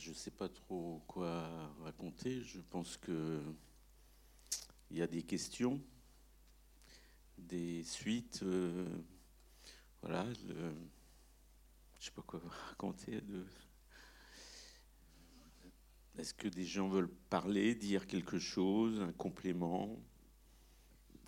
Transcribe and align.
je 0.00 0.10
ne 0.10 0.14
sais 0.14 0.30
pas 0.30 0.48
trop 0.48 1.02
quoi 1.06 1.46
raconter. 1.82 2.40
Je 2.42 2.60
pense 2.70 2.96
que 2.96 3.40
il 4.90 4.96
y 4.96 5.02
a 5.02 5.06
des 5.06 5.22
questions, 5.22 5.80
des 7.36 7.82
suites. 7.84 8.40
Euh, 8.42 8.86
voilà. 10.02 10.26
je 10.32 10.52
ne 10.54 10.72
sais 12.00 12.10
pas 12.12 12.22
quoi 12.22 12.40
raconter. 12.68 13.20
Est-ce 16.18 16.32
que 16.32 16.48
des 16.48 16.64
gens 16.64 16.88
veulent 16.88 17.12
parler, 17.28 17.74
dire 17.74 18.06
quelque 18.06 18.38
chose, 18.38 19.00
un 19.00 19.12
complément 19.12 19.98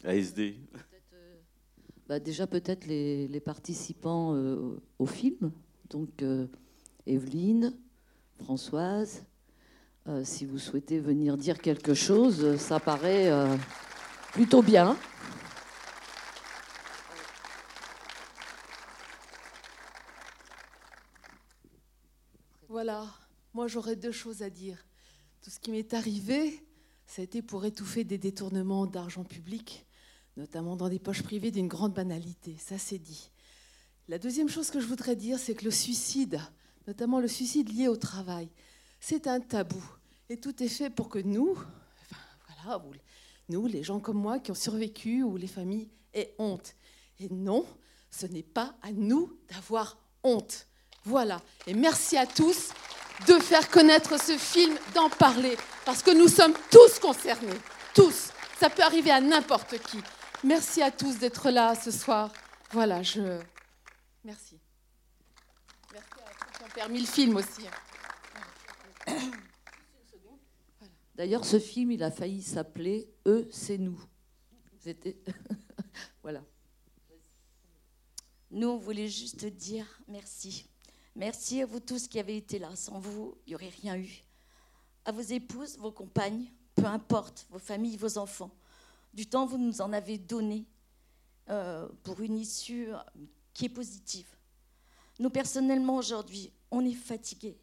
ASD 0.05 0.41
euh, 0.41 1.41
bah 2.09 2.19
Déjà 2.21 2.47
peut-être 2.47 2.87
les, 2.87 3.41
participants 3.41 4.35
euh, 4.35 4.81
au 4.99 5.07
film, 5.07 5.53
donc 5.91 6.25
Evelyne, 7.07 7.79
Françoise, 8.43 9.25
euh, 10.09 10.25
si 10.25 10.45
vous 10.47 10.59
souhaitez 10.59 10.99
venir 10.99 11.37
dire 11.37 11.61
quelque 11.61 11.95
chose, 11.95 12.57
ça 12.57 12.81
paraît 12.81 13.31
euh, 13.31 13.57
plutôt 14.33 14.63
bien. 14.63 14.97
Voilà, 22.69 23.07
moi 23.55 23.69
j'aurais 23.69 23.95
deux 23.95 24.11
choses 24.11 24.43
à 24.43 24.51
dire. 24.51 24.85
Tout 25.41 25.51
ce 25.51 25.61
qui 25.61 25.71
m'est 25.71 25.95
arrivé, 25.95 26.67
ça 27.07 27.23
a 27.23 27.25
été 27.25 27.43
pour 27.43 27.65
étouffer 27.65 28.03
des 28.03 28.19
détournements 28.19 28.87
d'argent 28.87 29.23
public, 29.23 29.87
notamment 30.37 30.75
dans 30.75 30.89
des 30.89 30.99
poches 30.99 31.23
privées 31.23 31.53
d'une 31.53 31.69
grande 31.69 31.95
banalité, 31.95 32.57
ça 32.59 32.77
c'est 32.77 32.99
dit. 32.99 33.31
La 34.09 34.19
deuxième 34.19 34.49
chose 34.49 34.71
que 34.71 34.81
je 34.81 34.87
voudrais 34.87 35.15
dire, 35.15 35.39
c'est 35.39 35.55
que 35.55 35.65
le 35.65 35.71
suicide, 35.71 36.41
notamment 36.87 37.21
le 37.21 37.29
suicide 37.29 37.73
lié 37.73 37.89
au 37.89 37.97
travail. 37.97 38.49
C'est 39.01 39.27
un 39.27 39.41
tabou. 39.41 39.83
Et 40.29 40.39
tout 40.39 40.63
est 40.63 40.69
fait 40.69 40.91
pour 40.91 41.09
que 41.09 41.19
nous, 41.19 41.59
voilà, 42.65 42.83
nous, 43.49 43.67
les 43.67 43.83
gens 43.83 44.01
comme 44.01 44.19
moi 44.19 44.39
qui 44.39 44.51
ont 44.51 44.55
survécu 44.57 45.23
ou 45.23 45.37
les 45.37 45.47
familles, 45.47 45.91
aient 46.15 46.35
honte. 46.39 46.75
Et 47.19 47.29
non, 47.31 47.67
ce 48.11 48.27
n'est 48.27 48.43
pas 48.43 48.75
à 48.83 48.93
nous 48.93 49.39
d'avoir 49.51 49.99
honte. 50.23 50.67
Voilà. 51.05 51.41
Et 51.67 51.75
merci 51.75 52.17
à 52.17 52.27
tous 52.27 52.71
de 53.27 53.35
faire 53.35 53.69
connaître 53.69 54.21
ce 54.21 54.37
film, 54.37 54.77
d'en 54.95 55.09
parler, 55.11 55.57
parce 55.85 56.03
que 56.03 56.11
nous 56.11 56.29
sommes 56.29 56.55
tous 56.71 56.99
concernés. 56.99 57.59
Tous. 57.95 58.31
Ça 58.59 58.71
peut 58.71 58.83
arriver 58.83 59.11
à 59.11 59.21
n'importe 59.21 59.79
qui. 59.83 59.99
Merci 60.45 60.83
à 60.83 60.91
tous 60.91 61.19
d'être 61.19 61.51
là 61.51 61.75
ce 61.75 61.91
soir. 61.91 62.33
Voilà, 62.71 63.03
je. 63.03 63.41
Merci 64.25 64.62
permis 66.75 67.01
le 67.01 67.07
film 67.07 67.37
aussi. 67.37 67.63
D'ailleurs, 71.15 71.45
ce 71.45 71.59
film, 71.59 71.93
il 71.93 72.03
a 72.03 72.11
failli 72.11 72.43
s'appeler 72.43 73.09
Eux, 73.27 73.49
c'est 73.51 73.79
nous. 73.79 74.03
voilà. 76.23 76.43
Nous, 78.51 78.69
on 78.69 78.77
voulait 78.77 79.09
juste 79.09 79.45
dire 79.47 79.87
merci. 80.09 80.67
Merci 81.15 81.63
à 81.63 81.67
vous 81.67 81.81
tous 81.81 82.09
qui 82.09 82.19
avez 82.19 82.37
été 82.37 82.59
là. 82.59 82.75
Sans 82.75 82.99
vous, 82.99 83.37
il 83.47 83.51
n'y 83.51 83.55
aurait 83.55 83.69
rien 83.69 83.97
eu. 83.97 84.25
À 85.05 85.13
vos 85.13 85.21
épouses, 85.21 85.77
vos 85.79 85.93
compagnes, 85.93 86.47
peu 86.75 86.87
importe, 86.87 87.47
vos 87.51 87.59
familles, 87.59 87.97
vos 87.97 88.19
enfants. 88.19 88.51
Du 89.13 89.27
temps, 89.27 89.47
vous 89.47 89.59
nous 89.59 89.81
en 89.81 89.93
avez 89.93 90.17
donné 90.19 90.65
euh, 91.51 91.89
pour 92.03 92.21
une 92.21 92.39
issue 92.39 92.89
qui 93.53 93.67
est 93.67 93.69
positive. 93.69 94.29
Nous, 95.19 95.31
personnellement, 95.31 95.97
aujourd'hui, 95.97 96.51
on 96.73 96.85
est 96.85 96.95
fatigué 96.95 97.57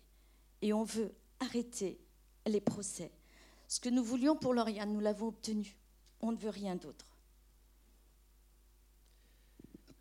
et 0.61 0.71
on 0.71 0.83
veut 0.83 1.11
arrêter 1.39 1.99
les 2.45 2.61
procès. 2.61 3.11
Ce 3.67 3.80
que 3.80 3.89
nous 3.89 4.03
voulions 4.03 4.37
pour 4.37 4.53
Lauriane, 4.53 4.93
nous 4.93 4.99
l'avons 4.99 5.27
obtenu. 5.27 5.75
On 6.21 6.31
ne 6.31 6.37
veut 6.37 6.49
rien 6.49 6.75
d'autre. 6.75 7.05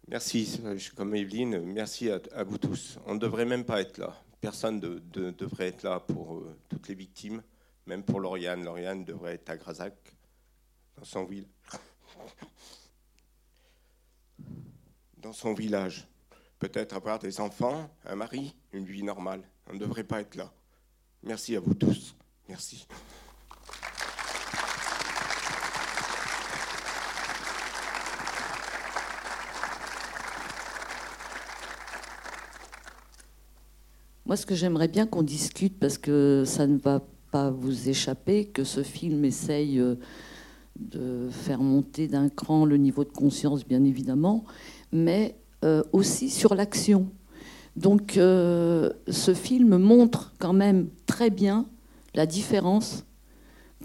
Merci, 0.09 0.61
comme 0.95 1.15
Evelyne, 1.15 1.61
merci 1.61 2.11
à, 2.11 2.45
vous 2.45 2.59
tous. 2.59 2.99
On 3.07 3.15
ne 3.15 3.19
devrait 3.19 3.45
même 3.45 3.65
pas 3.65 3.81
être 3.81 3.99
là. 3.99 4.15
Personne 4.41 4.81
ne 4.81 5.31
devrait 5.31 5.69
être 5.69 5.83
là 5.83 6.01
pour 6.01 6.37
euh, 6.37 6.57
toutes 6.69 6.89
les 6.89 6.95
victimes, 6.95 7.43
même 7.87 8.05
pour 8.05 8.21
Lauriane. 8.21 8.65
Lauriane 8.65 9.05
devrait 9.05 9.35
être 9.35 9.51
à 9.51 9.57
Grazac, 9.57 9.95
dans 10.97 11.05
son, 11.05 11.29
dans 15.19 15.33
son 15.33 15.53
village 15.53 16.09
peut-être 16.59 16.95
avoir 16.95 17.19
des 17.19 17.41
enfants, 17.41 17.91
un 18.05 18.17
mari, 18.17 18.55
une 18.73 18.85
vie 18.85 19.03
normale. 19.03 19.43
On 19.69 19.75
ne 19.75 19.79
devrait 19.79 20.05
pas 20.05 20.21
être 20.21 20.35
là. 20.35 20.53
Merci 21.23 21.57
à 21.57 21.61
vous 21.61 21.75
tous. 21.75 22.17
Merci. 22.49 22.87
Moi, 34.27 34.37
ce 34.37 34.45
que 34.45 34.55
j'aimerais 34.55 34.89
bien 34.89 35.07
qu'on 35.07 35.23
discute, 35.23 35.79
parce 35.79 35.97
que 35.97 36.45
ça 36.45 36.67
ne 36.67 36.77
va 36.77 37.03
pas 37.31 37.51
vous 37.51 37.89
échapper, 37.89 38.47
que 38.47 38.63
ce 38.63 38.83
film 38.83 39.25
essaye 39.25 39.79
euh, 39.79 39.95
de 40.79 41.29
faire 41.31 41.61
monter 41.61 42.09
d'un 42.09 42.29
cran 42.29 42.67
le 42.67 42.77
niveau 42.77 43.05
de 43.05 43.11
conscience, 43.11 43.67
bien 43.67 43.85
évidemment, 43.85 44.45
mais 44.93 45.37
euh, 45.65 45.83
aussi 45.93 46.31
sur 46.31 46.55
l'action. 46.55 47.09
Donc 47.77 48.17
euh, 48.17 48.91
ce 49.09 49.35
film 49.35 49.79
montre 49.79 50.33
quand 50.39 50.53
même 50.53 50.89
très 51.07 51.31
bien 51.31 51.67
la 52.15 52.27
différence 52.27 53.05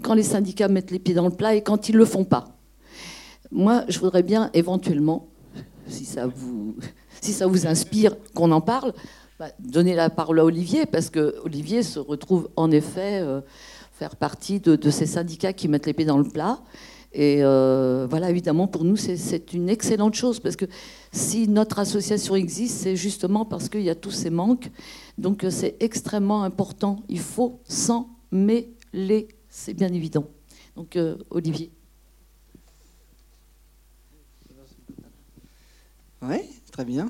quand 0.02 0.14
les 0.14 0.22
syndicats 0.22 0.68
mettent 0.68 0.90
les 0.90 0.98
pieds 0.98 1.14
dans 1.14 1.28
le 1.28 1.34
plat 1.34 1.54
et 1.54 1.62
quand 1.62 1.88
ils 1.88 1.92
ne 1.92 1.98
le 1.98 2.04
font 2.04 2.24
pas. 2.24 2.56
Moi, 3.52 3.84
je 3.88 3.98
voudrais 4.00 4.22
bien 4.24 4.50
éventuellement, 4.52 5.28
si 5.86 6.04
ça 6.04 6.26
vous, 6.26 6.76
si 7.20 7.32
ça 7.32 7.46
vous 7.46 7.66
inspire 7.66 8.16
qu'on 8.34 8.50
en 8.50 8.60
parle, 8.60 8.92
bah, 9.38 9.48
donner 9.60 9.94
la 9.94 10.10
parole 10.10 10.40
à 10.40 10.44
Olivier, 10.44 10.86
parce 10.86 11.10
que 11.10 11.36
Olivier 11.44 11.82
se 11.82 11.98
retrouve 11.98 12.48
en 12.56 12.70
effet 12.70 13.20
euh, 13.20 13.40
faire 13.92 14.16
partie 14.16 14.60
de, 14.60 14.76
de, 14.76 14.90
ces 14.90 15.06
syndicats 15.06 15.52
qui 15.52 15.68
mettent 15.68 15.86
les 15.86 15.92
pieds 15.92 16.04
dans 16.04 16.18
le 16.18 16.28
plat. 16.28 16.58
Et 17.14 17.44
euh, 17.44 18.08
voilà, 18.10 18.28
évidemment, 18.28 18.66
pour 18.66 18.84
nous, 18.84 18.96
c'est 18.96 19.52
une 19.52 19.68
excellente 19.68 20.14
chose, 20.14 20.40
parce 20.40 20.56
que 20.56 20.64
si 21.12 21.46
notre 21.46 21.78
association 21.78 22.34
existe, 22.34 22.76
c'est 22.78 22.96
justement 22.96 23.44
parce 23.44 23.68
qu'il 23.68 23.82
y 23.82 23.90
a 23.90 23.94
tous 23.94 24.10
ces 24.10 24.30
manques. 24.30 24.68
Donc 25.16 25.44
euh, 25.44 25.50
c'est 25.50 25.76
extrêmement 25.78 26.42
important. 26.42 26.96
Il 27.08 27.20
faut 27.20 27.60
s'en 27.68 28.08
mêler, 28.32 29.28
c'est 29.48 29.74
bien 29.74 29.92
évident. 29.92 30.26
Donc 30.74 30.96
euh, 30.96 31.16
Olivier. 31.30 31.70
Oui, 36.20 36.38
très 36.72 36.84
bien. 36.84 37.08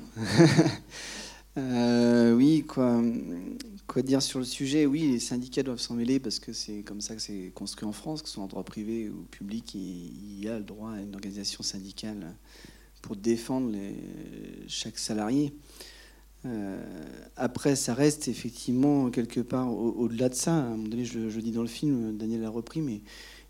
oui, 1.57 2.63
quoi, 2.67 3.01
Quoi 3.87 4.01
dire 4.01 4.21
sur 4.21 4.39
le 4.39 4.45
sujet 4.45 4.85
Oui, 4.85 5.11
les 5.11 5.19
syndicats 5.19 5.63
doivent 5.63 5.79
s'en 5.79 5.93
mêler 5.93 6.19
parce 6.19 6.39
que 6.39 6.53
c'est 6.53 6.81
comme 6.81 7.01
ça 7.01 7.15
que 7.15 7.21
c'est 7.21 7.51
construit 7.53 7.87
en 7.87 7.91
France, 7.91 8.21
que 8.21 8.27
ce 8.27 8.35
soit 8.35 8.43
en 8.43 8.47
droit 8.47 8.63
privé 8.63 9.09
ou 9.09 9.23
public, 9.29 9.75
il 9.75 10.43
y 10.43 10.49
a 10.49 10.57
le 10.57 10.63
droit 10.63 10.91
à 10.91 11.01
une 11.01 11.13
organisation 11.13 11.63
syndicale 11.63 12.35
pour 13.01 13.15
défendre 13.15 13.75
chaque 14.67 14.97
salarié. 14.97 15.53
Euh, 16.45 16.83
après, 17.35 17.75
ça 17.75 17.93
reste 17.93 18.27
effectivement 18.27 19.09
quelque 19.09 19.39
part 19.39 19.71
au-delà 19.71 20.29
de 20.29 20.35
ça. 20.35 20.55
À 20.55 20.59
un 20.59 20.69
moment 20.71 20.87
donné, 20.87 21.05
je, 21.05 21.19
le 21.19 21.41
dis 21.41 21.51
dans 21.51 21.61
le 21.61 21.67
film, 21.67 22.17
Daniel 22.17 22.41
l'a 22.41 22.49
repris, 22.49 22.81
mais 22.81 23.01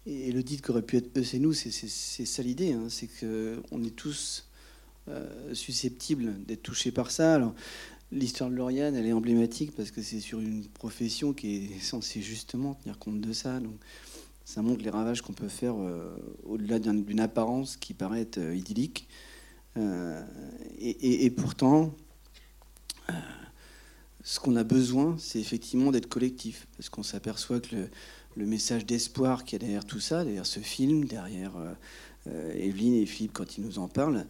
et 0.05 0.31
le 0.31 0.43
dit 0.43 0.61
qu'aurait 0.61 0.83
pu 0.83 0.97
être 0.97 1.17
eux, 1.17 1.23
c'est 1.23 1.39
nous, 1.39 1.53
c'est 1.53 1.71
ça 1.71 2.43
l'idée. 2.43 2.73
Hein, 2.73 2.87
c'est 2.89 3.07
qu'on 3.07 3.83
est 3.83 3.95
tous 3.95 4.47
euh, 5.07 5.53
susceptibles 5.53 6.45
d'être 6.45 6.63
touchés 6.63 6.91
par 6.91 7.11
ça. 7.11 7.35
Alors, 7.35 7.55
L'histoire 8.15 8.49
de 8.49 8.55
Lauriane, 8.55 8.95
elle 8.95 9.07
est 9.07 9.11
emblématique 9.11 9.75
parce 9.75 9.91
que 9.91 10.01
c'est 10.01 10.21
sur 10.21 10.39
une 10.39 10.65
profession 10.65 11.33
qui 11.33 11.65
est 11.65 11.79
censée 11.81 12.21
justement 12.21 12.75
tenir 12.75 12.97
compte 12.97 13.19
de 13.19 13.33
ça. 13.33 13.59
Donc, 13.59 13.75
ça 14.45 14.61
montre 14.61 14.85
les 14.85 14.89
ravages 14.89 15.21
qu'on 15.21 15.33
peut 15.33 15.49
faire 15.49 15.75
euh, 15.77 16.15
au-delà 16.45 16.79
d'une 16.79 17.19
apparence 17.19 17.75
qui 17.75 17.93
paraît 17.93 18.29
euh, 18.37 18.55
idyllique. 18.55 19.09
Euh, 19.75 20.23
et, 20.79 21.29
pourtant, 21.29 21.93
ce 24.23 24.39
qu'on 24.39 24.55
a 24.55 24.63
besoin, 24.63 25.17
c'est 25.19 25.41
effectivement 25.41 25.91
d'être 25.91 26.07
collectif. 26.07 26.67
Parce 26.77 26.87
qu'on 26.87 27.03
s'aperçoit 27.03 27.59
que 27.59 27.75
le, 28.37 28.45
message 28.45 28.85
d'espoir 28.85 29.43
qu'il 29.43 29.61
y 29.61 29.61
a 29.61 29.65
derrière 29.65 29.85
tout 29.85 29.99
ça, 29.99 30.23
derrière 30.23 30.45
ce 30.45 30.61
film, 30.61 31.03
derrière 31.03 31.51
Evelyne 32.25 32.93
et 32.93 33.05
Philippe 33.05 33.33
quand 33.33 33.57
ils 33.57 33.65
nous 33.65 33.77
en 33.77 33.89
parlent, 33.89 34.25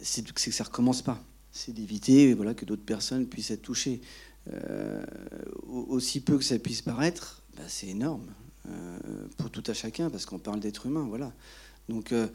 c'est 0.00 0.24
que 0.32 0.40
ça 0.40 0.62
ne 0.62 0.68
recommence 0.68 1.02
pas 1.02 1.20
c'est 1.56 1.72
d'éviter 1.72 2.34
voilà, 2.34 2.54
que 2.54 2.64
d'autres 2.64 2.84
personnes 2.84 3.26
puissent 3.26 3.50
être 3.50 3.62
touchées. 3.62 4.00
Euh, 4.52 5.02
aussi 5.66 6.20
peu 6.20 6.38
que 6.38 6.44
ça 6.44 6.58
puisse 6.58 6.82
paraître, 6.82 7.42
bah, 7.56 7.64
c'est 7.66 7.88
énorme 7.88 8.26
euh, 8.68 8.98
pour 9.38 9.50
tout 9.50 9.62
à 9.66 9.72
chacun, 9.72 10.10
parce 10.10 10.26
qu'on 10.26 10.38
parle 10.38 10.60
d'être 10.60 10.86
humain. 10.86 11.06
Voilà. 11.08 11.32
Donc 11.88 12.12
euh, 12.12 12.28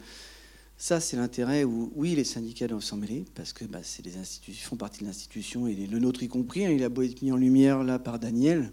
ça, 0.76 1.00
c'est 1.00 1.16
l'intérêt 1.16 1.64
où, 1.64 1.92
oui, 1.94 2.14
les 2.14 2.24
syndicats 2.24 2.66
doivent 2.66 2.82
s'en 2.82 2.96
mêler, 2.96 3.24
parce 3.34 3.52
que 3.52 3.64
bah, 3.64 3.80
c'est 3.82 4.02
des 4.02 4.16
institutions, 4.16 4.70
font 4.70 4.76
partie 4.76 5.00
de 5.00 5.06
l'institution, 5.06 5.66
et 5.68 5.74
le 5.74 5.98
nôtre 5.98 6.22
y 6.22 6.28
compris. 6.28 6.66
Hein, 6.66 6.70
il 6.70 6.84
a 6.84 6.88
beau 6.88 7.02
être 7.02 7.22
mis 7.22 7.32
en 7.32 7.36
lumière 7.36 7.82
là 7.84 7.98
par 7.98 8.18
Daniel, 8.18 8.72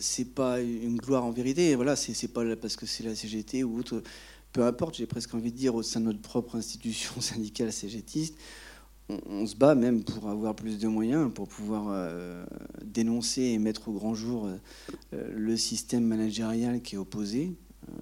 c'est 0.00 0.34
pas 0.34 0.60
une 0.60 0.96
gloire 0.96 1.24
en 1.24 1.30
vérité. 1.30 1.76
Voilà, 1.76 1.94
c'est 1.94 2.26
pas 2.26 2.56
parce 2.56 2.74
que 2.74 2.86
c'est 2.86 3.04
la 3.04 3.14
CGT 3.14 3.62
ou 3.62 3.78
autre. 3.78 4.02
Peu 4.52 4.64
importe, 4.64 4.96
j'ai 4.96 5.06
presque 5.06 5.32
envie 5.34 5.52
de 5.52 5.56
dire 5.56 5.76
au 5.76 5.82
sein 5.84 6.00
de 6.00 6.06
notre 6.06 6.20
propre 6.20 6.56
institution 6.56 7.20
syndicale 7.20 7.72
CGTiste, 7.72 8.36
on, 9.28 9.46
se 9.46 9.56
bat 9.56 9.74
même 9.74 10.02
pour 10.02 10.28
avoir 10.28 10.54
plus 10.54 10.78
de 10.78 10.88
moyens, 10.88 11.32
pour 11.32 11.48
pouvoir 11.48 11.86
euh, 11.88 12.44
dénoncer 12.84 13.42
et 13.42 13.58
mettre 13.58 13.88
au 13.88 13.92
grand 13.92 14.14
jour 14.14 14.46
euh, 14.46 15.30
le 15.34 15.56
système 15.56 16.04
managérial 16.04 16.82
qui 16.82 16.94
est 16.94 16.98
opposé 16.98 17.52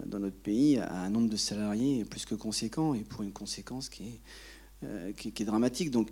dans 0.07 0.19
notre 0.19 0.37
pays 0.37 0.79
à 0.79 1.03
un 1.03 1.11
nombre 1.11 1.31
de 1.31 1.37
salariés 1.37 2.05
plus 2.05 2.27
que 2.27 2.35
conséquent 2.35 2.95
et 2.95 3.01
pour 3.01 3.23
une 3.23 3.33
conséquence 3.33 3.89
qui 3.89 4.21
est, 4.83 5.45
dramatique. 5.45 5.91
Donc 5.91 6.11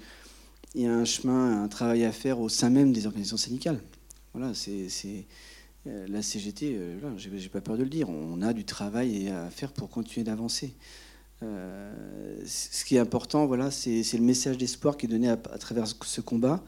il 0.74 0.82
y 0.82 0.86
a 0.86 0.94
un 0.94 1.04
chemin, 1.04 1.62
un 1.62 1.68
travail 1.68 2.04
à 2.04 2.12
faire 2.12 2.40
au 2.40 2.48
sein 2.48 2.70
même 2.70 2.92
des 2.92 3.06
organisations 3.06 3.36
syndicales. 3.36 3.80
Voilà, 4.34 4.54
c'est 4.54 4.88
euh, 5.86 6.06
la 6.08 6.22
CGT, 6.22 6.76
euh, 6.76 7.16
j'ai 7.16 7.48
pas 7.48 7.60
peur 7.60 7.76
de 7.76 7.82
le 7.82 7.88
dire, 7.88 8.08
on 8.08 8.42
a 8.42 8.52
du 8.52 8.64
travail 8.64 9.28
à 9.28 9.50
faire 9.50 9.72
pour 9.72 9.88
continuer 9.88 10.24
d'avancer. 10.24 10.74
Euh, 11.42 11.92
ce 12.46 12.84
qui 12.84 12.96
est 12.96 12.98
important, 12.98 13.46
voilà, 13.46 13.70
c'est 13.70 14.02
le 14.12 14.20
message 14.20 14.58
d'espoir 14.58 14.96
qui 14.96 15.06
est 15.06 15.08
donné 15.08 15.28
à, 15.28 15.36
travers 15.36 15.86
ce 15.86 16.20
combat, 16.20 16.62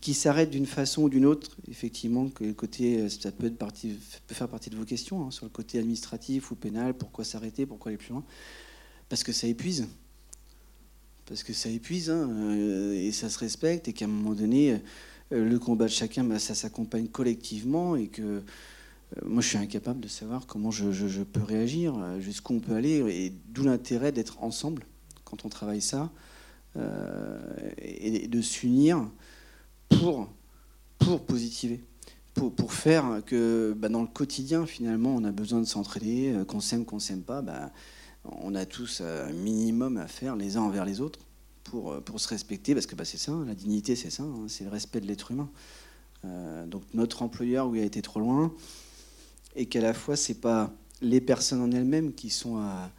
qui 0.00 0.14
s'arrête 0.14 0.50
d'une 0.50 0.66
façon 0.66 1.04
ou 1.04 1.08
d'une 1.08 1.24
autre. 1.24 1.56
Effectivement, 1.70 2.28
que 2.28 2.52
côté, 2.52 3.08
ça 3.08 3.32
peut, 3.32 3.52
faire 4.28 4.48
partie 4.48 4.70
de 4.70 4.76
vos 4.76 4.84
questions, 4.84 5.26
hein, 5.26 5.30
sur 5.30 5.46
le 5.46 5.50
côté 5.50 5.78
administratif 5.78 6.50
ou 6.50 6.56
pénal, 6.56 6.94
pourquoi 6.94 7.24
s'arrêter, 7.24 7.64
pourquoi 7.64 7.90
aller 7.90 7.98
plus 7.98 8.10
loin? 8.10 8.24
Parce 9.08 9.24
que 9.24 9.32
ça 9.32 9.46
épuise. 9.46 9.86
Parce 11.26 11.42
que 11.44 11.52
ça 11.52 11.68
épuise, 11.68 12.10
hein, 12.10 12.52
et 12.92 13.12
ça 13.12 13.30
se 13.30 13.38
respecte, 13.38 13.88
et 13.88 13.92
qu'à 13.92 14.04
un 14.04 14.08
moment 14.08 14.34
donné, 14.34 14.80
euh, 15.32 15.48
le 15.48 15.58
combat 15.58 15.86
de 15.86 15.90
chacun, 15.90 16.24
bah, 16.24 16.38
ça 16.38 16.54
s'accompagne 16.54 17.08
collectivement 17.08 17.96
et 17.96 18.08
que 18.08 18.22
euh, 18.22 18.40
moi, 19.24 19.42
je 19.42 19.48
suis 19.48 19.58
incapable 19.58 20.00
de 20.00 20.08
savoir 20.08 20.46
comment 20.46 20.70
je, 20.70 21.22
peux 21.22 21.42
réagir, 21.42 21.94
euh, 21.98 22.20
jusqu'où 22.20 22.54
on 22.54 22.60
peut 22.60 22.74
aller, 22.74 22.98
et 23.10 23.32
d'où 23.48 23.64
l'intérêt 23.64 24.12
d'être 24.12 24.42
ensemble 24.42 24.86
quand 25.24 25.44
on 25.44 25.48
travaille 25.48 25.80
ça, 25.80 26.10
et 27.78 28.28
de 28.28 28.40
s'unir 28.40 29.06
pour, 29.90 30.30
pour 30.98 31.24
positiver, 31.26 31.84
pour, 32.32 32.54
pour 32.54 32.72
faire 32.72 33.20
que 33.26 33.74
bah, 33.76 33.90
dans 33.90 34.00
le 34.00 34.06
quotidien, 34.06 34.64
finalement, 34.64 35.14
on 35.14 35.24
a 35.24 35.32
besoin 35.32 35.60
de 35.60 35.66
s'entraider, 35.66 36.34
qu'on 36.48 36.60
s'aime, 36.60 36.86
qu'on 36.86 36.98
s'aime 36.98 37.22
pas, 37.22 37.42
bah, 37.42 37.70
on 38.24 38.54
a 38.54 38.64
tous 38.64 39.02
un 39.02 39.32
minimum 39.32 39.96
à 39.96 40.06
faire 40.06 40.36
les 40.36 40.56
uns 40.56 40.62
envers 40.62 40.84
les 40.84 41.00
autres 41.00 41.18
pour, 41.64 41.92
euh, 41.92 42.00
pour 42.00 42.20
se 42.20 42.28
respecter, 42.28 42.74
parce 42.74 42.86
que 42.86 42.94
bah, 42.94 43.04
c'est 43.04 43.18
ça, 43.18 43.32
la 43.46 43.54
dignité, 43.54 43.96
c'est 43.96 44.10
ça, 44.10 44.22
hein, 44.22 44.46
c'est 44.48 44.64
le 44.64 44.70
respect 44.70 45.00
de 45.00 45.06
l'être 45.06 45.30
humain. 45.30 45.50
Euh, 46.24 46.66
donc 46.66 46.82
notre 46.94 47.22
employeur, 47.22 47.68
où 47.68 47.74
il 47.74 47.82
a 47.82 47.84
été 47.84 48.02
trop 48.02 48.20
loin, 48.20 48.52
et 49.56 49.66
qu'à 49.66 49.80
la 49.80 49.94
fois, 49.94 50.16
c'est 50.16 50.40
pas 50.40 50.72
les 51.00 51.20
personnes 51.20 51.60
en 51.60 51.70
elles-mêmes 51.70 52.12
qui 52.12 52.30
sont 52.30 52.58
à, 52.58 52.90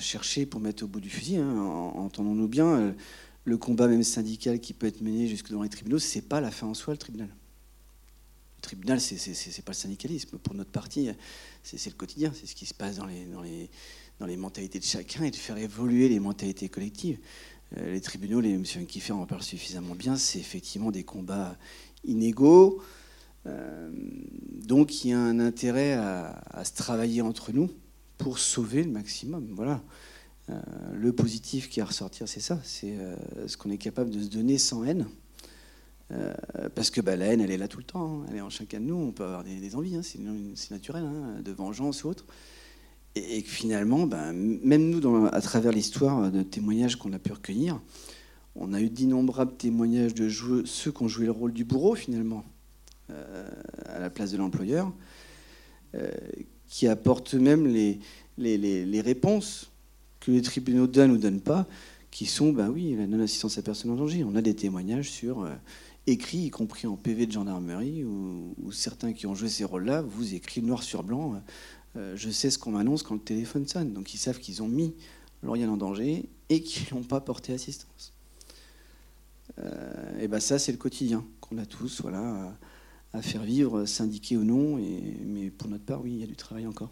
chercher 0.00 0.44
pour 0.44 0.60
mettre 0.60 0.84
au 0.84 0.86
bout 0.86 1.00
du 1.00 1.08
fusil. 1.08 1.36
Hein, 1.36 1.58
entendons-nous 1.58 2.48
bien, 2.48 2.66
euh, 2.66 2.92
le 3.44 3.56
combat 3.56 3.88
même 3.88 4.02
syndical 4.02 4.60
qui 4.60 4.74
peut 4.74 4.86
être 4.86 5.00
mené 5.00 5.26
jusque 5.26 5.50
dans 5.50 5.62
les 5.62 5.70
tribunaux, 5.70 5.98
c'est 5.98 6.20
pas 6.20 6.42
la 6.42 6.50
fin 6.50 6.66
en 6.66 6.74
soi, 6.74 6.92
le 6.92 6.98
tribunal. 6.98 7.28
Le 8.58 8.62
tribunal, 8.62 9.00
c'est 9.00 9.62
pas 9.62 9.72
le 9.72 9.76
syndicalisme. 9.76 10.36
Pour 10.36 10.54
notre 10.54 10.70
parti, 10.70 11.08
c'est 11.62 11.86
le 11.86 11.96
quotidien, 11.96 12.32
c'est 12.34 12.44
ce 12.44 12.54
qui 12.54 12.66
se 12.66 12.74
passe 12.74 12.96
dans 12.96 13.06
les 13.06 14.36
mentalités 14.36 14.78
de 14.78 14.84
chacun 14.84 15.24
et 15.24 15.30
de 15.30 15.36
faire 15.36 15.56
évoluer 15.56 16.10
les 16.10 16.20
mentalités 16.20 16.68
collectives. 16.68 17.18
Euh, 17.76 17.92
les 17.92 18.00
tribunaux, 18.00 18.40
les, 18.40 18.52
M. 18.52 18.64
Kiffer 18.86 19.12
en 19.12 19.26
parle 19.26 19.42
suffisamment 19.42 19.94
bien, 19.94 20.16
c'est 20.16 20.38
effectivement 20.38 20.90
des 20.90 21.04
combats 21.04 21.56
inégaux. 22.04 22.82
Euh, 23.48 23.90
donc 24.64 25.04
il 25.04 25.10
y 25.10 25.12
a 25.12 25.18
un 25.18 25.40
intérêt 25.40 25.94
à, 25.94 26.64
se 26.64 26.74
travailler 26.74 27.22
entre 27.22 27.52
nous 27.52 27.70
pour 28.18 28.38
sauver 28.38 28.82
le 28.82 28.90
maximum. 28.90 29.52
Voilà. 29.54 29.82
Euh, 30.50 30.60
le 30.94 31.12
positif 31.12 31.68
qui 31.68 31.80
est 31.80 31.82
à 31.82 31.86
ressortir, 31.86 32.28
c'est 32.28 32.40
ça. 32.40 32.60
C'est 32.64 32.96
ce 33.46 33.56
qu'on 33.56 33.70
est 33.70 33.78
capable 33.78 34.10
de 34.10 34.20
se 34.20 34.28
donner 34.28 34.58
sans 34.58 34.84
haine. 34.84 35.06
parce 36.74 36.90
que 36.90 37.00
bah, 37.00 37.16
la 37.16 37.26
haine, 37.26 37.40
elle 37.40 37.50
est 37.50 37.58
là 37.58 37.68
tout 37.68 37.78
le 37.78 37.84
temps. 37.84 38.22
Hein. 38.22 38.26
Elle 38.30 38.36
est 38.36 38.40
en 38.40 38.50
chacun 38.50 38.80
de 38.80 38.86
nous. 38.86 38.96
On 38.96 39.12
peut 39.12 39.24
avoir 39.24 39.44
des, 39.44 39.74
envies, 39.76 39.96
hein. 39.96 40.02
c'est 40.02 40.70
naturel, 40.70 41.04
hein, 41.04 41.40
de 41.42 41.52
vengeance 41.52 42.04
ou 42.04 42.08
autre 42.08 42.24
et, 43.14 43.40
finalement, 43.40 44.06
ben, 44.06 44.32
même 44.32 44.90
nous, 44.90 45.26
à 45.26 45.40
travers 45.40 45.72
l'histoire 45.72 46.30
de 46.30 46.42
témoignages 46.42 46.96
qu'on 46.96 47.12
a 47.12 47.18
pu 47.18 47.32
recueillir, 47.32 47.80
on 48.54 48.72
a 48.72 48.80
eu 48.80 48.90
d'innombrables 48.90 49.56
témoignages 49.56 50.14
de 50.14 50.28
ceux 50.64 50.92
qui 50.92 51.02
ont 51.02 51.08
joué 51.08 51.26
le 51.26 51.32
rôle 51.32 51.52
du 51.52 51.64
bourreau 51.64 51.94
finalement, 51.94 52.38
euh, 52.38 52.57
à 53.86 53.98
la 53.98 54.10
place 54.10 54.32
de 54.32 54.36
l'employeur, 54.36 54.92
euh, 55.94 56.10
qui 56.68 56.86
apportent 56.86 57.34
même 57.34 57.66
les, 57.66 57.98
les, 58.36 59.00
réponses 59.00 59.70
que 60.20 60.30
les 60.30 60.42
tribunaux 60.42 60.86
donnent 60.86 61.12
ou 61.12 61.16
donnent 61.16 61.40
pas, 61.40 61.66
qui 62.10 62.26
sont, 62.26 62.52
ben 62.52 62.68
oui, 62.68 62.94
la 62.94 63.06
non-assistance 63.06 63.56
à 63.56 63.62
personne 63.62 63.90
en 63.90 63.96
danger. 63.96 64.22
On 64.24 64.34
a 64.34 64.42
des 64.42 64.54
témoignages 64.54 65.10
sur 65.10 65.42
euh, 65.42 65.54
écrits, 66.06 66.38
y 66.38 66.50
compris 66.50 66.86
en 66.86 66.96
PV 66.96 67.26
de 67.26 67.32
gendarmerie, 67.32 68.04
où, 68.04 68.70
certains 68.70 69.14
qui 69.14 69.26
ont 69.26 69.34
joué 69.34 69.48
ces 69.48 69.64
rôles-là 69.64 70.02
vous 70.02 70.34
écrivent 70.34 70.66
noir 70.66 70.82
sur 70.82 71.02
blanc 71.02 71.40
euh, 71.96 72.14
je 72.16 72.28
sais 72.28 72.50
ce 72.50 72.58
qu'on 72.58 72.72
m'annonce 72.72 73.02
quand 73.02 73.14
le 73.14 73.20
téléphone 73.20 73.66
sonne. 73.66 73.94
Donc 73.94 74.12
ils 74.12 74.18
savent 74.18 74.38
qu'ils 74.38 74.62
ont 74.62 74.68
mis 74.68 74.94
Lauriane 75.42 75.70
en 75.70 75.78
danger 75.78 76.28
et 76.50 76.62
qu'ils 76.62 76.94
n'ont 76.94 77.02
pas 77.02 77.20
porté 77.20 77.54
assistance. 77.54 78.12
Euh, 79.58 80.20
et 80.20 80.28
ben 80.28 80.38
ça, 80.38 80.58
c'est 80.58 80.72
le 80.72 80.78
quotidien 80.78 81.24
qu'on 81.40 81.56
a 81.56 81.64
tous, 81.64 82.02
voilà, 82.02 82.56
à, 83.12 83.22
faire 83.22 83.42
vivre, 83.42 83.84
syndiqué 83.84 84.36
ou 84.36 84.44
non. 84.44 84.78
Mais 85.26 85.50
pour 85.50 85.68
notre 85.68 85.84
part, 85.84 86.02
oui, 86.02 86.12
il 86.12 86.20
y 86.20 86.24
a 86.24 86.26
du 86.26 86.36
travail 86.36 86.66
encore. 86.66 86.90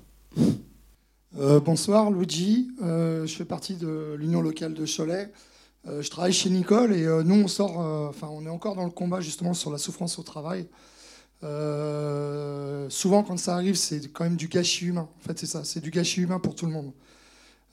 Euh, 1.38 1.60
bonsoir, 1.60 2.10
Luigi. 2.10 2.70
je 2.80 3.32
fais 3.36 3.44
partie 3.44 3.76
de 3.76 4.14
l'Union 4.18 4.40
locale 4.40 4.74
de 4.74 4.86
Cholet. 4.86 5.30
je 5.86 6.08
travaille 6.08 6.32
chez 6.32 6.50
Nicole 6.50 6.92
et 6.92 7.06
nous, 7.24 7.34
on 7.34 7.48
sort, 7.48 7.78
enfin, 8.08 8.28
on 8.30 8.46
est 8.46 8.50
encore 8.50 8.74
dans 8.74 8.84
le 8.84 8.90
combat 8.90 9.20
justement 9.20 9.52
sur 9.52 9.70
la 9.70 9.78
souffrance 9.78 10.18
au 10.18 10.22
travail. 10.22 10.66
Euh, 11.44 12.88
souvent, 12.88 13.22
quand 13.22 13.36
ça 13.36 13.54
arrive, 13.54 13.74
c'est 13.74 14.12
quand 14.12 14.24
même 14.24 14.36
du 14.36 14.48
gâchis 14.48 14.86
humain. 14.86 15.08
En 15.18 15.20
fait, 15.26 15.38
c'est 15.38 15.46
ça, 15.46 15.64
c'est 15.64 15.80
du 15.80 15.90
gâchis 15.90 16.22
humain 16.22 16.38
pour 16.38 16.54
tout 16.54 16.66
le 16.66 16.72
monde. 16.72 16.92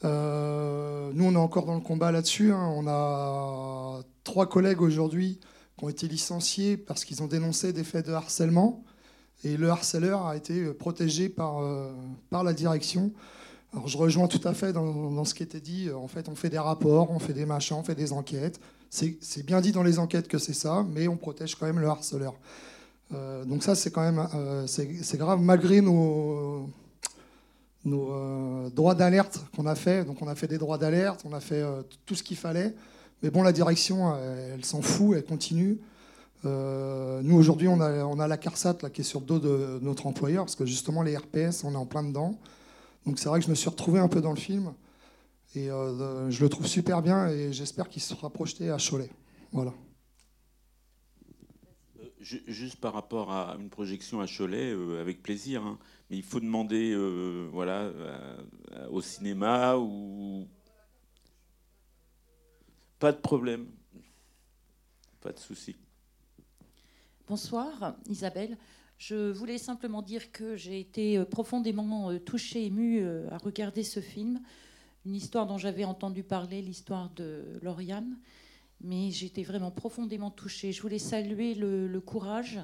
Euh, 0.03 1.11
nous, 1.13 1.25
on 1.25 1.33
est 1.33 1.37
encore 1.37 1.65
dans 1.65 1.75
le 1.75 1.81
combat 1.81 2.11
là-dessus. 2.11 2.51
Hein. 2.51 2.73
On 2.75 2.87
a 2.87 4.01
trois 4.23 4.47
collègues 4.47 4.81
aujourd'hui 4.81 5.39
ont 5.83 5.89
été 5.89 6.07
licenciés 6.07 6.77
parce 6.77 7.03
qu'ils 7.03 7.21
ont 7.21 7.27
dénoncé 7.27 7.73
des 7.73 7.83
faits 7.83 8.07
de 8.07 8.13
harcèlement. 8.13 8.83
Et 9.43 9.57
le 9.57 9.69
harceleur 9.69 10.25
a 10.25 10.37
été 10.37 10.65
protégé 10.73 11.27
par, 11.27 11.59
euh, 11.59 11.91
par 12.29 12.43
la 12.43 12.53
direction. 12.53 13.11
Alors, 13.73 13.87
je 13.87 13.97
rejoins 13.97 14.27
tout 14.27 14.47
à 14.47 14.53
fait 14.53 14.71
dans, 14.71 15.25
ce 15.25 15.33
qui 15.33 15.43
était 15.43 15.59
dit. 15.59 15.91
En 15.91 16.07
fait, 16.07 16.29
on 16.29 16.35
fait 16.35 16.49
des 16.49 16.59
rapports, 16.59 17.11
on 17.11 17.19
fait 17.19 17.33
des 17.33 17.45
machins, 17.45 17.75
on 17.75 17.83
fait 17.83 17.95
des 17.95 18.13
enquêtes. 18.13 18.59
C'est 18.89 19.45
bien 19.45 19.59
dit 19.59 19.71
dans 19.71 19.83
les 19.83 19.97
enquêtes 19.99 20.27
que 20.27 20.37
c'est 20.37 20.53
ça, 20.53 20.85
mais 20.87 21.07
on 21.07 21.17
protège 21.17 21.55
quand 21.55 21.65
même 21.65 21.79
le 21.79 21.87
harceleur. 21.87 22.35
Euh, 23.13 23.43
donc 23.43 23.63
ça, 23.63 23.75
c'est 23.75 23.91
quand 23.91 24.01
même 24.01 24.25
euh, 24.35 24.67
grave, 25.15 25.41
malgré 25.41 25.81
nos, 25.81 26.69
nos 27.83 28.69
droits 28.69 28.95
d'alerte 28.95 29.43
qu'on 29.55 29.65
a 29.65 29.75
fait. 29.75 30.05
Donc 30.05 30.21
on 30.21 30.27
a 30.27 30.35
fait 30.35 30.47
des 30.47 30.59
droits 30.59 30.77
d'alerte, 30.77 31.23
on 31.25 31.33
a 31.33 31.39
fait 31.39 31.63
tout 32.05 32.15
ce 32.15 32.23
qu'il 32.23 32.37
fallait. 32.37 32.73
Mais 33.23 33.31
bon, 33.31 33.41
la 33.41 33.53
direction, 33.53 34.15
elle, 34.53 34.65
s'en 34.65 34.81
fout, 34.81 35.15
elle 35.15 35.25
continue. 35.25 35.79
nous, 36.43 37.35
aujourd'hui, 37.35 37.69
on 37.69 37.79
a, 37.79 38.27
la 38.27 38.37
CARSAT 38.37 38.77
là, 38.83 38.89
qui 38.89 39.01
est 39.01 39.05
sur 39.05 39.21
le 39.21 39.25
dos 39.25 39.39
de 39.39 39.79
notre 39.81 40.07
employeur, 40.07 40.43
parce 40.43 40.55
que 40.55 40.65
justement, 40.65 41.01
les 41.01 41.15
RPS, 41.15 41.63
on 41.63 41.71
est 41.71 41.77
en 41.77 41.85
plein 41.85 42.03
dedans. 42.03 42.37
Donc 43.05 43.19
c'est 43.19 43.29
vrai 43.29 43.39
que 43.39 43.45
je 43.45 43.49
me 43.49 43.55
suis 43.55 43.69
retrouvé 43.69 43.99
un 43.99 44.09
peu 44.09 44.21
dans 44.21 44.31
le 44.31 44.39
film. 44.39 44.73
Et 45.55 45.67
je 45.67 46.41
le 46.41 46.49
trouve 46.49 46.67
super 46.67 47.01
bien 47.01 47.27
et 47.27 47.53
j'espère 47.53 47.87
qu'il 47.87 48.01
sera 48.01 48.29
projeté 48.29 48.71
à 48.71 48.77
Cholet. 48.77 49.09
Voilà. 49.51 49.73
Juste 52.19 52.77
par 52.77 52.93
rapport 52.93 53.31
à 53.31 53.57
une 53.59 53.69
projection 53.69 54.21
à 54.21 54.25
Cholet, 54.25 54.71
euh, 54.71 55.01
avec 55.01 55.21
plaisir. 55.21 55.61
Hein. 55.61 55.77
Mais 56.09 56.17
il 56.17 56.23
faut 56.23 56.39
demander 56.39 56.93
euh, 56.93 57.49
voilà, 57.51 57.91
au 58.89 59.01
cinéma 59.01 59.77
ou. 59.77 60.47
Pas 63.03 63.11
de 63.11 63.17
problème. 63.17 63.67
Pas 65.19 65.33
de 65.33 65.37
souci. 65.37 65.75
Bonsoir, 67.27 67.97
Isabelle. 68.07 68.57
Je 68.97 69.29
voulais 69.29 69.57
simplement 69.57 70.01
dire 70.01 70.31
que 70.31 70.55
j'ai 70.55 70.79
été 70.79 71.17
euh, 71.17 71.25
profondément 71.25 72.17
touchée, 72.19 72.65
émue 72.65 73.05
à 73.29 73.37
regarder 73.39 73.83
ce 73.83 73.99
film. 73.99 74.39
Une 75.05 75.15
histoire 75.15 75.47
dont 75.47 75.57
j'avais 75.57 75.83
entendu 75.83 76.23
parler, 76.23 76.61
l'histoire 76.61 77.09
de 77.09 77.59
Lauriane 77.61 78.15
mais 78.79 79.11
j'étais 79.11 79.43
vraiment 79.43 79.71
profondément 79.71 80.31
touchée. 80.31 80.71
Je 80.71 80.81
voulais 80.81 80.97
saluer 80.97 81.55
le, 81.55 81.99
courage 81.99 82.61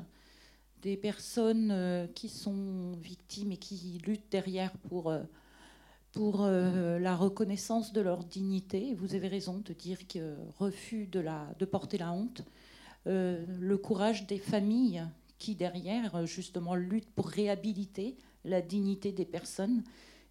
des 0.82 0.96
personnes 0.96 1.72
euh, 1.72 2.08
qui 2.08 2.30
sont 2.30 2.94
victimes 3.02 3.52
et 3.52 3.58
qui 3.58 4.02
luttent 4.06 4.32
derrière 4.32 4.72
pour, 4.88 5.10
euh, 5.10 5.22
pour 6.12 6.42
euh, 6.42 7.00
la 7.00 7.16
reconnaissance 7.16 7.94
de 7.94 8.02
leur 8.02 8.24
dignité. 8.24 8.96
Vous 8.96 9.16
avez 9.16 9.28
raison 9.28 9.62
de 9.64 9.74
dire 9.74 10.08
que 10.08 10.36
refus 10.58 11.08
de, 11.08 11.66
porter 11.66 11.98
la 11.98 12.12
honte. 12.12 12.44
le 13.06 13.76
courage 13.78 14.28
des 14.28 14.40
familles 14.40 15.06
qui 15.38 15.56
derrière, 15.56 16.26
justement, 16.26 16.76
lutte 16.76 17.10
pour 17.12 17.30
réhabiliter 17.30 18.18
la 18.44 18.62
dignité 18.62 19.12
des 19.12 19.26
personnes 19.26 19.84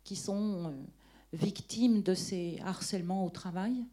qui 0.04 0.16
sont 0.16 0.74
victimes 1.32 2.02
de 2.02 2.14
ces 2.14 2.58
harcèlements 2.64 3.24
au 3.24 3.30
travail. 3.30 3.84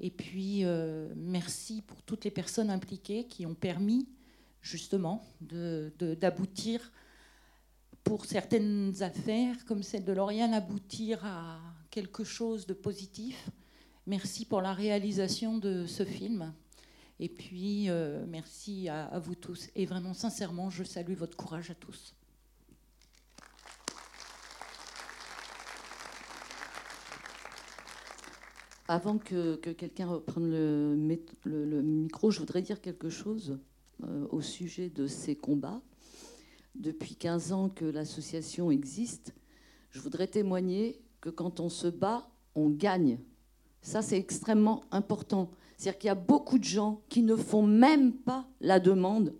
Et 0.00 0.10
puis, 0.10 0.64
euh, 0.64 1.12
merci 1.16 1.82
pour 1.82 2.02
toutes 2.02 2.24
les 2.24 2.30
personnes 2.30 2.70
impliquées 2.70 3.26
qui 3.26 3.46
ont 3.46 3.54
permis 3.54 4.08
justement 4.60 5.24
d'aboutir 5.40 6.90
pour 8.04 8.26
certaines 8.26 9.02
affaires, 9.02 9.64
comme 9.64 9.82
celle 9.82 10.04
de 10.04 10.12
Lauriane, 10.12 10.54
aboutir 10.54 11.24
à 11.24 11.58
quelque 11.90 12.22
chose 12.22 12.66
de 12.66 12.74
positif. 12.74 13.48
Merci 14.06 14.44
pour 14.44 14.60
la 14.60 14.72
réalisation 14.74 15.58
de 15.58 15.86
ce 15.86 16.04
film. 16.04 16.52
Et 17.18 17.28
puis, 17.28 17.88
euh, 17.88 18.24
merci 18.28 18.88
à 18.88 19.18
vous 19.18 19.34
tous. 19.34 19.70
Et 19.74 19.86
vraiment, 19.86 20.14
sincèrement, 20.14 20.68
je 20.68 20.84
salue 20.84 21.14
votre 21.14 21.36
courage 21.36 21.70
à 21.70 21.74
tous. 21.74 22.14
Avant 28.86 29.16
que, 29.16 29.56
quelqu'un 29.56 30.06
reprenne 30.06 30.50
le, 30.50 30.94
micro, 31.82 32.30
je 32.30 32.38
voudrais 32.38 32.60
dire 32.60 32.82
quelque 32.82 33.08
chose 33.08 33.58
euh, 34.02 34.26
au 34.30 34.42
sujet 34.42 34.90
de 34.90 35.06
ces 35.06 35.36
combats. 35.36 35.80
Depuis 36.74 37.16
15 37.16 37.52
ans 37.52 37.68
que 37.68 37.84
l'association 37.84 38.70
existe, 38.70 39.34
je 39.90 40.00
voudrais 40.00 40.26
témoigner 40.26 41.00
que 41.20 41.30
quand 41.30 41.60
on 41.60 41.68
se 41.68 41.86
bat, 41.86 42.28
on 42.54 42.68
gagne. 42.68 43.18
Ça, 43.80 44.02
c'est 44.02 44.18
extrêmement 44.18 44.82
important. 44.90 45.50
C'est-à-dire 45.76 45.98
qu'il 45.98 46.08
y 46.08 46.10
a 46.10 46.14
beaucoup 46.14 46.58
de 46.58 46.64
gens 46.64 47.02
qui 47.08 47.22
ne 47.22 47.36
font 47.36 47.62
même 47.62 48.12
pas 48.12 48.46
la 48.60 48.80
demande 48.80 49.34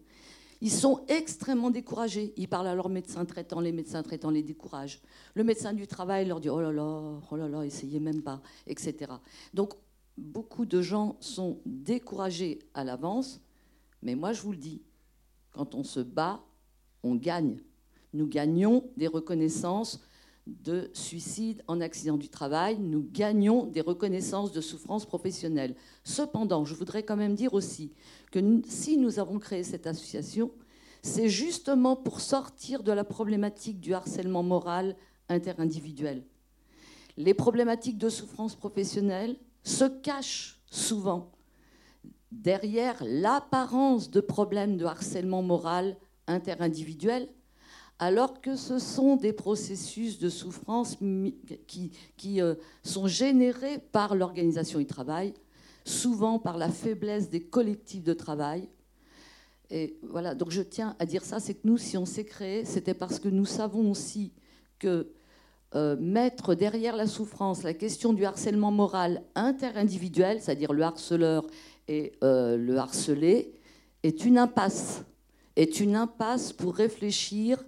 ils 0.64 0.72
sont 0.72 1.04
extrêmement 1.08 1.70
découragés. 1.70 2.32
Ils 2.38 2.48
parlent 2.48 2.68
à 2.68 2.74
leurs 2.74 2.88
médecins 2.88 3.26
traitants, 3.26 3.60
les 3.60 3.70
médecins 3.70 4.02
traitants 4.02 4.30
les 4.30 4.42
découragent. 4.42 5.02
Le 5.34 5.44
médecin 5.44 5.74
du 5.74 5.86
travail 5.86 6.26
leur 6.26 6.40
dit 6.40 6.48
oh 6.48 6.58
là 6.58 6.72
là, 6.72 7.20
oh 7.30 7.36
là 7.36 7.48
là, 7.48 7.66
essayez 7.66 8.00
même 8.00 8.22
pas, 8.22 8.40
etc. 8.66 9.12
Donc 9.52 9.74
beaucoup 10.16 10.64
de 10.64 10.80
gens 10.80 11.18
sont 11.20 11.60
découragés 11.66 12.60
à 12.72 12.82
l'avance, 12.82 13.42
mais 14.00 14.14
moi 14.14 14.32
je 14.32 14.40
vous 14.40 14.52
le 14.52 14.56
dis, 14.56 14.80
quand 15.50 15.74
on 15.74 15.84
se 15.84 16.00
bat, 16.00 16.42
on 17.04 17.14
gagne. 17.14 17.58
Nous 18.12 18.26
gagnons 18.26 18.84
des 18.96 19.06
reconnaissances 19.06 20.00
de 20.46 20.90
suicide 20.92 21.62
en 21.68 21.80
accident 21.80 22.16
du 22.16 22.28
travail, 22.28 22.78
nous 22.78 23.06
gagnons 23.12 23.66
des 23.66 23.80
reconnaissances 23.80 24.52
de 24.52 24.60
souffrance 24.60 25.06
professionnelle. 25.06 25.74
Cependant, 26.04 26.64
je 26.64 26.74
voudrais 26.74 27.02
quand 27.02 27.16
même 27.16 27.34
dire 27.34 27.54
aussi 27.54 27.92
que 28.30 28.40
si 28.66 28.98
nous 28.98 29.18
avons 29.18 29.38
créé 29.38 29.64
cette 29.64 29.86
association, 29.86 30.50
c'est 31.02 31.28
justement 31.28 31.96
pour 31.96 32.20
sortir 32.20 32.82
de 32.82 32.92
la 32.92 33.04
problématique 33.04 33.80
du 33.80 33.94
harcèlement 33.94 34.42
moral 34.42 34.96
interindividuel. 35.28 36.24
Les 37.16 37.34
problématiques 37.34 37.98
de 37.98 38.08
souffrance 38.08 38.54
professionnelle 38.54 39.36
se 39.62 39.84
cachent 39.84 40.60
souvent 40.70 41.30
derrière 42.32 43.02
l'apparence 43.06 44.10
de 44.10 44.20
problèmes 44.20 44.76
de 44.76 44.84
harcèlement 44.84 45.42
moral 45.42 45.96
interindividuel 46.26 47.28
alors 47.98 48.40
que 48.40 48.56
ce 48.56 48.78
sont 48.78 49.16
des 49.16 49.32
processus 49.32 50.18
de 50.18 50.28
souffrance 50.28 50.98
qui, 51.66 52.40
euh, 52.40 52.54
sont 52.82 53.06
générés 53.06 53.78
par 53.92 54.14
l'organisation 54.14 54.78
du 54.78 54.86
travail, 54.86 55.34
souvent 55.84 56.38
par 56.38 56.58
la 56.58 56.70
faiblesse 56.70 57.30
des 57.30 57.40
collectifs 57.40 58.02
de 58.02 58.12
travail. 58.12 58.68
Et 59.70 59.96
voilà, 60.02 60.34
donc 60.34 60.50
je 60.50 60.62
tiens 60.62 60.96
à 60.98 61.06
dire 61.06 61.24
ça, 61.24 61.40
c'est 61.40 61.54
que 61.54 61.66
nous, 61.66 61.78
si 61.78 61.96
on 61.96 62.04
s'est 62.04 62.24
créé, 62.24 62.64
c'était 62.64 62.94
parce 62.94 63.18
que 63.18 63.28
nous 63.28 63.46
savons 63.46 63.90
aussi 63.90 64.32
que 64.78 65.12
euh, 65.74 65.96
mettre 65.98 66.54
derrière 66.54 66.96
la 66.96 67.06
souffrance 67.06 67.62
la 67.62 67.74
question 67.74 68.12
du 68.12 68.24
harcèlement 68.24 68.70
moral 68.70 69.22
interindividuel, 69.34 70.40
c'est-à-dire 70.40 70.72
le 70.72 70.82
harceleur 70.82 71.46
et 71.88 72.12
euh, 72.22 72.56
le 72.56 72.76
harcelé, 72.76 73.54
est 74.02 74.24
une 74.24 74.38
impasse. 74.38 75.04
Est 75.56 75.80
une 75.80 75.96
impasse 75.96 76.52
pour 76.52 76.74
réfléchir 76.74 77.64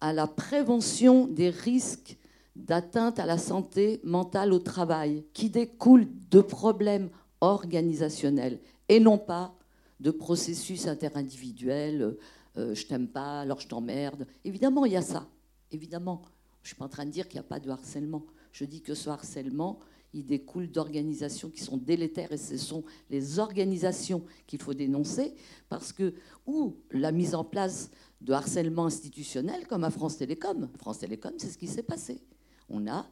à 0.00 0.12
la 0.12 0.26
prévention 0.26 1.26
des 1.26 1.50
risques 1.50 2.16
d'atteinte 2.54 3.18
à 3.18 3.26
la 3.26 3.38
santé 3.38 4.00
mentale 4.04 4.52
au 4.52 4.58
travail 4.58 5.24
qui 5.32 5.50
découlent 5.50 6.08
de 6.30 6.40
problèmes 6.40 7.10
organisationnels 7.40 8.60
et 8.88 9.00
non 9.00 9.18
pas 9.18 9.54
de 10.00 10.10
processus 10.10 10.86
interindividuels. 10.86 12.16
Euh, 12.56 12.74
je 12.74 12.86
t'aime 12.86 13.08
pas, 13.08 13.40
alors 13.40 13.60
je 13.60 13.68
t'emmerde. 13.68 14.26
Évidemment, 14.44 14.84
il 14.84 14.92
y 14.92 14.96
a 14.96 15.02
ça. 15.02 15.26
Évidemment, 15.70 16.22
je 16.62 16.68
suis 16.68 16.76
pas 16.76 16.86
en 16.86 16.90
train 16.90 17.04
de 17.04 17.10
dire 17.10 17.28
qu'il 17.28 17.36
n'y 17.36 17.46
a 17.46 17.48
pas 17.48 17.60
de 17.60 17.70
harcèlement. 17.70 18.24
Je 18.52 18.64
dis 18.64 18.80
que 18.80 18.94
ce 18.94 19.10
harcèlement, 19.10 19.78
il 20.16 20.24
découle 20.24 20.70
d'organisations 20.70 21.50
qui 21.50 21.62
sont 21.62 21.76
délétères 21.76 22.32
et 22.32 22.38
ce 22.38 22.56
sont 22.56 22.84
les 23.10 23.38
organisations 23.38 24.24
qu'il 24.46 24.62
faut 24.62 24.72
dénoncer 24.72 25.34
parce 25.68 25.92
que 25.92 26.14
ou 26.46 26.74
la 26.90 27.12
mise 27.12 27.34
en 27.34 27.44
place 27.44 27.90
de 28.22 28.32
harcèlement 28.32 28.86
institutionnel 28.86 29.66
comme 29.66 29.84
à 29.84 29.90
France 29.90 30.16
Télécom. 30.16 30.68
France 30.78 31.00
Télécom, 31.00 31.34
c'est 31.36 31.50
ce 31.50 31.58
qui 31.58 31.66
s'est 31.66 31.82
passé. 31.82 32.22
On 32.70 32.86
a 32.86 33.06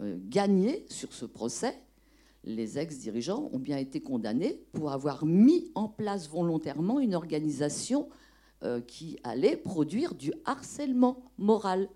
euh, 0.00 0.16
gagné 0.28 0.86
sur 0.88 1.12
ce 1.12 1.24
procès. 1.24 1.76
Les 2.44 2.78
ex-dirigeants 2.78 3.50
ont 3.52 3.58
bien 3.58 3.76
été 3.76 4.00
condamnés 4.00 4.62
pour 4.72 4.92
avoir 4.92 5.26
mis 5.26 5.70
en 5.74 5.88
place 5.88 6.28
volontairement 6.28 7.00
une 7.00 7.14
organisation 7.14 8.08
euh, 8.62 8.80
qui 8.80 9.18
allait 9.24 9.56
produire 9.56 10.14
du 10.14 10.32
harcèlement 10.44 11.24
moral. 11.38 11.88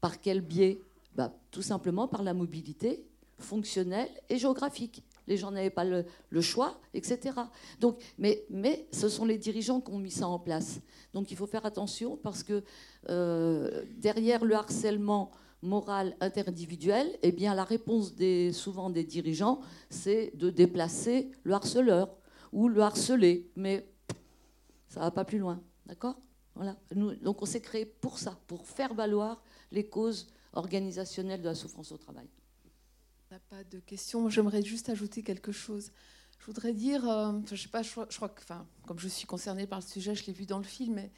Par 0.00 0.18
quel 0.18 0.40
biais? 0.40 0.80
Bah, 1.14 1.36
Tout 1.50 1.62
simplement 1.62 2.08
par 2.08 2.22
la 2.22 2.32
mobilité 2.32 3.04
fonctionnelle 3.42 4.10
et 4.28 4.38
géographique 4.38 5.04
les 5.30 5.36
gens 5.36 5.52
n'avaient 5.52 5.70
pas 5.70 5.84
le, 5.84 6.04
choix, 6.40 6.80
etc. 6.92 7.36
Donc, 7.78 8.02
mais, 8.18 8.44
mais 8.50 8.88
ce 8.92 9.08
sont 9.08 9.24
les 9.24 9.38
dirigeants 9.38 9.80
qui 9.80 9.92
ont 9.92 9.98
mis 9.98 10.10
ça 10.10 10.26
en 10.26 10.40
place. 10.40 10.80
Donc 11.14 11.30
il 11.30 11.36
faut 11.36 11.46
faire 11.46 11.64
attention 11.64 12.16
parce 12.16 12.42
que 12.42 12.64
euh, 13.08 13.84
derrière 13.96 14.44
le 14.44 14.56
harcèlement 14.56 15.30
moral 15.62 16.16
interindividuel, 16.20 17.16
eh 17.22 17.30
bien, 17.30 17.54
la 17.54 17.64
réponse 17.64 18.14
des, 18.16 18.52
souvent 18.52 18.90
des 18.90 19.04
dirigeants, 19.04 19.60
c'est 19.88 20.32
de 20.34 20.50
déplacer 20.50 21.30
le 21.44 21.54
harceleur 21.54 22.16
ou 22.52 22.68
le 22.68 22.80
harcelé. 22.80 23.48
Mais 23.54 23.88
ça 24.88 25.00
va 25.00 25.12
pas 25.12 25.24
plus 25.24 25.38
loin. 25.38 25.62
D'accord? 25.86 26.16
Voilà. 26.56 26.76
donc 27.22 27.40
on 27.40 27.46
s'est 27.46 27.60
créé 27.60 27.86
pour 27.86 28.18
ça, 28.18 28.36
pour 28.48 28.66
faire 28.66 28.92
valoir 28.92 29.42
les 29.70 29.88
causes 29.88 30.26
organisationnelles 30.52 31.40
de 31.40 31.46
la 31.46 31.54
souffrance 31.54 31.92
au 31.92 31.96
travail 31.96 32.28
pas 33.38 33.62
de 33.70 33.78
questions. 33.78 34.28
J'aimerais 34.28 34.62
juste 34.62 34.88
ajouter 34.88 35.22
quelque 35.22 35.52
chose. 35.52 35.92
Je 36.40 36.46
voudrais 36.46 36.72
dire, 36.72 37.08
euh, 37.08 37.32
je 37.48 37.54
sais 37.54 37.68
pas, 37.68 37.82
je, 37.82 37.90
crois 37.92 38.28
que, 38.28 38.42
enfin, 38.42 38.66
comme 38.86 38.98
je 38.98 39.08
suis 39.08 39.26
concernée 39.26 39.66
par 39.66 39.78
le 39.78 39.84
sujet, 39.84 40.14
je 40.14 40.26
l'ai 40.26 40.32
vu 40.32 40.46
dans 40.46 40.58
le 40.58 40.64
film, 40.64 40.94
mais 40.94 41.12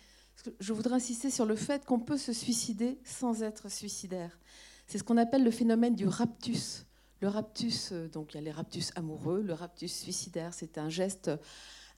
je 0.61 0.73
voudrais 0.73 0.97
insister 0.97 1.31
sur 1.31 1.47
le 1.47 1.57
fait 1.57 1.87
qu'on 1.87 2.01
peut 2.01 2.19
se 2.19 2.33
suicider 2.33 2.99
sans 3.05 3.43
être 3.43 3.71
suicidaire. 3.71 4.39
C'est 4.87 4.99
ce 4.99 5.05
qu'on 5.05 5.17
appelle 5.17 5.45
le 5.45 5.51
phénomène 5.51 5.95
du 5.95 6.07
raptus. 6.07 6.85
Le 7.21 7.29
raptus, 7.29 7.93
euh, 7.93 8.09
donc 8.09 8.35
il 8.35 8.37
y 8.37 8.39
a 8.39 8.43
les 8.43 8.51
raptus 8.51 8.91
amoureux, 8.97 9.41
le 9.41 9.55
raptus 9.55 9.93
suicidaire, 9.93 10.53
c'est 10.53 10.77
un 10.77 10.89
geste 10.89 11.31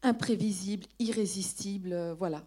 imprévisible, 0.02 0.86
irrésistible, 0.98 1.92
euh, 1.92 2.14
voilà. 2.14 2.44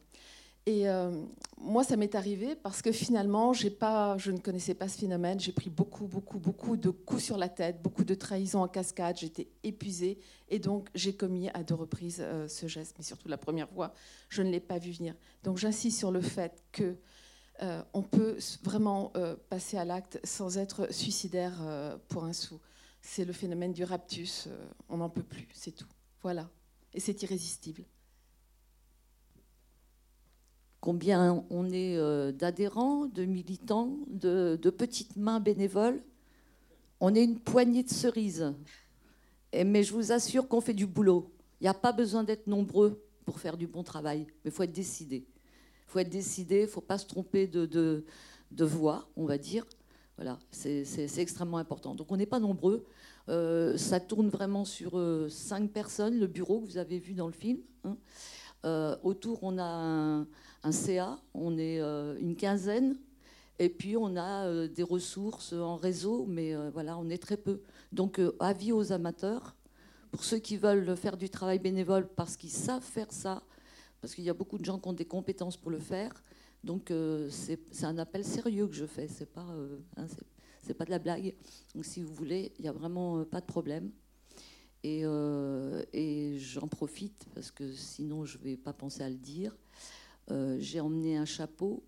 Et 0.68 0.90
euh, 0.90 1.10
moi, 1.58 1.86
ça 1.86 1.96
m'est 1.96 2.14
arrivé 2.14 2.54
parce 2.54 2.82
que 2.82 2.92
finalement, 2.92 3.54
je 3.54 3.70
ne 3.70 4.38
connaissais 4.38 4.74
pas 4.74 4.90
ce 4.90 4.98
phénomène. 5.00 5.40
J'ai 5.40 5.54
pris 5.54 5.70
beaucoup, 5.70 6.08
beaucoup, 6.08 6.40
beaucoup 6.40 6.76
de 6.76 6.90
coups 6.90 7.24
sur 7.24 7.38
la 7.38 7.48
tête, 7.48 7.82
beaucoup 7.82 8.04
de 8.04 8.14
trahisons 8.14 8.62
en 8.62 8.68
cascade. 8.68 9.16
J'étais 9.18 9.48
épuisée 9.64 10.20
et 10.50 10.60
donc 10.60 10.90
j'ai 10.94 11.16
commis 11.16 11.48
à 11.52 11.64
deux 11.64 11.74
reprises 11.74 12.18
euh, 12.20 12.50
ce 12.50 12.68
geste. 12.68 12.96
Mais 12.98 13.06
surtout 13.06 13.30
la 13.30 13.38
première 13.38 13.70
fois, 13.70 13.94
je 14.28 14.42
ne 14.42 14.52
l'ai 14.52 14.60
pas 14.60 14.78
vu 14.78 14.92
venir. 14.92 15.16
Donc 15.44 15.58
j'insiste 15.58 16.00
sur 16.00 16.12
le 16.12 16.20
fait 16.20 16.62
que 16.74 16.98
euh, 17.64 17.82
on 17.94 18.02
peut 18.02 18.38
vraiment 18.62 19.14
passer 19.50 19.78
à 19.78 19.86
l'acte 19.86 20.20
sans 20.26 20.58
être 20.58 20.94
suicidaire 20.94 21.64
pour 22.10 22.26
un 22.26 22.34
sou. 22.34 22.60
C'est 23.02 23.24
le 23.24 23.32
phénomène 23.32 23.72
du 23.72 23.86
raptus. 23.86 24.50
on 24.90 24.98
n'en 24.98 25.10
peut 25.10 25.24
plus, 25.24 25.48
c'est 25.54 25.72
tout. 25.72 25.88
Voilà. 26.22 26.50
Et 26.94 27.00
c'est 27.00 27.24
irrésistible 27.24 27.86
combien 30.88 31.44
on 31.50 31.70
est 31.70 31.98
euh, 31.98 32.32
d'adhérents, 32.32 33.08
de 33.08 33.26
militants, 33.26 33.98
de, 34.08 34.70
petites 34.70 35.18
mains 35.18 35.42
bénévoles. 35.42 36.02
On 37.02 37.14
est 37.14 37.26
une 37.26 37.40
poignée 37.42 37.84
de 37.84 37.90
cerises. 37.90 38.54
mais 39.54 39.84
je 39.84 39.92
vous 39.92 40.14
assure 40.14 40.48
qu'on 40.48 40.62
fait 40.62 40.74
du 40.74 40.88
boulot. 40.88 41.30
Il 41.60 41.66
n'y 41.66 41.68
a 41.68 41.74
pas 41.74 41.92
besoin 41.92 42.24
d'être 42.24 42.48
nombreux 42.48 43.04
pour 43.26 43.38
faire 43.42 43.58
du 43.58 43.68
bon 43.68 43.84
travail, 43.84 44.28
mais 44.46 44.50
il 44.50 44.52
faut 44.52 44.64
être 44.64 44.72
décidé. 44.72 45.28
Il 45.28 45.92
faut 45.92 46.00
être 46.00 46.10
décidé, 46.10 46.60
il 46.60 46.62
ne 46.62 46.68
faut 46.68 46.80
pas 46.80 46.98
se 46.98 47.06
tromper 47.06 47.48
de, 47.48 48.06
voix, 48.58 49.10
on 49.18 49.26
va 49.26 49.38
dire. 49.38 49.66
Voilà, 50.16 50.40
c'est 50.52 51.18
extrêmement 51.18 51.58
important. 51.58 51.96
Donc 51.96 52.14
on 52.14 52.16
n'est 52.16 52.26
pas 52.26 52.40
nombreux. 52.40 52.86
Euh, 53.28 53.76
ça 53.76 54.00
tourne 54.00 54.30
vraiment 54.30 54.64
sur 54.64 54.98
euh, 54.98 55.28
cinq 55.28 55.70
personnes, 55.70 56.18
le 56.18 56.28
bureau 56.28 56.62
que 56.62 56.66
vous 56.68 56.78
avez 56.78 56.98
vu 56.98 57.14
dans 57.14 57.28
le 57.28 57.34
film. 57.34 57.60
Hein. 57.84 57.98
autour, 59.04 59.44
on 59.44 59.58
a 59.58 59.66
un, 59.66 60.28
un, 60.64 60.72
CA, 60.72 61.20
on 61.34 61.58
est 61.58 61.80
une 61.80 62.36
quinzaine, 62.36 62.98
et 63.60 63.70
puis 63.70 63.98
on 63.98 64.16
a 64.18 64.68
des 64.68 64.84
ressources 64.84 65.54
en 65.54 65.76
réseau, 65.76 66.26
mais 66.28 66.56
voilà, 66.72 66.98
on 66.98 67.10
est 67.10 67.22
très 67.22 67.38
peu. 67.38 67.62
Donc, 67.92 68.22
avis 68.40 68.72
aux 68.72 68.92
amateurs, 68.92 69.56
pour 70.12 70.24
ceux 70.24 70.40
qui 70.40 70.58
veulent 70.58 70.96
faire 70.96 71.18
du 71.18 71.30
travail 71.30 71.60
bénévole 71.60 72.08
parce 72.08 72.38
qu'ils 72.38 72.52
savent 72.52 72.84
faire 72.84 73.12
ça, 73.12 73.44
parce 74.02 74.16
qu'il 74.16 74.24
y 74.24 74.30
a 74.30 74.34
beaucoup 74.34 74.58
de 74.58 74.66
gens 74.66 74.80
qui 74.80 74.88
ont 74.88 74.94
des 74.94 75.06
compétences 75.06 75.58
pour 75.58 75.72
le 75.72 75.80
faire. 75.80 76.24
Donc 76.64 76.92
euh, 76.92 77.30
c'est 77.30 77.84
un 77.84 77.98
appel 77.98 78.24
sérieux 78.24 78.68
que 78.68 78.74
je 78.74 78.86
fais, 78.86 79.08
c'est 79.08 79.32
pas, 79.32 79.48
euh, 79.52 79.78
hein, 79.96 80.08
pas 80.78 80.86
de 80.86 80.90
la 80.90 81.00
blague. 81.00 81.34
Donc 81.76 81.86
si 81.86 82.02
vous 82.02 82.14
voulez, 82.14 82.52
il 82.58 82.64
n'y 82.64 82.68
a 82.68 82.72
vraiment 82.72 83.20
euh, 83.20 83.26
pas 83.26 83.42
de 83.42 83.46
problème. 83.46 83.92
Et, 84.84 85.04
et 85.92 86.38
j'en 86.40 86.68
profite 86.68 87.26
parce 87.34 87.52
que 87.52 87.74
sinon 87.74 88.24
je 88.24 88.38
ne 88.38 88.44
vais 88.44 88.58
pas 88.58 88.72
penser 88.72 89.04
à 89.04 89.10
le 89.10 89.18
dire. 89.18 89.58
J'ai 90.30 90.80
emmené 90.80 91.18
un 91.18 91.26
chapeau. 91.26 91.84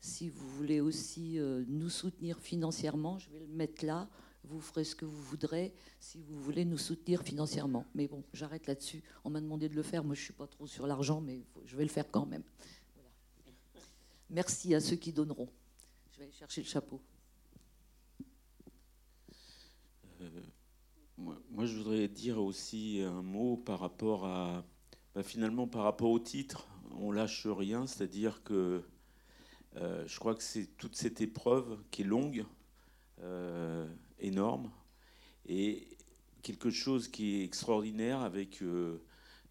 Si 0.00 0.28
vous 0.28 0.48
voulez 0.48 0.80
aussi 0.80 1.38
nous 1.68 1.88
soutenir 1.88 2.38
financièrement, 2.38 3.18
je 3.18 3.30
vais 3.30 3.40
le 3.40 3.46
mettre 3.46 3.84
là 3.84 4.08
vous 4.44 4.60
ferez 4.60 4.84
ce 4.84 4.94
que 4.94 5.04
vous 5.04 5.22
voudrez 5.22 5.74
si 6.00 6.22
vous 6.22 6.38
voulez 6.40 6.64
nous 6.64 6.78
soutenir 6.78 7.22
financièrement. 7.22 7.86
Mais 7.94 8.06
bon, 8.06 8.22
j'arrête 8.32 8.66
là-dessus. 8.66 9.02
On 9.24 9.30
m'a 9.30 9.40
demandé 9.40 9.68
de 9.68 9.74
le 9.74 9.82
faire. 9.82 10.04
Moi, 10.04 10.14
je 10.14 10.20
ne 10.20 10.24
suis 10.24 10.32
pas 10.32 10.46
trop 10.46 10.66
sur 10.66 10.86
l'argent, 10.86 11.20
mais 11.20 11.42
je 11.64 11.76
vais 11.76 11.84
le 11.84 11.90
faire 11.90 12.10
quand 12.10 12.26
même. 12.26 12.42
Merci 14.30 14.74
à 14.74 14.80
ceux 14.80 14.96
qui 14.96 15.12
donneront. 15.12 15.48
Je 16.12 16.18
vais 16.18 16.24
aller 16.24 16.32
chercher 16.32 16.62
le 16.62 16.66
chapeau. 16.66 17.00
Euh, 20.20 20.30
moi, 21.18 21.66
je 21.66 21.76
voudrais 21.76 22.08
dire 22.08 22.42
aussi 22.42 23.00
un 23.00 23.22
mot 23.22 23.56
par 23.56 23.80
rapport 23.80 24.26
à, 24.26 24.64
bah, 25.14 25.22
finalement, 25.22 25.66
par 25.66 25.82
rapport 25.82 26.10
au 26.10 26.18
titre. 26.18 26.68
On 26.98 27.12
lâche 27.12 27.46
rien, 27.46 27.86
c'est-à-dire 27.86 28.42
que 28.42 28.82
euh, 29.76 30.04
je 30.06 30.18
crois 30.18 30.34
que 30.34 30.42
c'est 30.42 30.66
toute 30.76 30.96
cette 30.96 31.20
épreuve 31.20 31.78
qui 31.90 32.02
est 32.02 32.06
longue. 32.06 32.44
Euh, 33.22 33.86
énorme. 34.18 34.70
Et 35.46 35.86
quelque 36.42 36.70
chose 36.70 37.08
qui 37.08 37.36
est 37.36 37.44
extraordinaire 37.44 38.20
avec 38.20 38.62
euh, 38.62 39.02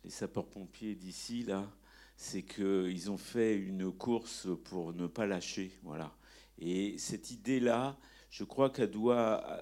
les 0.03 0.09
sapeurs-pompiers 0.09 0.95
d'ici, 0.95 1.43
là, 1.43 1.69
c'est 2.17 2.43
qu'ils 2.43 3.09
ont 3.09 3.17
fait 3.17 3.55
une 3.55 3.91
course 3.91 4.47
pour 4.65 4.93
ne 4.93 5.07
pas 5.07 5.25
lâcher. 5.25 5.71
Voilà. 5.83 6.13
Et 6.59 6.97
cette 6.97 7.31
idée-là, 7.31 7.97
je 8.29 8.43
crois 8.43 8.69
qu'elle 8.69 8.91
doit, 8.91 9.61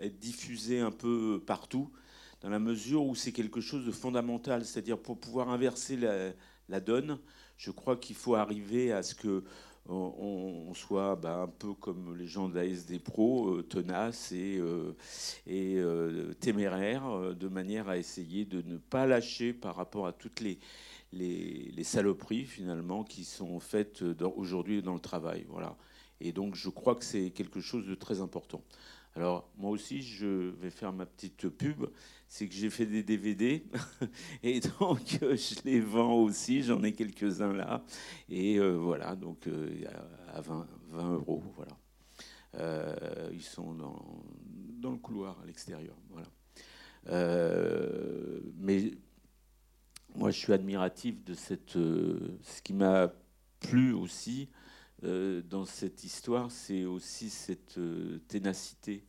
être 0.00 0.18
diffusée 0.18 0.80
un 0.80 0.90
peu 0.90 1.42
partout, 1.44 1.92
dans 2.42 2.50
la 2.50 2.58
mesure 2.58 3.04
où 3.04 3.14
c'est 3.14 3.32
quelque 3.32 3.60
chose 3.60 3.86
de 3.86 3.92
fondamental. 3.92 4.64
C'est-à-dire 4.64 4.98
pour 4.98 5.18
pouvoir 5.18 5.48
inverser 5.48 5.96
la, 6.68 6.80
donne, 6.80 7.18
je 7.56 7.70
crois 7.70 7.96
qu'il 7.96 8.16
faut 8.16 8.34
arriver 8.34 8.92
à 8.92 9.02
ce 9.02 9.14
que 9.14 9.44
on, 9.88 10.72
soit 10.74 11.16
bah, 11.16 11.42
un 11.42 11.48
peu 11.48 11.74
comme 11.74 12.16
les 12.16 12.28
gens 12.28 12.48
de 12.48 12.54
la 12.54 12.64
SD 12.64 13.00
Pro, 13.00 13.48
euh, 13.48 13.62
tenaces 13.62 14.30
et, 14.30 14.56
euh, 14.58 14.92
euh, 15.48 16.32
téméraires, 16.34 17.34
de 17.34 17.48
manière 17.48 17.88
à 17.88 17.98
essayer 17.98 18.44
de 18.44 18.62
ne 18.62 18.76
pas 18.76 19.06
lâcher 19.06 19.52
par 19.52 19.74
rapport 19.74 20.06
à 20.06 20.12
toutes 20.12 20.40
les, 20.40 20.60
les, 21.12 21.84
saloperies 21.84 22.44
finalement 22.44 23.02
qui 23.02 23.24
sont 23.24 23.58
faites 23.58 24.02
aujourd'hui 24.36 24.82
dans 24.82 24.94
le 24.94 25.00
travail. 25.00 25.44
Voilà. 25.48 25.76
Et 26.20 26.30
donc 26.32 26.54
je 26.54 26.68
crois 26.68 26.94
que 26.94 27.04
c'est 27.04 27.30
quelque 27.30 27.60
chose 27.60 27.84
de 27.84 27.96
très 27.96 28.20
important. 28.20 28.62
Alors 29.16 29.48
moi 29.58 29.70
aussi, 29.70 30.02
je 30.02 30.50
vais 30.60 30.70
faire 30.70 30.92
ma 30.92 31.06
petite 31.06 31.48
pub. 31.48 31.86
C'est 32.32 32.48
que 32.48 32.54
j'ai 32.54 32.70
fait 32.70 32.86
des 32.86 33.02
DVD 33.02 33.62
et 34.42 34.60
donc 34.60 35.18
je 35.20 35.64
les 35.66 35.80
vends 35.80 36.14
aussi. 36.14 36.62
J'en 36.62 36.82
ai 36.82 36.92
quelques-uns 36.92 37.52
là. 37.52 37.84
Et 38.30 38.58
euh, 38.58 38.70
voilà, 38.70 39.14
donc 39.16 39.46
euh, 39.48 39.84
à 40.32 40.40
20, 40.40 40.66
20, 40.92 41.12
euros. 41.12 41.42
Voilà. 41.56 41.76
Euh, 42.54 43.28
ils 43.34 43.42
sont 43.42 43.74
dans, 43.74 44.24
dans, 44.80 44.92
le 44.92 44.96
couloir 44.96 45.38
à 45.42 45.44
l'extérieur. 45.44 45.94
Voilà. 46.08 46.28
mais 48.56 48.92
moi, 50.14 50.30
je 50.30 50.38
suis 50.38 50.54
admiratif 50.54 51.22
de 51.24 51.34
cette. 51.34 51.72
ce 51.72 52.62
qui 52.64 52.72
m'a 52.72 53.12
plu 53.60 53.92
aussi, 53.92 54.48
euh, 55.04 55.42
dans 55.42 55.66
cette 55.66 56.02
histoire, 56.02 56.50
c'est 56.50 56.86
aussi 56.86 57.28
cette 57.28 57.76
euh, 57.76 58.20
ténacité 58.26 59.04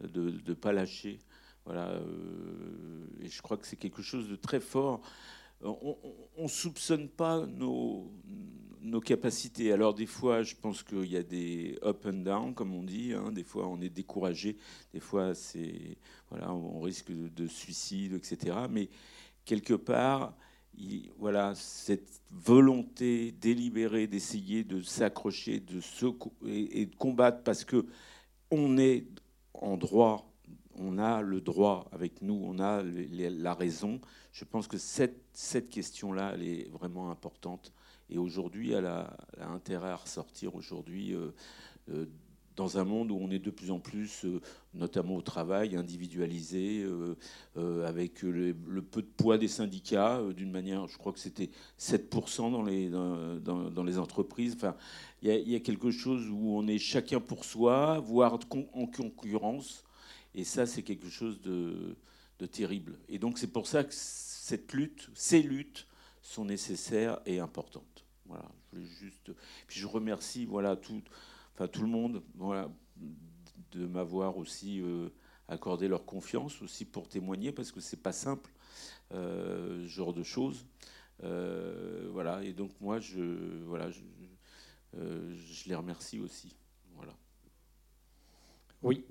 de 0.00 0.40
ne 0.44 0.54
pas 0.54 0.72
lâcher. 0.72 1.20
Voilà, 1.64 1.90
euh, 1.90 3.06
et 3.22 3.28
je 3.28 3.40
crois 3.42 3.56
que 3.56 3.66
c'est 3.66 3.76
quelque 3.76 4.02
chose 4.02 4.28
de 4.28 4.36
très 4.36 4.60
fort. 4.60 5.00
On 5.62 5.96
ne 6.42 6.48
soupçonne 6.48 7.08
pas 7.08 7.46
nos, 7.46 8.12
nos, 8.82 9.00
capacités. 9.00 9.72
Alors 9.72 9.94
des 9.94 10.04
fois, 10.04 10.42
je 10.42 10.54
pense 10.54 10.82
qu'il 10.82 11.06
y 11.06 11.16
a 11.16 11.22
des 11.22 11.78
up 11.82 12.04
and 12.04 12.24
down, 12.24 12.54
comme 12.54 12.74
on 12.74 12.82
dit. 12.82 13.14
Hein. 13.14 13.32
Des 13.32 13.44
fois, 13.44 13.66
on 13.66 13.80
est 13.80 13.88
découragé. 13.88 14.58
Des 14.92 15.00
fois, 15.00 15.34
c'est 15.34 15.96
voilà, 16.28 16.52
on 16.52 16.80
risque 16.80 17.10
de, 17.10 17.28
de 17.28 17.46
suicide, 17.46 18.12
etc. 18.12 18.56
Mais 18.68 18.90
quelque 19.46 19.74
part, 19.74 20.34
voilà, 21.18 21.54
cette 21.54 22.20
volonté 22.30 23.32
délibérée 23.32 24.06
d'essayer 24.06 24.64
de 24.64 24.82
s'accrocher, 24.82 25.60
de 25.60 25.80
se 25.80 26.06
et, 26.46 26.86
de 26.86 26.94
combattre 26.96 27.42
parce 27.42 27.64
que 27.64 27.86
on 28.50 28.76
est 28.78 29.06
en 29.54 29.76
droit, 29.76 30.33
on 30.76 30.98
a 30.98 31.22
le 31.22 31.40
droit 31.40 31.88
avec 31.92 32.22
nous, 32.22 32.40
on 32.44 32.58
a 32.58 32.82
la 32.82 33.54
raison. 33.54 34.00
Je 34.32 34.44
pense 34.44 34.66
que 34.66 34.78
cette, 34.78 35.70
question-là, 35.70 36.32
elle 36.34 36.42
est 36.42 36.70
vraiment 36.70 37.10
importante. 37.10 37.72
Et 38.10 38.18
aujourd'hui, 38.18 38.72
elle 38.72 38.86
a, 38.86 39.16
intérêt 39.40 39.90
à 39.90 39.96
ressortir 39.96 40.54
aujourd'hui 40.54 41.14
euh, 41.14 41.30
euh, 41.90 42.06
dans 42.56 42.78
un 42.78 42.84
monde 42.84 43.10
où 43.10 43.18
on 43.20 43.30
est 43.30 43.38
de 43.38 43.50
plus 43.50 43.70
en 43.70 43.80
plus, 43.80 44.24
euh, 44.24 44.40
notamment 44.74 45.16
au 45.16 45.22
travail, 45.22 45.74
individualisé, 45.76 46.86
avec 47.56 48.22
le, 48.22 48.54
peu 48.82 49.02
de 49.02 49.08
poids 49.16 49.38
des 49.38 49.48
syndicats, 49.48 50.20
d'une 50.36 50.50
manière, 50.50 50.86
je 50.86 50.98
crois 50.98 51.12
que 51.12 51.18
c'était 51.18 51.50
7% 51.78 52.52
dans 52.52 52.62
les, 52.62 52.90
dans, 52.90 53.84
les 53.84 53.98
entreprises. 53.98 54.54
Enfin, 54.56 54.76
il 55.22 55.30
y, 55.30 55.54
a 55.54 55.60
quelque 55.60 55.90
chose 55.90 56.28
où 56.30 56.56
on 56.56 56.66
est 56.66 56.78
chacun 56.78 57.20
pour 57.20 57.44
soi, 57.44 57.98
voire 58.00 58.38
en 58.72 58.86
concurrence. 58.86 59.83
Et 60.34 60.44
ça, 60.44 60.66
c'est 60.66 60.82
quelque 60.82 61.08
chose 61.08 61.40
de, 61.40 61.96
terrible. 62.52 62.98
Et 63.08 63.18
donc, 63.18 63.38
c'est 63.38 63.52
pour 63.52 63.66
ça 63.66 63.84
que 63.84 63.94
cette 63.94 64.74
lutte, 64.74 65.08
ces 65.14 65.42
luttes, 65.42 65.86
sont 66.20 66.44
nécessaires 66.44 67.20
et 67.26 67.38
importantes. 67.38 68.04
Voilà, 68.26 68.44
je 68.72 68.76
voulais 68.76 68.90
juste. 68.90 69.32
Puis 69.66 69.80
je 69.80 69.86
remercie, 69.86 70.44
voilà, 70.44 70.76
tout 70.76 71.02
le 71.56 71.86
monde, 71.86 72.22
voilà, 72.34 72.70
de 73.72 73.86
m'avoir 73.86 74.36
aussi 74.36 74.80
euh, 74.80 75.08
accordé 75.48 75.88
leur 75.88 76.04
confiance 76.04 76.62
aussi 76.62 76.84
pour 76.84 77.08
témoigner 77.08 77.52
parce 77.52 77.72
que 77.72 77.80
c'est 77.80 78.02
pas 78.02 78.12
simple 78.12 78.50
euh, 79.12 79.82
ce 79.82 79.88
genre 79.88 80.12
de 80.12 80.22
choses. 80.22 80.66
Euh, 81.22 82.08
voilà, 82.12 82.42
et 82.42 82.52
donc 82.52 82.72
moi 82.80 82.98
je 83.00 83.22
voilà 83.64 83.90
je 83.90 85.68
les 85.68 85.74
remercie 85.74 86.20
aussi. 86.20 86.54
Voilà. 86.94 87.14
Oui. 88.82 89.04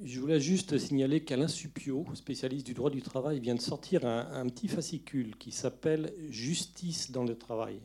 Je 0.00 0.18
voulais 0.18 0.40
juste 0.40 0.78
signaler 0.78 1.22
qu'Alain 1.22 1.48
Supio, 1.48 2.06
spécialiste 2.14 2.66
du 2.66 2.74
droit 2.74 2.90
du 2.90 3.02
travail, 3.02 3.38
vient 3.38 3.54
de 3.54 3.60
sortir 3.60 4.04
un, 4.04 4.48
petit 4.48 4.66
fascicule 4.66 5.36
qui 5.36 5.52
s'appelle 5.52 6.12
Justice 6.30 7.12
dans 7.12 7.24
le 7.24 7.36
travail. 7.36 7.80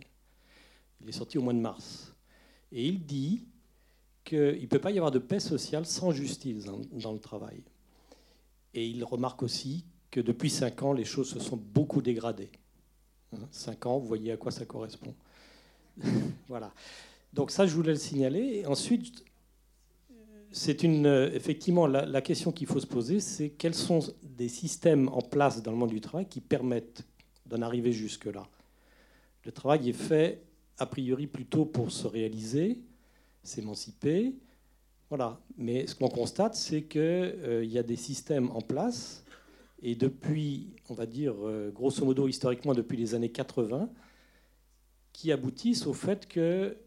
Il 1.01 1.09
est 1.09 1.13
sorti 1.13 1.37
au 1.37 1.41
mois 1.41 1.53
de 1.53 1.59
mars. 1.59 2.15
Et 2.71 2.87
il 2.87 3.05
dit 3.05 3.45
qu'il 4.23 4.61
ne 4.61 4.65
peut 4.65 4.79
pas 4.79 4.91
y 4.91 4.97
avoir 4.97 5.11
de 5.11 5.19
paix 5.19 5.39
sociale 5.39 5.85
sans 5.85 6.11
justice 6.11 6.65
dans, 6.65 7.13
le 7.13 7.19
travail. 7.19 7.61
Et 8.73 8.87
il 8.87 9.03
remarque 9.03 9.43
aussi 9.43 9.85
que 10.09 10.19
depuis 10.19 10.49
cinq 10.49 10.81
ans, 10.83 10.93
les 10.93 11.05
choses 11.05 11.29
se 11.29 11.39
sont 11.39 11.57
beaucoup 11.57 12.01
dégradées. 12.01 12.51
Hein, 13.33 13.47
cinq 13.51 13.85
ans, 13.85 13.99
vous 13.99 14.07
voyez 14.07 14.31
à 14.31 14.37
quoi 14.37 14.51
ça 14.51 14.65
correspond. 14.65 15.13
voilà. 16.47 16.73
Donc 17.33 17.51
ça, 17.51 17.67
je 17.67 17.75
voulais 17.75 17.93
le 17.93 17.99
signaler. 17.99 18.65
Ensuite, 18.65 19.23
c'est 20.57 20.83
une, 20.83 21.05
effectivement 21.33 21.87
la, 21.87 22.05
la 22.05 22.21
question 22.21 22.51
qu'il 22.51 22.67
faut 22.67 22.79
se 22.79 22.87
poser, 22.87 23.19
c'est 23.19 23.49
quels 23.49 23.75
sont 23.75 23.99
des 24.23 24.49
systèmes 24.49 25.07
en 25.09 25.21
place 25.21 25.61
dans 25.61 25.71
le 25.71 25.77
monde 25.77 25.91
du 25.91 26.01
travail 26.01 26.27
qui 26.27 26.41
permettent 26.41 27.05
d'en 27.45 27.61
arriver 27.61 27.91
jusque-là. 27.91 28.47
Le 29.45 29.51
travail 29.51 29.89
est 29.89 29.93
fait 29.93 30.43
a 30.77 30.85
priori 30.85 31.27
plutôt 31.27 31.65
pour 31.65 31.91
se 31.91 32.07
réaliser, 32.07 32.81
s'émanciper. 33.43 34.35
Voilà. 35.09 35.39
Mais 35.57 35.87
ce 35.87 35.95
qu'on 35.95 36.09
constate, 36.09 36.55
c'est 36.55 36.83
qu'il 36.83 37.01
euh, 37.01 37.63
y 37.63 37.77
a 37.77 37.83
des 37.83 37.95
systèmes 37.95 38.51
en 38.51 38.61
place, 38.61 39.23
et 39.81 39.95
depuis, 39.95 40.75
on 40.89 40.93
va 40.93 41.05
dire, 41.05 41.35
euh, 41.43 41.71
grosso 41.71 42.03
modo, 42.03 42.27
historiquement, 42.27 42.73
depuis 42.73 42.97
les 42.97 43.15
années 43.15 43.31
80, 43.31 43.89
qui 45.13 45.31
aboutissent 45.31 45.87
au 45.87 45.93
fait 45.93 46.27
que 46.27 46.77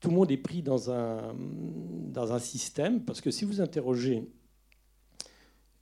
tout 0.00 0.10
le 0.10 0.14
monde 0.14 0.30
est 0.30 0.36
pris 0.36 0.62
dans 0.62 0.90
un, 0.90 1.34
dans 2.12 2.32
un 2.32 2.38
système, 2.38 3.04
parce 3.04 3.20
que 3.20 3.30
si 3.30 3.44
vous 3.44 3.60
interrogez 3.60 4.28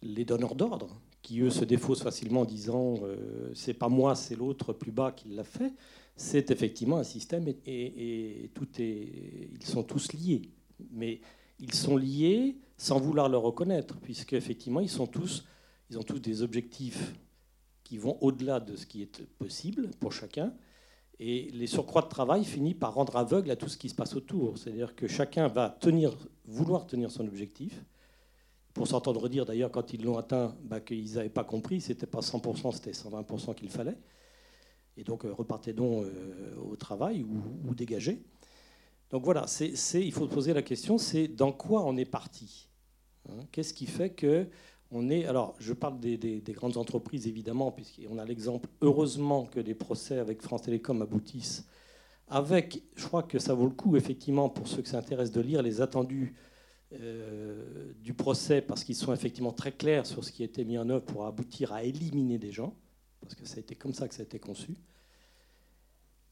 les 0.02 0.24
donneurs 0.24 0.54
d'ordre, 0.54 1.00
qui 1.22 1.40
eux 1.40 1.50
se 1.50 1.64
défaussent 1.64 2.02
facilement 2.02 2.42
en 2.42 2.44
disant 2.44 2.96
euh, 3.02 3.50
c'est 3.54 3.74
pas 3.74 3.88
moi, 3.88 4.14
c'est 4.14 4.36
l'autre 4.36 4.74
plus 4.74 4.92
bas 4.92 5.10
qui 5.10 5.30
l'a 5.30 5.42
fait, 5.42 5.72
c'est 6.16 6.50
effectivement 6.50 6.98
un 6.98 7.04
système 7.04 7.46
et, 7.66 8.50
tout 8.54 8.68
est, 8.78 9.48
ils 9.52 9.66
sont 9.66 9.82
tous 9.82 10.12
liés. 10.12 10.42
Mais 10.90 11.20
ils 11.58 11.74
sont 11.74 11.96
liés 11.96 12.58
sans 12.76 13.00
vouloir 13.00 13.28
le 13.28 13.38
reconnaître, 13.38 13.96
puisque 14.00 14.34
effectivement 14.34 14.80
ils 14.80 14.90
sont 14.90 15.06
tous, 15.06 15.46
ils 15.90 15.98
ont 15.98 16.02
tous 16.02 16.20
des 16.20 16.42
objectifs 16.42 17.14
qui 17.84 17.96
vont 17.96 18.18
au-delà 18.20 18.60
de 18.60 18.76
ce 18.76 18.86
qui 18.86 19.02
est 19.02 19.24
possible 19.38 19.90
pour 19.98 20.12
chacun. 20.12 20.52
Et 21.20 21.50
les 21.52 21.66
surcroîts 21.66 22.02
de 22.02 22.08
travail 22.08 22.44
finissent 22.44 22.74
par 22.74 22.94
rendre 22.94 23.16
aveugle 23.16 23.50
à 23.50 23.56
tout 23.56 23.68
ce 23.68 23.76
qui 23.76 23.88
se 23.88 23.94
passe 23.94 24.14
autour. 24.14 24.58
C'est-à-dire 24.58 24.96
que 24.96 25.06
chacun 25.06 25.48
va 25.48 25.70
tenir, 25.70 26.16
vouloir 26.46 26.86
tenir 26.86 27.10
son 27.10 27.26
objectif, 27.26 27.84
pour 28.74 28.88
s'entendre 28.88 29.28
dire 29.28 29.46
d'ailleurs 29.46 29.70
quand 29.70 29.92
ils 29.92 30.02
l'ont 30.02 30.18
atteint 30.18 30.56
bah, 30.64 30.80
qu'ils 30.80 31.14
n'avaient 31.14 31.28
pas 31.28 31.44
compris, 31.44 31.80
c'était 31.80 32.06
pas 32.06 32.18
100%, 32.20 32.72
c'était 32.72 32.90
120% 32.90 33.54
qu'il 33.54 33.70
fallait. 33.70 33.96
Et 34.96 35.04
donc 35.04 35.24
euh, 35.24 35.32
repartez 35.32 35.72
donc 35.72 36.04
euh, 36.04 36.56
au 36.56 36.76
travail 36.76 37.22
ou, 37.22 37.68
ou 37.68 37.74
dégagez. 37.74 38.22
Donc 39.10 39.24
voilà, 39.24 39.46
il 39.60 40.12
faut 40.12 40.26
poser 40.26 40.52
la 40.52 40.62
question, 40.62 40.98
c'est 40.98 41.28
dans 41.28 41.52
quoi 41.52 41.84
on 41.84 41.96
est 41.96 42.04
parti 42.04 42.68
hein? 43.28 43.46
Qu'est-ce 43.52 43.72
qui 43.72 43.86
fait 43.86 44.10
que 44.10 44.48
on 44.94 45.10
est 45.10 45.26
Alors, 45.26 45.54
je 45.58 45.72
parle 45.72 45.98
des, 46.00 46.42
grandes 46.48 46.76
entreprises 46.76 47.26
évidemment, 47.26 47.72
puisqu'on 47.72 48.18
a 48.18 48.24
l'exemple, 48.24 48.68
heureusement, 48.80 49.44
que 49.44 49.60
des 49.60 49.74
procès 49.74 50.18
avec 50.18 50.40
France 50.40 50.62
Télécom 50.62 51.02
aboutissent. 51.02 51.66
Avec, 52.28 52.82
je 52.94 53.04
crois 53.06 53.22
que 53.22 53.38
ça 53.38 53.54
vaut 53.54 53.66
le 53.66 53.74
coup 53.74 53.96
effectivement 53.96 54.48
pour 54.48 54.68
ceux 54.68 54.82
qui 54.82 54.90
s'intéressent 54.90 55.34
de 55.34 55.40
lire 55.40 55.62
les 55.62 55.80
attendus 55.80 56.34
euh, 56.92 57.92
du 58.00 58.14
procès, 58.14 58.62
parce 58.62 58.84
qu'ils 58.84 58.94
sont 58.94 59.12
effectivement 59.12 59.52
très 59.52 59.72
clairs 59.72 60.06
sur 60.06 60.24
ce 60.24 60.30
qui 60.30 60.42
a 60.42 60.44
été 60.46 60.64
mis 60.64 60.78
en 60.78 60.88
œuvre 60.88 61.04
pour 61.04 61.26
aboutir 61.26 61.72
à 61.72 61.82
éliminer 61.82 62.38
des 62.38 62.52
gens, 62.52 62.74
parce 63.20 63.34
que 63.34 63.44
ça 63.46 63.56
a 63.56 63.60
été 63.60 63.74
comme 63.74 63.92
ça 63.94 64.06
que 64.06 64.14
ça 64.14 64.22
a 64.22 64.24
été 64.24 64.38
conçu. 64.38 64.76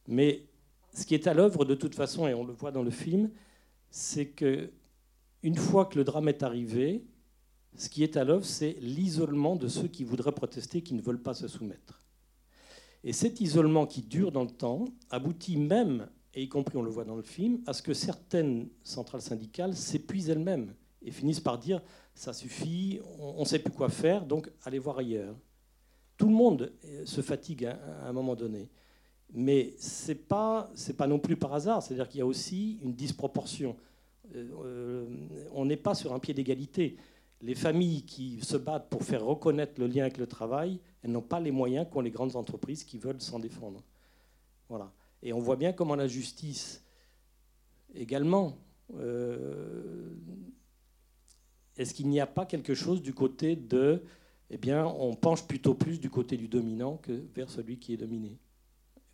Mais 0.06 0.46
ce 0.94 1.04
qui 1.04 1.14
est 1.14 1.26
à 1.26 1.34
l'œuvre 1.34 1.64
de 1.64 1.74
toute 1.74 1.94
façon, 1.94 2.28
et 2.28 2.34
on 2.34 2.44
le 2.44 2.52
voit 2.52 2.70
dans 2.70 2.82
le 2.82 2.90
film, 2.90 3.30
c'est 3.90 4.26
que 4.26 4.70
une 5.42 5.56
fois 5.56 5.86
que 5.86 5.98
le 5.98 6.04
drame 6.04 6.28
est 6.28 6.42
arrivé, 6.44 7.04
ce 7.76 7.88
qui 7.88 8.02
est 8.02 8.16
à 8.16 8.24
l'œuvre, 8.24 8.44
c'est 8.44 8.76
l'isolement 8.80 9.56
de 9.56 9.68
ceux 9.68 9.88
qui 9.88 10.04
voudraient 10.04 10.32
protester, 10.32 10.82
qui 10.82 10.94
ne 10.94 11.02
veulent 11.02 11.22
pas 11.22 11.34
se 11.34 11.48
soumettre. 11.48 12.02
Et 13.04 13.12
cet 13.12 13.40
isolement 13.40 13.86
qui 13.86 14.02
dure 14.02 14.30
dans 14.30 14.44
le 14.44 14.50
temps 14.50 14.84
aboutit 15.10 15.56
même, 15.56 16.08
et 16.34 16.42
y 16.42 16.48
compris 16.48 16.76
on 16.76 16.82
le 16.82 16.90
voit 16.90 17.04
dans 17.04 17.16
le 17.16 17.22
film, 17.22 17.60
à 17.66 17.72
ce 17.72 17.82
que 17.82 17.94
certaines 17.94 18.68
centrales 18.84 19.22
syndicales 19.22 19.74
s'épuisent 19.74 20.30
elles-mêmes 20.30 20.74
et 21.02 21.10
finissent 21.10 21.40
par 21.40 21.58
dire 21.58 21.82
ça 22.14 22.32
suffit, 22.32 23.00
on 23.18 23.40
ne 23.40 23.44
sait 23.44 23.58
plus 23.58 23.72
quoi 23.72 23.88
faire, 23.88 24.26
donc 24.26 24.50
allez 24.64 24.78
voir 24.78 24.98
ailleurs. 24.98 25.34
Tout 26.16 26.28
le 26.28 26.34
monde 26.34 26.72
euh, 26.84 27.04
se 27.06 27.20
fatigue 27.20 27.64
à 27.64 28.06
un 28.06 28.12
moment 28.12 28.36
donné. 28.36 28.68
Mais 29.34 29.74
ce 29.78 30.12
n'est 30.12 30.18
pas, 30.18 30.70
non 31.08 31.18
plus 31.18 31.36
par 31.36 31.54
hasard, 31.54 31.82
c'est-à-dire 31.82 32.08
qu'il 32.08 32.18
y 32.18 32.22
a 32.22 32.26
aussi 32.26 32.78
une 32.82 32.92
disproportion. 32.92 33.76
Euh, 34.34 34.48
euh, 34.64 35.06
on 35.52 35.64
n'est 35.64 35.76
pas 35.76 35.94
sur 35.94 36.12
un 36.12 36.18
pied 36.18 36.34
d'égalité. 36.34 36.96
Les 37.42 37.56
familles 37.56 38.04
qui 38.04 38.40
se 38.40 38.56
battent 38.56 38.88
pour 38.88 39.02
faire 39.02 39.24
reconnaître 39.24 39.80
le 39.80 39.88
lien 39.88 40.02
avec 40.02 40.16
le 40.16 40.28
travail, 40.28 40.78
elles 41.02 41.10
n'ont 41.10 41.20
pas 41.20 41.40
les 41.40 41.50
moyens 41.50 41.86
qu'ont 41.90 42.00
les 42.00 42.12
grandes 42.12 42.36
entreprises 42.36 42.84
qui 42.84 42.98
veulent 42.98 43.20
s'en 43.20 43.40
défendre. 43.40 43.82
Voilà. 44.68 44.92
Et 45.22 45.32
on 45.32 45.40
voit 45.40 45.56
bien 45.56 45.72
comment 45.72 45.96
la 45.96 46.06
justice 46.06 46.84
également. 47.94 48.56
Euh, 48.94 50.14
est-ce 51.76 51.94
qu'il 51.94 52.08
n'y 52.08 52.20
a 52.20 52.26
pas 52.26 52.46
quelque 52.46 52.74
chose 52.74 53.02
du 53.02 53.14
côté 53.14 53.56
de. 53.56 54.02
Eh 54.50 54.58
bien, 54.58 54.86
on 54.86 55.14
penche 55.14 55.46
plutôt 55.46 55.74
plus 55.74 55.98
du 55.98 56.10
côté 56.10 56.36
du 56.36 56.46
dominant 56.46 56.98
que 56.98 57.24
vers 57.34 57.50
celui 57.50 57.78
qui 57.78 57.94
est 57.94 57.96
dominé? 57.96 58.38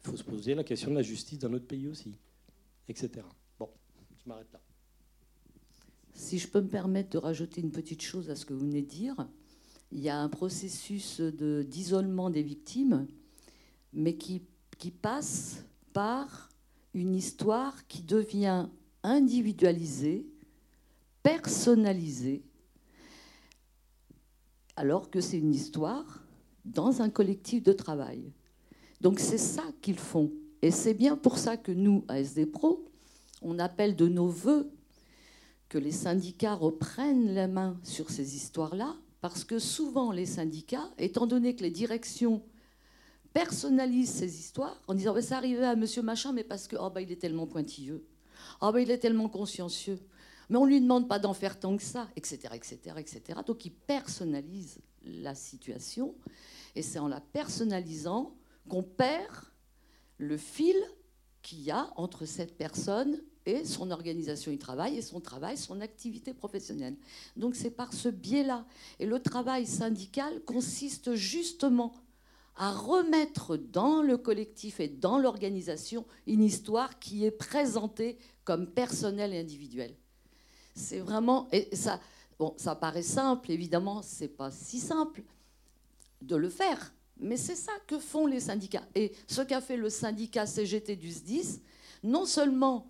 Il 0.05 0.11
faut 0.11 0.17
se 0.17 0.25
poser 0.25 0.55
la 0.55 0.65
question 0.65 0.91
de 0.91 0.97
la 0.97 1.03
justice 1.03 1.39
dans 1.39 1.49
notre 1.49 1.67
pays 1.67 1.87
aussi, 1.87 2.19
etc. 2.89 3.25
Bon, 3.59 3.71
je 4.23 4.29
m'arrête 4.29 4.53
là. 4.53 4.61
Si 6.19 6.41
je 6.41 6.49
peux 6.49 6.61
me 6.61 6.69
permettre 6.69 7.11
de 7.11 7.19
rajouter 7.19 7.61
une 7.61 7.71
petite 7.71 8.03
chose 8.03 8.29
à 8.29 8.35
ce 8.35 8.45
que 8.45 8.53
vous 8.53 8.67
venez 8.67 8.83
de 8.83 8.89
dire, 8.89 9.29
il 9.93 10.01
y 10.01 10.09
a 10.09 10.19
un 10.19 10.29
processus 10.29 11.21
d'isolement 11.21 12.29
des 12.29 12.43
victimes, 12.43 13.07
mais 13.93 14.17
qui, 14.17 14.43
qui 14.79 14.91
passe 14.91 15.65
par 15.93 16.49
une 16.93 17.15
histoire 17.15 17.87
qui 17.87 18.03
devient 18.03 18.67
individualisée, 19.05 20.27
personnalisée, 21.23 22.43
alors 24.75 25.11
que 25.11 25.21
c'est 25.21 25.39
une 25.39 25.55
histoire 25.55 26.25
dans 26.65 27.01
un 27.01 27.11
collectif 27.11 27.63
de 27.63 27.73
travail. 27.73 28.33
Donc 29.01 29.21
c'est 29.21 29.39
ça 29.39 29.63
qu'ils 29.81 30.01
font. 30.01 30.33
Et 30.63 30.73
c'est 30.73 30.95
bien 30.95 31.17
pour 31.17 31.39
ça 31.39 31.57
que 31.57 31.71
nous, 31.71 32.05
à 32.09 32.19
SD 32.19 32.47
Pro, 32.47 32.85
on 33.41 33.61
appelle 33.61 33.95
de 33.95 34.09
nos 34.09 34.27
voeux 34.27 34.69
que 35.69 35.79
les 35.79 35.93
syndicats 35.93 36.55
reprennent 36.55 37.35
la 37.35 37.47
main 37.47 37.79
sur 37.83 38.11
ces 38.11 38.37
histoires-là, 38.37 38.97
parce 39.21 39.45
que 39.45 39.59
souvent 39.59 40.13
les 40.13 40.27
syndicats, 40.27 40.91
étant 40.99 41.27
donné 41.27 41.55
que 41.55 41.63
les 41.63 41.71
directions 41.71 42.43
personnalisent 43.35 44.15
ces 44.15 44.39
histoires 44.39 44.81
en 44.89 44.95
disant 44.95 45.21
ça 45.21 45.37
arrivait 45.37 45.65
à 45.65 45.77
monsieur 45.77 46.03
machin, 46.03 46.33
mais 46.33 46.45
parce 46.45 46.69
que 46.69 46.77
oh, 46.77 46.91
bah, 46.91 47.03
est 47.03 47.21
tellement 47.21 47.47
pointilleux, 47.47 48.07
oh, 48.63 48.73
bah, 48.73 48.81
il 48.81 48.91
est 48.91 48.99
tellement 48.99 49.29
consciencieux, 49.29 49.99
mais 50.49 50.57
on 50.57 50.65
ne 50.65 50.71
lui 50.71 50.81
demande 50.81 51.09
pas 51.09 51.19
d'en 51.19 51.35
faire 51.35 51.59
tant 51.59 51.77
que 51.77 51.83
ça, 51.83 52.09
etc., 52.17 52.55
etc., 52.55 52.79
etc. 52.97 53.41
Donc 53.47 53.65
ils 53.67 53.73
personnalisent 53.73 54.81
la 55.05 55.35
situation, 55.35 56.15
et 56.75 56.83
c'est 56.83 56.99
en 56.99 57.09
la 57.09 57.21
personnalisant 57.21 58.35
qu'on 58.69 58.83
perd 58.83 59.35
le 60.19 60.37
fil 60.37 60.77
qu'il 61.43 61.61
y 61.61 61.71
a 61.71 61.91
entre 61.97 62.25
cette 62.25 62.57
personne 62.57 63.21
son 63.65 63.91
organisation 63.91 64.53
du 64.53 64.59
travail 64.59 64.99
et 64.99 65.03
son 65.03 65.21
travail, 65.21 65.57
son 65.57 65.81
activité 65.81 66.35
professionnelle. 66.35 66.97
Donc 67.37 67.55
c'est 67.55 67.71
par 67.71 67.93
ce 67.93 68.09
biais-là. 68.09 68.67
Et 68.99 69.07
le 69.07 69.21
travail 69.21 69.67
syndical 69.67 70.41
consiste 70.45 71.15
justement 71.15 71.95
à 72.57 72.73
remettre 72.73 73.57
dans 73.57 74.03
le 74.03 74.17
collectif 74.17 74.81
et 74.81 74.89
dans 74.89 75.19
l'organisation 75.19 76.05
une 76.27 76.43
histoire 76.43 76.99
qui 76.99 77.25
est 77.25 77.31
présentée 77.31 78.19
comme 78.45 78.67
personnelle 78.67 79.33
et 79.33 79.39
individuelle. 79.39 79.95
C'est 80.75 80.99
vraiment 80.99 81.49
et 81.53 81.75
ça 81.75 82.01
bon, 82.39 82.55
ça 82.57 82.75
paraît 82.75 83.03
simple 83.03 83.51
évidemment, 83.51 84.03
c'est 84.03 84.29
pas 84.29 84.51
si 84.51 84.79
simple 84.79 85.23
de 86.21 86.37
le 86.37 86.49
faire. 86.49 86.93
Mais 87.21 87.37
c'est 87.37 87.57
ça 87.57 87.73
que 87.87 87.99
font 87.99 88.27
les 88.27 88.41
syndicats. 88.41 88.87
Et 88.95 89.13
ce 89.27 89.43
qu'a 89.43 89.61
fait 89.61 89.77
le 89.77 89.91
syndicat 89.91 90.47
CGT 90.47 90.95
du 90.97 91.11
SDIS, 91.11 91.61
non 92.05 92.27
seulement 92.27 92.87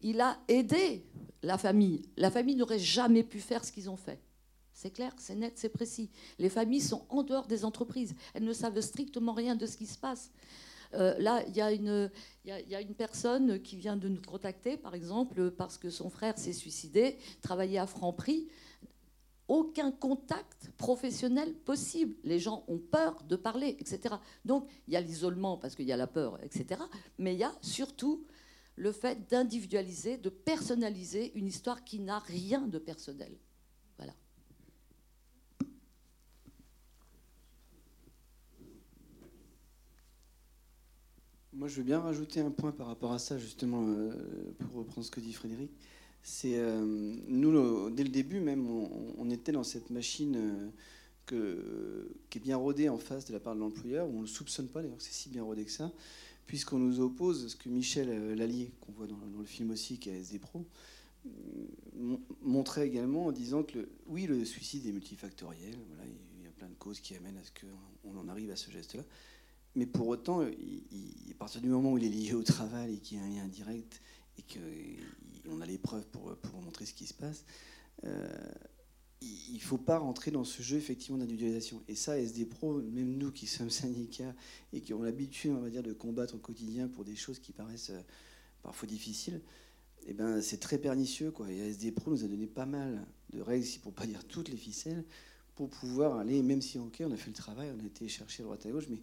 il 0.00 0.20
a 0.20 0.38
aidé 0.48 1.04
la 1.42 1.58
famille, 1.58 2.02
la 2.16 2.30
famille 2.30 2.56
n'aurait 2.56 2.78
jamais 2.78 3.22
pu 3.22 3.40
faire 3.40 3.64
ce 3.64 3.72
qu'ils 3.72 3.88
ont 3.88 3.96
fait. 3.96 4.20
C'est 4.72 4.90
clair, 4.90 5.12
c'est 5.18 5.34
net, 5.34 5.54
c'est 5.56 5.68
précis. 5.68 6.10
Les 6.38 6.48
familles 6.48 6.80
sont 6.80 7.04
en 7.10 7.22
dehors 7.22 7.46
des 7.46 7.64
entreprises. 7.64 8.14
Elles 8.32 8.44
ne 8.44 8.52
savent 8.52 8.80
strictement 8.80 9.34
rien 9.34 9.54
de 9.54 9.66
ce 9.66 9.76
qui 9.76 9.86
se 9.86 9.98
passe. 9.98 10.30
Euh, 10.94 11.14
là, 11.18 11.42
il 11.46 11.54
y, 11.54 11.60
a 11.60 11.70
une, 11.70 12.94
personne 12.96 13.60
qui 13.60 13.76
vient 13.76 13.96
de 13.96 14.08
nous 14.08 14.22
contacter, 14.22 14.76
par 14.76 14.94
exemple, 14.94 15.50
parce 15.50 15.76
que 15.78 15.90
son 15.90 16.08
frère 16.08 16.38
s'est 16.38 16.52
suicidé, 16.52 17.18
travaillait 17.42 17.78
à 17.78 17.86
Franprix 17.86 18.48
aucun 19.48 19.90
contact 19.90 20.70
professionnel 20.76 21.52
possible. 21.52 22.14
Les 22.22 22.38
gens 22.38 22.64
ont 22.68 22.78
peur 22.78 23.22
de 23.24 23.34
parler, 23.34 23.76
etc. 23.80 24.14
Donc 24.44 24.64
il 24.86 24.94
y 24.94 24.96
a 24.96 25.00
l'isolement 25.00 25.58
parce 25.58 25.74
qu'il 25.74 25.86
y 25.86 25.92
a 25.92 25.96
la 25.96 26.06
peur, 26.06 26.38
etc. 26.44 26.80
Mais 27.18 27.34
il 27.34 27.40
y 27.40 27.44
a 27.44 27.52
surtout 27.60 28.24
le 28.80 28.92
fait 28.92 29.28
d'individualiser, 29.28 30.16
de 30.16 30.30
personnaliser 30.30 31.32
une 31.34 31.46
histoire 31.46 31.84
qui 31.84 31.98
n'a 31.98 32.18
rien 32.18 32.66
de 32.66 32.78
personnel. 32.78 33.30
Voilà. 33.98 34.14
Moi, 41.52 41.68
je 41.68 41.76
veux 41.76 41.82
bien 41.82 42.00
rajouter 42.00 42.40
un 42.40 42.50
point 42.50 42.72
par 42.72 42.86
rapport 42.86 43.12
à 43.12 43.18
ça, 43.18 43.36
justement, 43.36 43.84
euh, 43.86 44.54
pour 44.58 44.72
reprendre 44.78 45.06
ce 45.06 45.10
que 45.10 45.20
dit 45.20 45.34
Frédéric 45.34 45.70
c'est 46.22 46.58
euh, 46.58 46.84
nous 47.28 47.88
dès 47.88 48.02
le 48.02 48.10
début 48.10 48.40
même 48.40 48.68
on, 48.68 49.30
était 49.30 49.52
dans 49.52 49.64
cette 49.64 49.88
machine 49.88 50.36
euh, 50.36 50.68
que, 51.24 52.14
qui 52.28 52.36
est 52.36 52.42
bien 52.42 52.58
rodée 52.58 52.90
en 52.90 52.98
face 52.98 53.24
de 53.24 53.32
la 53.32 53.40
part 53.40 53.54
de 53.54 53.60
l'employeur 53.60 54.06
où 54.06 54.10
on 54.10 54.16
ne 54.16 54.20
le 54.22 54.26
soupçonne 54.26 54.68
pas 54.68 54.82
d'ailleurs 54.82 55.00
c'est 55.00 55.14
si 55.14 55.30
bien 55.30 55.42
rodé 55.42 55.64
que 55.64 55.70
ça 55.70 55.90
puisqu'on 56.50 56.80
nous 56.80 56.98
oppose 56.98 57.46
ce 57.46 57.54
que 57.54 57.68
Michel 57.68 58.08
euh, 58.10 58.34
Lallier 58.34 58.72
qu'on 58.80 58.90
voit 58.90 59.06
dans, 59.06 59.16
le 59.38 59.44
film 59.44 59.70
aussi 59.70 60.00
qui 60.00 60.10
est 60.10 60.18
SD 60.18 60.40
Pro 60.40 60.66
montrait 62.42 62.88
également 62.88 63.26
en 63.26 63.30
disant 63.30 63.62
que 63.62 63.88
oui 64.08 64.26
le 64.26 64.44
suicide 64.44 64.84
est 64.84 64.90
multifactoriel 64.90 65.76
voilà, 65.86 66.10
il 66.38 66.44
y 66.44 66.48
a 66.48 66.50
plein 66.50 66.68
de 66.68 66.74
causes 66.74 66.98
qui 66.98 67.14
amènent 67.14 67.36
à 67.36 67.44
ce 67.44 67.52
qu'on 67.52 68.18
en 68.18 68.28
arrive 68.28 68.50
à 68.50 68.56
ce 68.56 68.68
geste 68.68 68.96
là 68.96 69.04
mais 69.76 69.86
pour 69.86 70.08
autant, 70.08 70.40
à 70.40 71.34
partir 71.38 71.60
du 71.60 71.68
moment 71.68 71.92
où 71.92 71.98
il 71.98 72.04
est 72.04 72.08
lié 72.08 72.34
au 72.34 72.42
travail 72.42 72.94
et 72.94 72.98
qu'il 72.98 73.18
y 73.18 73.20
a 73.20 73.24
un 73.24 73.28
lien 73.28 73.46
direct 73.46 74.02
et 74.36 74.42
que 74.42 74.58
on 75.48 75.60
a 75.60 75.66
les 75.66 75.78
preuves 75.78 76.08
pour, 76.08 76.34
pour 76.34 76.60
montrer 76.62 76.84
ce 76.84 76.94
qui 76.94 77.06
se 77.06 77.14
passe. 77.14 77.44
Euh, 78.02 78.28
il 79.22 79.54
ne 79.54 79.60
faut 79.60 79.78
pas 79.78 79.98
rentrer 79.98 80.30
dans 80.30 80.44
ce 80.44 80.62
jeu 80.62 80.78
effectivement 80.78 81.18
d'individualisation. 81.18 81.82
Et 81.88 81.94
ça, 81.94 82.18
SD 82.18 82.46
Pro, 82.46 82.80
même 82.80 83.18
nous 83.18 83.30
qui 83.30 83.46
sommes 83.46 83.70
syndicats 83.70 84.34
et 84.72 84.80
qui 84.80 84.94
ont 84.94 85.02
l'habitude, 85.02 85.52
on 85.52 85.60
va 85.60 85.68
dire, 85.68 85.82
de 85.82 85.92
combattre 85.92 86.34
au 86.34 86.38
quotidien 86.38 86.88
pour 86.88 87.04
des 87.04 87.16
choses 87.16 87.38
qui 87.38 87.52
paraissent 87.52 87.90
euh, 87.90 88.00
parfois 88.62 88.88
difficiles, 88.88 89.40
eh 90.06 90.14
ben, 90.14 90.40
c'est 90.40 90.58
très 90.58 90.78
pernicieux. 90.78 91.30
Quoi. 91.30 91.50
Et 91.50 91.58
SD 91.58 91.92
Pro 91.92 92.10
nous 92.10 92.24
a 92.24 92.28
donné 92.28 92.46
pas 92.46 92.66
mal 92.66 93.04
de 93.30 93.40
règles, 93.40 93.66
pour 93.82 93.92
pas 93.92 94.06
dire 94.06 94.24
toutes 94.24 94.48
les 94.48 94.56
ficelles, 94.56 95.04
pour 95.54 95.68
pouvoir 95.68 96.16
aller, 96.16 96.42
même 96.42 96.62
si 96.62 96.78
on 96.78 96.86
a 96.88 97.16
fait 97.16 97.30
le 97.30 97.32
travail, 97.32 97.70
on 97.76 97.82
a 97.82 97.86
été 97.86 98.08
chercher 98.08 98.42
à 98.42 98.44
droite 98.44 98.64
à 98.64 98.70
gauche, 98.70 98.86
mais 98.88 99.02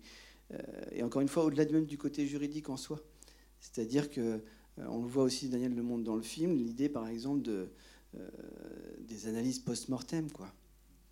euh, 0.53 0.58
et 0.91 1.03
encore 1.03 1.21
une 1.21 1.27
fois, 1.27 1.45
au-delà 1.45 1.65
même 1.65 1.86
du 1.86 1.97
côté 1.97 2.25
juridique 2.25 2.69
en 2.69 2.77
soi. 2.77 2.99
C'est-à-dire 3.60 4.10
que 4.10 4.21
euh, 4.80 4.86
on 4.88 5.01
le 5.01 5.08
voit 5.08 5.23
aussi 5.23 5.49
Daniel 5.49 5.75
Le 5.75 5.84
Monde 5.84 6.03
dans 6.03 6.15
le 6.15 6.21
film, 6.21 6.56
l'idée 6.56 6.89
par 6.89 7.08
exemple 7.08 7.41
de 7.41 7.69
des 8.13 9.28
analyses 9.28 9.60
post-mortem, 9.60 10.32
quoi. 10.32 10.52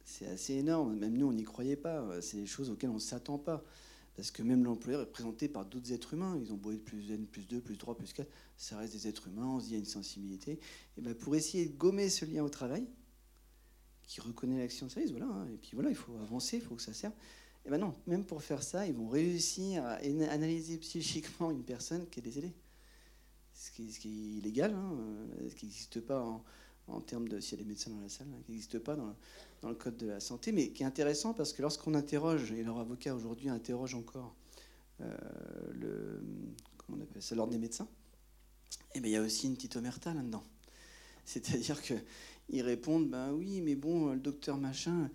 C'est 0.05 0.27
assez 0.27 0.53
énorme. 0.53 0.95
Même 0.97 1.17
nous, 1.17 1.27
on 1.27 1.33
n'y 1.33 1.43
croyait 1.43 1.75
pas. 1.75 2.21
C'est 2.21 2.37
des 2.37 2.45
choses 2.45 2.69
auxquelles 2.69 2.91
on 2.91 2.95
ne 2.95 2.99
s'attend 2.99 3.37
pas. 3.37 3.63
Parce 4.15 4.31
que 4.31 4.43
même 4.43 4.63
l'employeur 4.63 5.01
est 5.01 5.11
présenté 5.11 5.49
par 5.49 5.65
d'autres 5.65 5.91
êtres 5.91 6.13
humains. 6.13 6.39
Ils 6.41 6.53
ont 6.53 6.55
beau 6.55 6.71
être 6.71 6.83
plus 6.83 7.11
N, 7.11 7.25
plus 7.25 7.45
2, 7.45 7.59
plus 7.59 7.77
3, 7.77 7.97
plus 7.97 8.13
4. 8.13 8.29
Ça 8.55 8.77
reste 8.77 8.93
des 8.93 9.07
êtres 9.07 9.27
humains. 9.27 9.47
On 9.47 9.59
se 9.59 9.65
dit, 9.65 9.71
il 9.71 9.73
y 9.73 9.77
a 9.77 9.79
une 9.79 9.85
sensibilité. 9.85 10.59
Et 10.97 11.01
ben 11.01 11.13
pour 11.13 11.35
essayer 11.35 11.65
de 11.65 11.75
gommer 11.75 12.09
ce 12.09 12.23
lien 12.23 12.43
au 12.43 12.49
travail, 12.49 12.87
qui 14.03 14.21
reconnaît 14.21 14.59
l'action 14.59 14.85
de 14.85 14.91
service, 14.91 15.11
voilà. 15.11 15.25
Hein. 15.25 15.47
Et 15.53 15.57
puis 15.57 15.71
voilà, 15.73 15.89
il 15.89 15.95
faut 15.95 16.15
avancer, 16.21 16.57
il 16.57 16.61
faut 16.61 16.75
que 16.75 16.81
ça 16.81 16.93
serve. 16.93 17.13
Et 17.65 17.69
ben 17.69 17.79
non, 17.79 17.95
même 18.05 18.23
pour 18.23 18.43
faire 18.43 18.61
ça, 18.63 18.85
ils 18.87 18.93
vont 18.93 19.09
réussir 19.09 19.83
à 19.83 19.95
analyser 19.95 20.77
psychiquement 20.77 21.49
une 21.51 21.63
personne 21.63 22.07
qui 22.07 22.19
est 22.19 22.23
décédée. 22.23 22.53
Ce 23.53 23.71
qui, 23.71 23.83
est 23.83 24.05
illégal, 24.05 24.73
hein, 24.73 24.97
ce 25.49 25.55
qui 25.55 25.65
n'existe 25.65 26.01
pas 26.01 26.21
en, 26.21 26.43
en 26.87 27.01
termes 27.01 27.27
de 27.27 27.39
s'il 27.39 27.57
y 27.57 27.61
a 27.61 27.63
des 27.63 27.69
médecins 27.69 27.91
dans 27.91 28.01
la 28.01 28.09
salle, 28.09 28.27
hein, 28.31 28.41
qui 28.45 28.51
n'existe 28.51 28.79
pas 28.79 28.95
dans, 28.95 29.15
le 29.67 29.75
code 29.75 29.97
de 29.97 30.07
la 30.07 30.19
santé, 30.19 30.51
mais 30.51 30.69
qui 30.69 30.83
est 30.83 30.85
intéressant 30.85 31.33
parce 31.33 31.51
que 31.51 31.61
lorsqu'on 31.61 31.95
interroge, 31.95 32.51
et 32.51 32.63
leur 32.63 32.79
avocat 32.79 33.15
aujourd'hui 33.15 33.49
interroge 33.49 33.95
encore 33.95 34.35
euh, 35.01 36.19
comment 36.77 36.99
on 36.99 37.01
appelle 37.01 37.21
ça, 37.23 37.33
l'ordre 37.33 37.51
des 37.51 37.57
médecins, 37.57 37.87
eh 38.93 38.99
bien, 38.99 39.09
il 39.09 39.13
y 39.13 39.17
a 39.17 39.21
aussi 39.21 39.47
une 39.47 39.55
petite 39.55 39.75
omerta 39.75 40.13
là-dedans. 40.13 40.43
C'est-à-dire 41.25 41.81
qu'ils 41.81 42.61
répondent, 42.61 43.09
ben 43.09 43.31
oui, 43.33 43.61
mais 43.61 43.75
bon, 43.75 44.13
le 44.13 44.19
docteur 44.19 44.57
machin, 44.57 45.09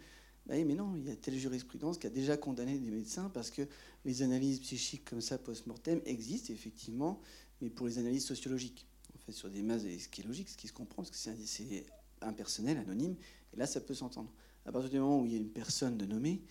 ben 0.47 0.67
mais 0.67 0.75
non, 0.75 0.97
il 0.97 1.07
y 1.07 1.13
a 1.13 1.17
telle 1.17 1.39
jurisprudence 1.39 1.97
qui 1.97 2.09
a 2.09 2.11
déjà 2.11 2.37
condamné 2.37 2.77
des 2.79 2.91
médecins 2.91 3.31
parce 3.33 3.51
que 3.51 3.63
les 4.05 4.23
analyses 4.23 4.59
psychiques 4.59 5.05
comme 5.05 5.21
ça 5.21 5.39
post-mortem 5.39 6.01
existent 6.07 6.53
effectivement, 6.53 7.21
mais 7.61 7.71
pour 7.71 7.87
les 7.87 7.99
analyses 7.99 8.27
sociologiques 8.27 8.90
sur 9.29 9.51
des 9.51 9.63
masses, 9.63 9.83
ce 9.83 10.09
qui 10.09 10.21
est 10.21 10.25
logique, 10.25 10.49
ce 10.49 10.57
qui 10.57 10.69
se 10.69 10.73
comprend, 10.73 11.03
parce 11.03 11.11
que 11.11 11.17
c'est 11.17 11.87
impersonnel, 12.23 12.79
anonyme, 12.79 13.17
et 13.53 13.57
là, 13.57 13.67
ça 13.67 13.81
peut 13.81 13.95
s'entendre. 13.95 14.33
À 14.67 14.73
partir 14.73 14.91
du 14.91 14.99
moment 14.99 15.21
où 15.21 15.27
il 15.27 15.33
y 15.33 15.35
a 15.35 15.39
une 15.39 15.51
personne 15.51 15.97
de 15.97 16.07
nommée, 16.07 16.43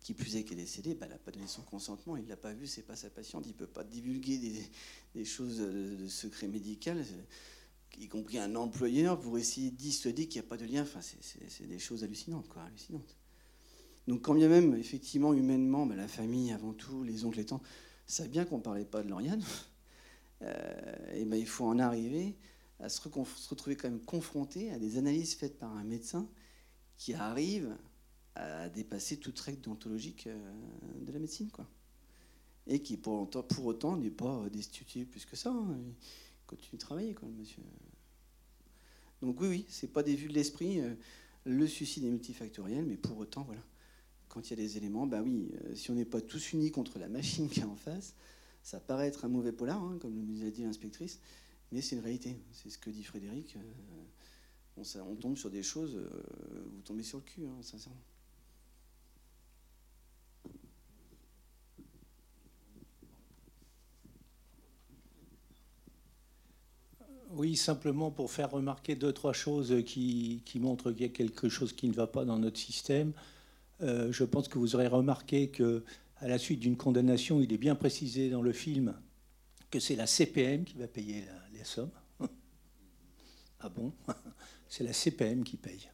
qui 0.00 0.14
plus 0.14 0.36
est 0.36 0.42
qu'elle 0.42 0.58
est 0.58 0.62
décédée, 0.62 0.94
bah, 0.94 1.06
elle 1.06 1.12
n'a 1.12 1.18
pas 1.18 1.30
donné 1.30 1.46
son 1.46 1.62
consentement, 1.62 2.16
il 2.16 2.24
ne 2.24 2.28
l'a 2.28 2.36
pas 2.36 2.52
vu, 2.52 2.66
c'est 2.66 2.82
pas 2.82 2.96
sa 2.96 3.08
patiente, 3.08 3.44
il 3.46 3.50
ne 3.50 3.54
peut 3.54 3.66
pas 3.66 3.84
divulguer 3.84 4.38
des, 5.14 5.24
choses 5.24 5.58
de, 5.58 6.08
secret 6.08 6.48
médical, 6.48 7.04
y 7.98 8.08
compris 8.08 8.38
un 8.38 8.56
employeur, 8.56 9.20
pour 9.20 9.38
essayer 9.38 9.70
de 9.70 9.76
dissuader 9.76 10.26
qu'il 10.26 10.40
n'y 10.40 10.46
a 10.46 10.48
pas 10.48 10.56
de 10.56 10.64
lien. 10.64 10.82
Enfin, 10.82 11.00
c'est 11.02 11.66
des 11.66 11.78
choses 11.78 12.02
hallucinantes, 12.02 12.48
quoi, 12.48 12.62
hallucinantes. 12.62 13.16
Donc, 14.08 14.22
quand 14.22 14.34
bien 14.34 14.48
même, 14.48 14.74
effectivement, 14.74 15.32
humainement, 15.32 15.86
bah, 15.86 15.94
la 15.94 16.08
famille, 16.08 16.50
avant 16.52 16.72
tout, 16.72 17.04
les 17.04 17.24
oncles, 17.24 17.38
les 17.38 17.46
tantes, 17.46 17.62
savent 18.06 18.28
bien 18.28 18.44
qu'on 18.44 18.58
ne 18.58 18.62
parlait 18.62 18.84
pas 18.84 19.02
de 19.02 19.08
Lauriane. 19.08 19.44
Euh, 20.42 21.14
et 21.14 21.24
ben, 21.24 21.36
il 21.36 21.46
faut 21.46 21.64
en 21.64 21.78
arriver 21.78 22.36
à 22.80 22.88
se, 22.88 23.00
retrouver 23.00 23.76
quand 23.76 23.88
même 23.88 24.00
confronté 24.00 24.70
à 24.70 24.78
des 24.78 24.98
analyses 24.98 25.34
faites 25.34 25.58
par 25.58 25.76
un 25.76 25.84
médecin 25.84 26.28
qui 26.96 27.14
arrive 27.14 27.76
à 28.34 28.68
dépasser 28.68 29.18
toute 29.18 29.38
règle 29.38 29.60
déontologique 29.60 30.26
euh, 30.26 30.52
de 31.00 31.12
la 31.12 31.18
médecine. 31.18 31.50
Quoi. 31.50 31.66
Et 32.66 32.80
qui, 32.80 32.96
pour, 32.96 33.28
autant, 33.64 33.96
n'est 33.96 34.10
pas 34.10 34.48
destitué 34.50 35.04
plus 35.04 35.24
que 35.24 35.36
ça. 35.36 35.50
Hein. 35.50 35.76
Il 35.80 36.46
continue 36.46 36.74
de 36.74 36.78
travailler, 36.78 37.14
quoi, 37.14 37.28
le 37.28 37.34
monsieur. 37.34 37.62
Donc 39.20 39.40
oui, 39.40 39.48
oui, 39.48 39.66
c'est 39.68 39.92
pas 39.92 40.02
des 40.02 40.16
vues 40.16 40.28
de 40.28 40.34
l'esprit. 40.34 40.80
Euh, 40.80 40.94
le 41.44 41.66
suicide 41.66 42.04
est 42.04 42.10
multifactoriel, 42.10 42.84
mais 42.84 42.96
pour 42.96 43.18
autant, 43.18 43.42
voilà, 43.42 43.62
quand 44.28 44.48
il 44.48 44.50
y 44.50 44.52
a 44.54 44.56
des 44.56 44.76
éléments, 44.76 45.06
bah 45.06 45.22
oui, 45.22 45.50
si 45.74 45.90
on 45.90 45.94
n'est 45.94 46.04
pas 46.04 46.20
tous 46.20 46.52
unis 46.52 46.70
contre 46.70 46.98
la 46.98 47.08
machine 47.08 47.48
qui 47.48 47.60
est 47.60 47.64
en 47.64 47.76
face, 47.76 48.14
ça 48.62 48.80
paraît 48.80 49.08
être 49.08 49.24
un 49.24 49.28
mauvais 49.28 49.52
polar, 49.52 49.82
hein, 49.82 49.98
comme 50.00 50.14
nous 50.14 50.46
a 50.46 50.50
dit 50.50 50.62
l'inspectrice, 50.62 51.20
mais 51.72 51.80
c'est 51.80 51.96
une 51.96 52.02
réalité. 52.02 52.38
C'est 52.52 52.70
ce 52.70 52.78
que 52.78 52.90
dit 52.90 53.04
Frédéric. 53.04 53.56
Euh, 53.56 54.82
on, 55.00 55.14
tombe 55.16 55.36
sur 55.36 55.50
des 55.50 55.62
choses, 55.62 55.96
euh, 55.96 56.64
vous 56.72 56.80
tombez 56.82 57.02
sur 57.02 57.18
le 57.18 57.24
cul, 57.24 57.44
hein, 57.44 57.62
sincèrement. 57.62 58.00
Oui, 67.34 67.56
simplement 67.56 68.10
pour 68.10 68.30
faire 68.30 68.50
remarquer 68.50 68.94
deux, 68.94 69.12
trois 69.12 69.32
choses 69.32 69.82
qui, 69.86 70.42
montrent 70.56 70.92
qu'il 70.92 71.00
y 71.00 71.04
a 71.06 71.08
quelque 71.08 71.48
chose 71.48 71.72
qui 71.72 71.88
ne 71.88 71.94
va 71.94 72.06
pas 72.06 72.26
dans 72.26 72.38
notre 72.38 72.58
système. 72.58 73.14
Euh, 73.80 74.12
je 74.12 74.24
pense 74.24 74.48
que 74.48 74.58
vous 74.58 74.74
aurez 74.74 74.86
remarqué 74.86 75.48
que 75.48 75.82
à 76.22 76.28
la 76.28 76.38
suite 76.38 76.60
d'une 76.60 76.76
condamnation, 76.76 77.40
il 77.40 77.52
est 77.52 77.58
bien 77.58 77.74
précisé 77.74 78.30
dans 78.30 78.42
le 78.42 78.52
film 78.52 78.94
que 79.70 79.80
c'est 79.80 79.96
la 79.96 80.06
CPM 80.06 80.64
qui 80.64 80.76
va 80.76 80.86
payer 80.86 81.24
les 81.52 81.64
sommes. 81.64 81.90
Ah 83.58 83.68
bon? 83.68 83.92
C'est 84.68 84.84
la 84.84 84.92
CPM 84.92 85.44
qui 85.44 85.56
paye. 85.56 85.90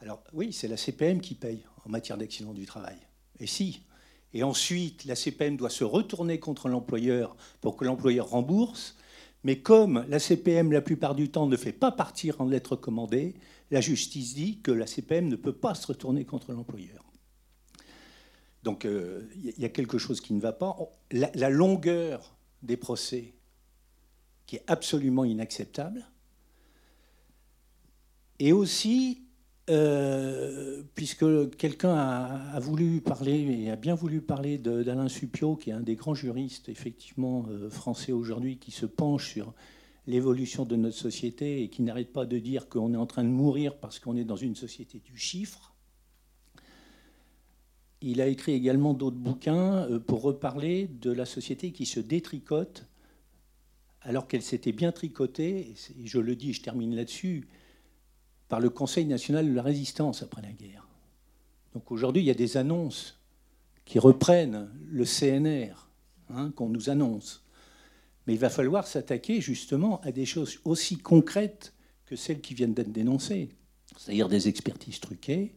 Alors 0.00 0.22
oui, 0.32 0.52
c'est 0.52 0.68
la 0.68 0.76
CPM 0.76 1.20
qui 1.20 1.34
paye 1.34 1.64
en 1.84 1.90
matière 1.90 2.18
d'accident 2.18 2.52
du 2.52 2.66
travail. 2.66 2.98
Et 3.40 3.46
si 3.46 3.80
Et 4.34 4.42
ensuite, 4.42 5.06
la 5.06 5.16
CPM 5.16 5.56
doit 5.56 5.70
se 5.70 5.84
retourner 5.84 6.38
contre 6.38 6.68
l'employeur 6.68 7.34
pour 7.60 7.76
que 7.76 7.84
l'employeur 7.84 8.28
rembourse. 8.28 8.96
Mais 9.42 9.60
comme 9.60 10.04
la 10.08 10.18
CPM, 10.18 10.70
la 10.70 10.82
plupart 10.82 11.14
du 11.14 11.30
temps, 11.30 11.46
ne 11.46 11.56
fait 11.56 11.72
pas 11.72 11.92
partir 11.92 12.40
en 12.40 12.46
lettre 12.46 12.76
commandée, 12.76 13.34
la 13.70 13.80
justice 13.80 14.34
dit 14.34 14.60
que 14.60 14.70
la 14.70 14.86
CPM 14.86 15.28
ne 15.28 15.36
peut 15.36 15.52
pas 15.52 15.74
se 15.74 15.86
retourner 15.86 16.24
contre 16.24 16.52
l'employeur. 16.52 17.04
Donc 18.64 18.84
il 18.84 18.90
euh, 18.90 19.20
y 19.58 19.64
a 19.66 19.68
quelque 19.68 19.98
chose 19.98 20.22
qui 20.22 20.32
ne 20.32 20.40
va 20.40 20.52
pas. 20.52 20.74
La, 21.12 21.50
longueur 21.50 22.34
des 22.62 22.78
procès, 22.78 23.34
qui 24.46 24.56
est 24.56 24.64
absolument 24.66 25.24
inacceptable. 25.24 26.06
Et 28.38 28.52
aussi, 28.52 29.22
euh, 29.68 30.82
puisque 30.94 31.56
quelqu'un 31.56 31.94
a, 31.94 32.58
voulu 32.58 33.02
parler, 33.02 33.64
et 33.64 33.70
a 33.70 33.76
bien 33.76 33.94
voulu 33.94 34.22
parler 34.22 34.56
d'Alain 34.56 35.08
Supio, 35.08 35.56
qui 35.56 35.68
est 35.68 35.74
un 35.74 35.80
des 35.80 35.94
grands 35.94 36.14
juristes, 36.14 36.70
effectivement, 36.70 37.44
euh, 37.50 37.68
français 37.68 38.12
aujourd'hui, 38.12 38.56
qui 38.56 38.70
se 38.70 38.86
penche 38.86 39.30
sur 39.30 39.52
l'évolution 40.06 40.64
de 40.64 40.76
notre 40.76 40.96
société 40.96 41.62
et 41.62 41.68
qui 41.68 41.82
n'arrête 41.82 42.12
pas 42.14 42.24
de 42.24 42.38
dire 42.38 42.70
qu'on 42.70 42.94
est 42.94 42.98
en 42.98 43.06
train 43.06 43.24
de 43.24 43.28
mourir 43.28 43.76
parce 43.76 43.98
qu'on 43.98 44.16
est 44.16 44.24
dans 44.24 44.36
une 44.36 44.56
société 44.56 45.00
du 45.04 45.18
chiffre. 45.18 45.73
Il 48.06 48.20
a 48.20 48.26
écrit 48.26 48.52
également 48.52 48.92
d'autres 48.92 49.16
bouquins 49.16 49.86
euh, 49.88 49.98
pour 49.98 50.20
reparler 50.20 50.88
de 51.00 51.10
la 51.10 51.24
société 51.24 51.72
qui 51.72 51.86
se 51.86 52.00
détricote 52.00 52.86
alors 54.02 54.28
qu'elle 54.28 54.42
s'était 54.42 54.72
bien 54.72 54.92
tricotée, 54.92 55.74
et 55.98 56.06
je 56.06 56.18
le 56.18 56.36
dis, 56.36 56.52
je 56.52 56.60
termine 56.60 56.94
là-dessus, 56.94 57.48
par 58.48 58.60
le 58.60 58.68
Conseil 58.68 59.06
national 59.06 59.48
de 59.48 59.54
la 59.54 59.62
résistance 59.62 60.22
après 60.22 60.42
la 60.42 60.52
guerre. 60.52 60.86
Donc 61.72 61.90
aujourd'hui, 61.90 62.20
il 62.20 62.26
y 62.26 62.30
a 62.30 62.34
des 62.34 62.58
annonces 62.58 63.18
qui 63.86 63.98
reprennent 63.98 64.68
le 64.86 65.06
CNR, 65.06 65.88
hein, 66.28 66.50
qu'on 66.54 66.68
nous 66.68 66.90
annonce. 66.90 67.42
Mais 68.26 68.34
il 68.34 68.38
va 68.38 68.50
falloir 68.50 68.86
s'attaquer 68.86 69.40
justement 69.40 70.02
à 70.02 70.12
des 70.12 70.26
choses 70.26 70.60
aussi 70.66 70.98
concrètes 70.98 71.72
que 72.04 72.16
celles 72.16 72.42
qui 72.42 72.52
viennent 72.52 72.74
d'être 72.74 72.92
dénoncées, 72.92 73.48
c'est-à-dire 73.96 74.28
des 74.28 74.48
expertises 74.48 75.00
truquées, 75.00 75.54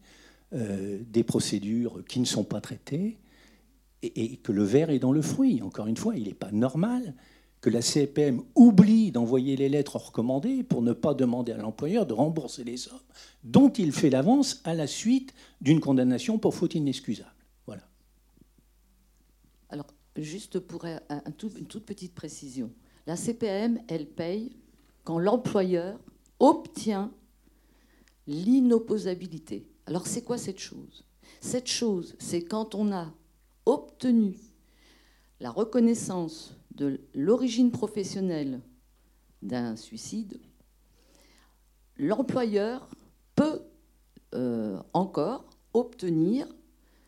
euh, 0.53 0.99
des 1.09 1.23
procédures 1.23 2.03
qui 2.07 2.19
ne 2.19 2.25
sont 2.25 2.43
pas 2.43 2.61
traitées 2.61 3.17
et, 4.01 4.37
que 4.37 4.51
le 4.51 4.63
verre 4.63 4.89
est 4.89 4.99
dans 4.99 5.11
le 5.11 5.21
fruit. 5.21 5.61
Encore 5.61 5.87
une 5.87 5.97
fois, 5.97 6.15
il 6.15 6.23
n'est 6.23 6.33
pas 6.33 6.51
normal 6.51 7.15
que 7.59 7.69
la 7.69 7.81
CPM 7.81 8.41
oublie 8.55 9.11
d'envoyer 9.11 9.55
les 9.57 9.67
lettres 9.67 9.97
recommandées 9.97 10.63
pour 10.63 10.81
ne 10.81 10.93
pas 10.93 11.13
demander 11.13 11.51
à 11.51 11.57
l'employeur 11.57 12.05
de 12.05 12.13
rembourser 12.13 12.63
les 12.63 12.77
sommes 12.77 12.99
dont 13.43 13.69
il 13.69 13.91
fait 13.91 14.09
l'avance 14.09 14.61
à 14.63 14.73
la 14.73 14.87
suite 14.87 15.33
d'une 15.59 15.79
condamnation 15.79 16.37
pour 16.37 16.55
faute 16.55 16.75
inexcusable. 16.75 17.33
Voilà. 17.65 17.83
Alors, 19.69 19.87
juste 20.15 20.59
pour 20.59 20.85
une 20.85 21.65
toute 21.67 21.85
petite 21.85 22.13
précision, 22.13 22.71
la 23.05 23.15
CPM, 23.15 23.79
elle 23.87 24.05
paye 24.05 24.55
quand 25.03 25.19
l'employeur 25.19 25.99
obtient 26.39 27.11
l'inopposabilité. 28.27 29.65
Alors 29.87 30.05
c'est 30.05 30.21
quoi 30.21 30.37
cette 30.37 30.59
chose? 30.59 31.05
Cette 31.39 31.67
chose, 31.67 32.15
c'est 32.19 32.43
quand 32.43 32.75
on 32.75 32.91
a 32.91 33.13
obtenu 33.65 34.37
la 35.39 35.49
reconnaissance 35.49 36.55
de 36.75 36.99
l'origine 37.13 37.71
professionnelle 37.71 38.61
d'un 39.41 39.77
suicide, 39.77 40.41
l'employeur 41.95 42.89
peut 43.35 43.61
euh, 44.35 44.77
encore 44.91 45.45
obtenir 45.73 46.47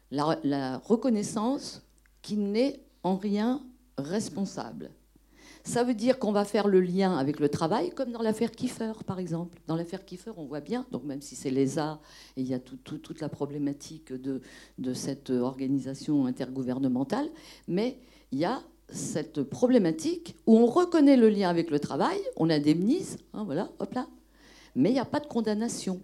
la, 0.09 0.39
la 0.43 0.77
reconnaissance 0.77 1.85
qu'il 2.21 2.51
n'est 2.51 2.79
en 3.03 3.17
rien 3.17 3.61
responsable. 3.97 4.91
Ça 5.69 5.83
veut 5.83 5.93
dire 5.93 6.17
qu'on 6.17 6.31
va 6.31 6.45
faire 6.45 6.67
le 6.67 6.81
lien 6.81 7.15
avec 7.15 7.39
le 7.39 7.47
travail, 7.47 7.91
comme 7.91 8.11
dans 8.11 8.23
l'affaire 8.23 8.49
Kiefer, 8.49 8.93
par 9.05 9.19
exemple. 9.19 9.59
Dans 9.67 9.75
l'affaire 9.75 10.03
Kiefer, 10.03 10.31
on 10.35 10.45
voit 10.45 10.61
bien, 10.61 10.87
donc 10.91 11.03
même 11.03 11.21
si 11.21 11.35
c'est 11.35 11.51
l'ESA, 11.51 11.99
et 12.37 12.41
il 12.41 12.47
y 12.47 12.55
a 12.55 12.59
tout- 12.59 12.77
tout- 12.77 12.97
toute 12.97 13.21
la 13.21 13.29
problématique 13.29 14.11
de, 14.11 14.41
de 14.79 14.93
cette 14.95 15.29
organisation 15.29 16.25
intergouvernementale, 16.25 17.29
mais 17.67 17.99
il 18.31 18.39
y 18.39 18.45
a 18.45 18.63
cette 18.91 19.43
problématique 19.43 20.35
où 20.47 20.57
on 20.57 20.65
reconnaît 20.65 21.17
le 21.17 21.29
lien 21.29 21.49
avec 21.49 21.69
le 21.69 21.79
travail, 21.79 22.17
on 22.35 22.49
indemnise, 22.49 23.17
hein, 23.33 23.43
voilà, 23.43 23.69
hop 23.77 23.93
là, 23.93 24.07
mais 24.73 24.89
il 24.89 24.93
n'y 24.93 24.99
a 24.99 25.05
pas 25.05 25.19
de 25.19 25.27
condamnation. 25.27 26.01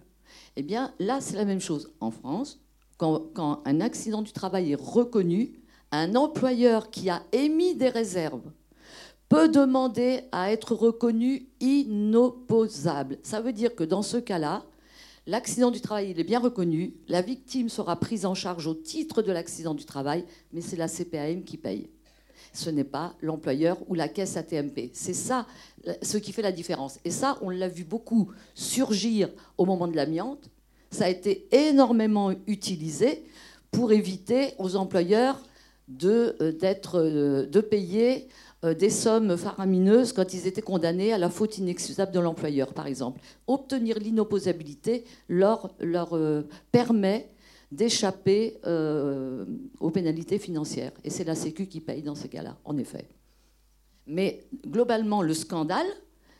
Eh 0.54 0.62
bien, 0.62 0.94
là, 1.00 1.20
c'est 1.20 1.34
la 1.36 1.44
même 1.44 1.60
chose. 1.60 1.90
En 1.98 2.12
France, 2.12 2.60
quand, 2.98 3.34
quand 3.34 3.62
un 3.64 3.80
accident 3.80 4.22
du 4.22 4.30
travail 4.30 4.70
est 4.70 4.80
reconnu, 4.80 5.58
un 5.90 6.14
employeur 6.14 6.88
qui 6.92 7.10
a 7.10 7.24
émis 7.32 7.74
des 7.74 7.88
réserves 7.88 8.42
peut 9.28 9.48
demander 9.48 10.20
à 10.32 10.52
être 10.52 10.74
reconnu 10.74 11.46
inopposable. 11.60 13.18
Ça 13.22 13.40
veut 13.40 13.52
dire 13.52 13.74
que 13.74 13.84
dans 13.84 14.02
ce 14.02 14.16
cas-là, 14.18 14.64
l'accident 15.26 15.70
du 15.70 15.80
travail 15.80 16.10
il 16.10 16.20
est 16.20 16.24
bien 16.24 16.38
reconnu, 16.38 16.94
la 17.08 17.22
victime 17.22 17.68
sera 17.68 17.98
prise 17.98 18.24
en 18.24 18.34
charge 18.34 18.66
au 18.66 18.74
titre 18.74 19.22
de 19.22 19.32
l'accident 19.32 19.74
du 19.74 19.84
travail, 19.84 20.24
mais 20.52 20.60
c'est 20.60 20.76
la 20.76 20.88
CPAM 20.88 21.42
qui 21.42 21.56
paye. 21.56 21.88
Ce 22.52 22.70
n'est 22.70 22.84
pas 22.84 23.14
l'employeur 23.20 23.78
ou 23.88 23.94
la 23.94 24.08
caisse 24.08 24.36
ATMP. 24.36 24.90
C'est 24.92 25.14
ça 25.14 25.46
ce 26.02 26.16
qui 26.16 26.32
fait 26.32 26.42
la 26.42 26.52
différence. 26.52 26.98
Et 27.04 27.10
ça, 27.10 27.38
on 27.42 27.50
l'a 27.50 27.68
vu 27.68 27.84
beaucoup 27.84 28.30
surgir 28.54 29.28
au 29.58 29.66
moment 29.66 29.88
de 29.88 29.96
l'amiante. 29.96 30.48
Ça 30.90 31.04
a 31.04 31.08
été 31.08 31.48
énormément 31.52 32.32
utilisé 32.46 33.24
pour 33.70 33.92
éviter 33.92 34.54
aux 34.58 34.76
employeurs 34.76 35.38
de, 35.88 36.36
euh, 36.40 36.52
euh, 36.94 37.46
de 37.46 37.60
payer 37.60 38.28
des 38.74 38.90
sommes 38.90 39.36
faramineuses 39.36 40.12
quand 40.12 40.34
ils 40.34 40.46
étaient 40.46 40.62
condamnés 40.62 41.12
à 41.12 41.18
la 41.18 41.30
faute 41.30 41.58
inexcusable 41.58 42.12
de 42.12 42.20
l'employeur, 42.20 42.72
par 42.74 42.86
exemple. 42.86 43.20
Obtenir 43.46 43.98
l'inopposabilité 43.98 45.04
leur, 45.28 45.74
leur 45.80 46.14
euh, 46.14 46.42
permet 46.72 47.30
d'échapper 47.72 48.58
euh, 48.66 49.44
aux 49.80 49.90
pénalités 49.90 50.38
financières. 50.38 50.92
Et 51.04 51.10
c'est 51.10 51.24
la 51.24 51.34
Sécu 51.34 51.66
qui 51.66 51.80
paye 51.80 52.02
dans 52.02 52.14
ces 52.14 52.28
cas-là, 52.28 52.56
en 52.64 52.76
effet. 52.78 53.08
Mais 54.06 54.44
globalement, 54.66 55.22
le 55.22 55.34
scandale, 55.34 55.86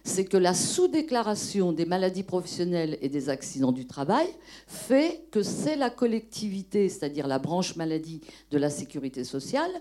c'est 0.05 0.25
que 0.25 0.37
la 0.37 0.55
sous-déclaration 0.55 1.73
des 1.73 1.85
maladies 1.85 2.23
professionnelles 2.23 2.97
et 3.01 3.09
des 3.09 3.29
accidents 3.29 3.73
du 3.73 3.87
travail 3.87 4.29
fait 4.69 5.27
que 5.33 5.43
c'est 5.43 5.75
la 5.75 5.91
collectivité, 5.91 6.89
c'est-à-dire 6.89 7.27
la 7.27 7.41
branche 7.41 7.75
maladie 7.75 8.21
de 8.53 8.59
la 8.59 8.71
sécurité 8.71 9.25
sociale, 9.25 9.73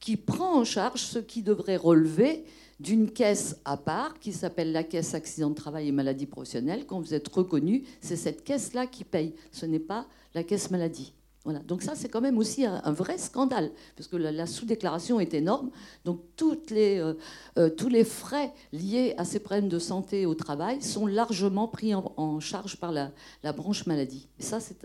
qui 0.00 0.16
prend 0.16 0.60
en 0.60 0.64
charge 0.64 1.00
ce 1.00 1.18
qui 1.18 1.42
devrait 1.42 1.76
relever 1.76 2.44
d'une 2.78 3.10
caisse 3.10 3.56
à 3.64 3.76
part 3.76 4.18
qui 4.18 4.32
s'appelle 4.32 4.72
la 4.72 4.84
caisse 4.84 5.14
accident 5.14 5.50
de 5.50 5.54
travail 5.54 5.88
et 5.88 5.92
maladies 5.92 6.26
professionnelles. 6.26 6.86
Quand 6.86 7.00
vous 7.00 7.14
êtes 7.14 7.28
reconnu, 7.28 7.84
c'est 8.00 8.16
cette 8.16 8.44
caisse-là 8.44 8.86
qui 8.86 9.04
paye. 9.04 9.34
Ce 9.50 9.64
n'est 9.66 9.78
pas 9.78 10.06
la 10.34 10.44
caisse 10.44 10.70
maladie. 10.70 11.14
Voilà. 11.44 11.60
Donc 11.60 11.82
ça, 11.82 11.94
c'est 11.94 12.08
quand 12.08 12.20
même 12.20 12.38
aussi 12.38 12.66
un, 12.66 12.92
vrai 12.92 13.18
scandale, 13.18 13.70
parce 13.94 14.08
que 14.08 14.16
la, 14.16 14.32
la 14.32 14.46
sous-déclaration 14.46 15.20
est 15.20 15.32
énorme. 15.32 15.70
Donc 16.04 16.20
toutes 16.34 16.72
les, 16.72 16.98
euh, 16.98 17.14
euh, 17.56 17.70
tous 17.70 17.88
les 17.88 18.02
frais 18.02 18.52
liés 18.72 19.14
à 19.16 19.24
ces 19.24 19.38
problèmes 19.38 19.68
de 19.68 19.78
santé 19.78 20.26
au 20.26 20.34
travail 20.34 20.82
sont 20.82 21.06
largement 21.06 21.68
pris 21.68 21.94
en, 21.94 22.40
charge 22.40 22.78
par 22.78 22.90
la, 22.90 23.12
la 23.44 23.52
branche 23.52 23.86
maladie. 23.86 24.28
Et 24.40 24.42
ça, 24.42 24.58
c'est 24.58 24.84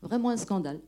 vraiment 0.00 0.30
un 0.30 0.38
scandale. 0.38 0.80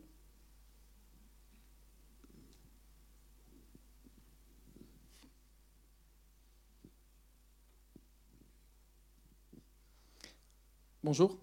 Bonjour. 11.03 11.39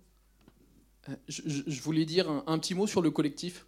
Euh, 1.09 1.15
Je, 1.27 1.81
voulais 1.81 2.05
dire 2.05 2.29
un, 2.29 2.59
petit 2.59 2.75
mot 2.75 2.85
sur 2.85 3.01
le 3.01 3.09
collectif. 3.09 3.65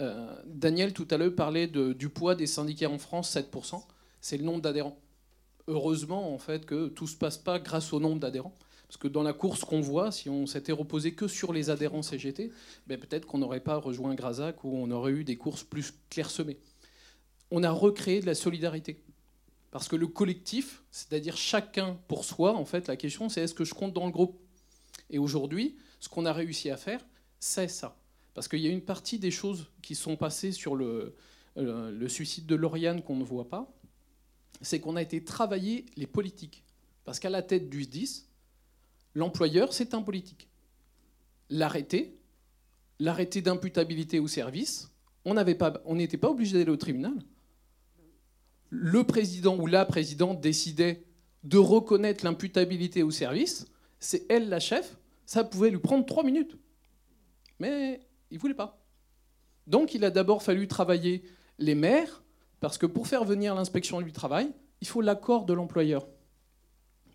Euh, 0.00 0.40
Daniel, 0.46 0.92
tout 0.92 1.06
à 1.10 1.16
l'heure, 1.16 1.34
parlait 1.34 1.66
du 1.66 2.08
poids 2.08 2.36
des 2.36 2.46
syndicats 2.46 2.88
en 2.88 2.98
France, 2.98 3.34
7%. 3.34 3.82
C'est 4.20 4.36
le 4.36 4.44
nombre 4.44 4.62
d'adhérents. 4.62 5.00
Heureusement, 5.66 6.32
en 6.32 6.38
fait, 6.38 6.64
que 6.64 6.86
tout 6.86 7.08
se 7.08 7.16
passe 7.16 7.38
pas 7.38 7.58
grâce 7.58 7.92
au 7.92 7.98
nombre 7.98 8.20
d'adhérents. 8.20 8.54
Parce 8.86 8.98
que 8.98 9.08
dans 9.08 9.24
la 9.24 9.32
course 9.32 9.64
qu'on 9.64 9.80
voit, 9.80 10.12
si 10.12 10.28
on 10.30 10.46
s'était 10.46 10.72
reposé 10.72 11.12
que 11.12 11.26
sur 11.26 11.52
les 11.52 11.70
adhérents 11.70 12.02
CGT, 12.02 12.52
ben 12.86 12.98
peut-être 12.98 13.26
qu'on 13.26 13.38
n'aurait 13.38 13.60
pas 13.60 13.76
rejoint 13.76 14.14
Grazac 14.14 14.62
ou 14.62 14.76
on 14.76 14.90
aurait 14.92 15.12
eu 15.12 15.24
des 15.24 15.36
courses 15.36 15.64
plus 15.64 15.92
clairsemées. 16.08 16.58
On 17.50 17.64
a 17.64 17.70
recréé 17.70 18.20
de 18.20 18.26
la 18.26 18.34
solidarité. 18.36 19.02
Parce 19.72 19.88
que 19.88 19.96
le 19.96 20.06
collectif, 20.06 20.82
c'est-à-dire 20.92 21.36
chacun 21.36 21.98
pour 22.06 22.24
soi, 22.24 22.54
en 22.54 22.64
fait, 22.64 22.86
la 22.86 22.96
question 22.96 23.28
c'est 23.28 23.42
est-ce 23.42 23.54
que 23.54 23.64
je 23.64 23.74
compte 23.74 23.92
dans 23.92 24.06
le 24.06 24.12
groupe? 24.12 24.40
Et 25.10 25.18
aujourd'hui, 25.18 25.76
ce 25.98 26.08
qu'on 26.08 26.26
a 26.26 26.32
réussi 26.32 26.70
à 26.70 26.76
faire, 26.76 27.04
c'est 27.38 27.68
ça. 27.68 27.96
Parce 28.34 28.48
qu'il 28.48 28.60
y 28.60 28.66
a 28.66 28.70
une 28.70 28.80
partie 28.82 29.18
des 29.18 29.30
choses 29.30 29.70
qui 29.82 29.94
sont 29.94 30.16
passées 30.16 30.52
sur 30.52 30.76
le, 30.76 31.14
euh, 31.56 32.08
suicide 32.08 32.46
de 32.46 32.54
Lauriane 32.54 33.02
qu'on 33.02 33.16
ne 33.16 33.24
voit 33.24 33.48
pas, 33.48 33.72
c'est 34.62 34.80
qu'on 34.80 34.96
a 34.96 35.02
été 35.02 35.24
travailler 35.24 35.86
les 35.96 36.06
politiques. 36.06 36.64
Parce 37.04 37.18
qu'à 37.18 37.30
la 37.30 37.42
tête 37.42 37.68
du 37.68 37.82
SDIS, 37.82 38.26
l'employeur, 39.14 39.72
c'est 39.72 39.94
un 39.94 40.02
politique. 40.02 40.48
L'arrêté, 41.48 42.16
l'arrêté 42.98 43.42
d'imputabilité 43.42 44.20
au 44.20 44.28
service, 44.28 44.90
on 45.24 45.34
n'était 45.34 46.16
pas 46.16 46.30
obligé 46.30 46.58
d'aller 46.58 46.70
au 46.70 46.76
tribunal. 46.76 47.14
Le 48.68 49.02
président 49.04 49.56
ou 49.56 49.66
la 49.66 49.84
présidente 49.84 50.40
décidait 50.40 51.04
de 51.42 51.58
reconnaître 51.58 52.24
l'imputabilité 52.24 53.02
au 53.02 53.10
service, 53.10 53.66
c'est 53.98 54.24
elle 54.30 54.48
la 54.48 54.60
chef, 54.60 54.96
ça 55.30 55.44
pouvait 55.44 55.70
lui 55.70 55.78
prendre 55.78 56.04
trois 56.04 56.24
minutes. 56.24 56.56
Mais 57.60 58.00
il 58.32 58.34
ne 58.34 58.40
voulait 58.40 58.52
pas. 58.52 58.84
Donc 59.68 59.94
il 59.94 60.04
a 60.04 60.10
d'abord 60.10 60.42
fallu 60.42 60.66
travailler 60.66 61.22
les 61.60 61.76
maires, 61.76 62.24
parce 62.58 62.78
que 62.78 62.86
pour 62.86 63.06
faire 63.06 63.24
venir 63.24 63.54
l'inspection 63.54 64.00
du 64.00 64.10
travail, 64.10 64.50
il 64.80 64.88
faut 64.88 65.00
l'accord 65.00 65.44
de 65.44 65.52
l'employeur 65.52 66.08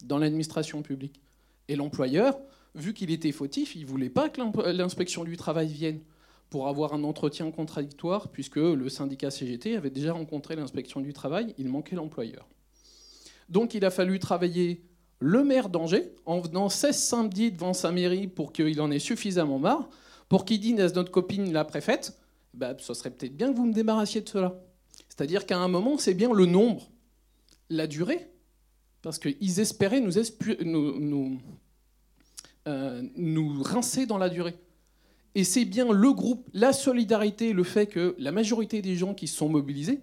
dans 0.06 0.18
l'administration 0.18 0.82
publique. 0.82 1.20
Et 1.68 1.76
l'employeur, 1.76 2.40
vu 2.74 2.94
qu'il 2.94 3.12
était 3.12 3.34
fautif, 3.34 3.76
il 3.76 3.82
ne 3.82 3.88
voulait 3.88 4.10
pas 4.10 4.30
que 4.30 4.40
l'inspection 4.72 5.26
du 5.26 5.36
travail 5.36 5.68
vienne 5.68 6.00
pour 6.50 6.70
avoir 6.70 6.94
un 6.94 7.04
entretien 7.04 7.52
contradictoire, 7.52 8.30
puisque 8.30 8.56
le 8.56 8.88
syndicat 8.88 9.30
CGT 9.30 9.76
avait 9.76 9.90
déjà 9.90 10.14
rencontré 10.14 10.56
l'inspection 10.56 11.02
du 11.02 11.12
travail, 11.12 11.54
il 11.58 11.68
manquait 11.68 11.98
l'employeur. 11.98 12.48
Donc 13.50 13.74
il 13.74 13.84
a 13.84 13.92
fallu 13.92 14.20
travailler 14.20 14.86
le 15.20 15.44
maire 15.44 15.70
d'Angers 15.70 16.12
en 16.26 16.40
venant 16.40 16.70
16 16.70 16.98
samedis 16.98 17.52
devant 17.52 17.74
sa 17.74 17.92
mairie 17.92 18.28
pour 18.28 18.54
qu'il 18.54 18.80
en 18.82 18.92
ait 18.92 19.00
suffisamment 19.00 19.60
marre, 19.60 19.90
pour 20.30 20.46
qu'il 20.46 20.60
dise 20.60 20.80
à 20.80 20.90
notre 20.90 21.12
copine 21.12 21.54
la 21.54 21.66
préfète, 21.66 22.18
bah, 22.54 22.76
ce 22.78 22.94
serait 22.94 23.12
peut-être 23.12 23.36
bien 23.36 23.52
que 23.52 23.58
vous 23.58 23.66
me 23.66 23.74
débarrassiez 23.74 24.22
de 24.22 24.30
cela. 24.30 24.62
C'est-à-dire 25.10 25.46
qu'à 25.46 25.58
un 25.58 25.68
moment, 25.68 25.98
c'est 25.98 26.14
bien 26.14 26.34
le 26.34 26.46
nombre, 26.46 26.90
la 27.70 27.88
durée, 27.88 28.30
parce 29.02 29.20
qu'ils 29.20 29.60
espéraient 29.60 30.02
nous, 30.02 31.40
euh, 32.68 33.02
rincer 33.62 34.06
dans 34.06 34.18
la 34.18 34.30
durée. 34.30 34.56
Et 35.36 35.44
c'est 35.44 35.66
bien 35.66 35.92
le 35.92 36.14
groupe, 36.14 36.50
la 36.54 36.74
solidarité, 36.74 37.54
le 37.54 37.64
fait 37.64 37.88
que 37.88 38.16
la 38.18 38.32
majorité 38.32 38.82
des 38.82 38.96
gens 38.96 39.14
qui 39.14 39.28
sont 39.28 39.50
mobilisés 39.50 40.02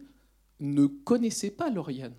ne 0.60 0.86
connaissaient 0.86 1.50
pas 1.50 1.70
Lauriane. 1.70 2.14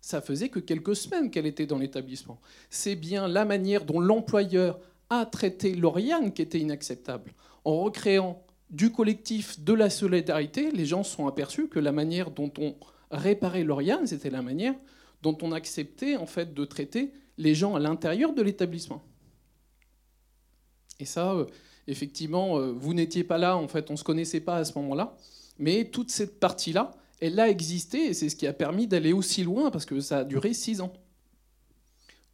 Ça 0.00 0.20
faisait 0.20 0.48
que 0.48 0.60
quelques 0.60 0.96
semaines 0.96 1.30
qu'elle 1.30 1.46
était 1.46 1.66
dans 1.66 1.78
l'établissement. 1.78 2.40
C'est 2.70 2.96
bien 2.96 3.28
la 3.28 3.44
manière 3.44 3.84
dont 3.84 4.00
l'employeur 4.00 4.80
a 5.10 5.26
traité 5.26 5.74
Lauriane 5.74 6.32
qui 6.32 6.42
était 6.42 6.60
inacceptable. 6.60 7.34
En 7.64 7.80
recréant 7.80 8.42
du 8.70 8.92
collectif 8.92 9.60
de 9.60 9.72
la 9.72 9.90
solidarité, 9.90 10.70
les 10.70 10.86
gens 10.86 11.02
se 11.02 11.16
sont 11.16 11.26
aperçus 11.26 11.68
que 11.68 11.78
la 11.78 11.92
manière 11.92 12.30
dont 12.30 12.52
on 12.58 12.76
réparait 13.10 13.64
Lauriane, 13.64 14.06
c'était 14.06 14.30
la 14.30 14.42
manière 14.42 14.74
dont 15.22 15.36
on 15.42 15.52
acceptait 15.52 16.16
en 16.16 16.26
fait 16.26 16.54
de 16.54 16.64
traiter 16.64 17.12
les 17.36 17.54
gens 17.54 17.74
à 17.74 17.80
l'intérieur 17.80 18.32
de 18.32 18.42
l'établissement. 18.42 19.02
Et 21.00 21.04
ça, 21.04 21.32
euh, 21.32 21.46
effectivement, 21.86 22.58
euh, 22.58 22.72
vous 22.72 22.94
n'étiez 22.94 23.24
pas 23.24 23.38
là, 23.38 23.56
en 23.56 23.68
fait, 23.68 23.90
on 23.90 23.94
ne 23.94 23.98
se 23.98 24.04
connaissait 24.04 24.40
pas 24.40 24.56
à 24.56 24.64
ce 24.64 24.78
moment-là, 24.78 25.16
mais 25.58 25.86
toute 25.86 26.10
cette 26.10 26.38
partie-là, 26.38 26.92
elle 27.20 27.38
a 27.40 27.48
existé 27.48 28.06
et 28.06 28.14
c'est 28.14 28.28
ce 28.28 28.36
qui 28.36 28.46
a 28.46 28.52
permis 28.52 28.86
d'aller 28.86 29.12
aussi 29.12 29.42
loin 29.42 29.70
parce 29.70 29.84
que 29.84 30.00
ça 30.00 30.18
a 30.18 30.24
duré 30.24 30.54
six 30.54 30.80
ans. 30.80 30.92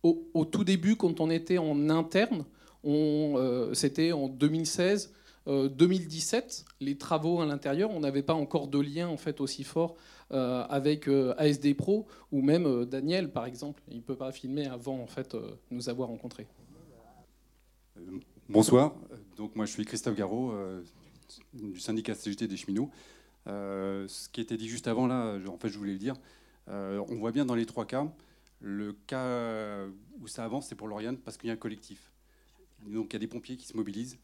Au, 0.03 0.45
tout 0.45 0.62
début, 0.62 0.95
quand 0.95 1.20
on 1.20 1.30
était 1.30 1.59
en 1.59 1.91
interne, 1.91 2.45
euh, 2.84 3.74
c'était 3.74 4.12
en 4.12 4.28
2016. 4.28 5.12
euh, 5.49 5.68
2017, 5.68 6.64
les 6.80 6.97
travaux 6.97 7.41
à 7.41 7.47
l'intérieur, 7.47 7.91
on 7.91 7.99
n'avait 7.99 8.22
pas 8.22 8.34
encore 8.34 8.68
de 8.68 8.78
lien 8.78 9.09
en 9.09 9.16
fait 9.16 9.41
aussi 9.41 9.64
fort 9.64 9.97
euh, 10.30 10.64
avec 10.68 11.09
ASD 11.09 11.74
Pro 11.74 12.07
ou 12.30 12.41
même 12.41 12.84
Daniel 12.84 13.32
par 13.32 13.47
exemple. 13.47 13.82
Il 13.91 13.97
ne 13.97 14.03
peut 14.03 14.14
pas 14.14 14.30
filmer 14.30 14.66
avant 14.66 15.01
en 15.01 15.09
fait 15.09 15.37
nous 15.72 15.89
avoir 15.89 16.09
rencontrés. 16.09 16.47
Bonsoir. 18.49 18.95
Donc 19.37 19.57
moi 19.57 19.66
je 19.66 19.72
suis 19.72 19.84
Christophe 19.84 20.14
Garot 20.14 20.53
euh, 20.53 20.82
du 21.53 21.80
syndicat 21.80 22.14
CGT 22.14 22.47
des 22.47 22.57
cheminots. 22.57 22.91
Euh, 23.47 24.09
ce 24.09 24.28
qui 24.28 24.40
était 24.40 24.57
dit 24.57 24.68
juste 24.68 24.88
avant 24.88 25.07
là, 25.07 25.38
en 25.49 25.59
fait 25.59 25.68
je 25.68 25.78
voulais 25.78 25.92
le 25.92 25.99
dire. 25.99 26.14
Euh, 26.68 27.05
on 27.09 27.16
voit 27.16 27.32
bien 27.32 27.44
dans 27.44 27.55
les 27.55 27.66
trois 27.66 27.86
cas, 27.86 28.07
le 28.61 28.92
cas 28.92 29.86
où 30.20 30.26
ça 30.26 30.44
avance 30.44 30.68
c'est 30.68 30.74
pour 30.74 30.88
Lauriane 30.88 31.16
parce 31.18 31.36
qu'il 31.36 31.49
y 31.49 31.51
a 31.51 31.55
un 31.55 31.59
collectif. 31.59 32.11
Donc 32.86 33.12
il 33.12 33.12
y 33.14 33.16
a 33.16 33.20
des 33.20 33.26
pompiers 33.26 33.57
qui 33.57 33.66
se 33.66 33.76
mobilisent, 33.76 34.18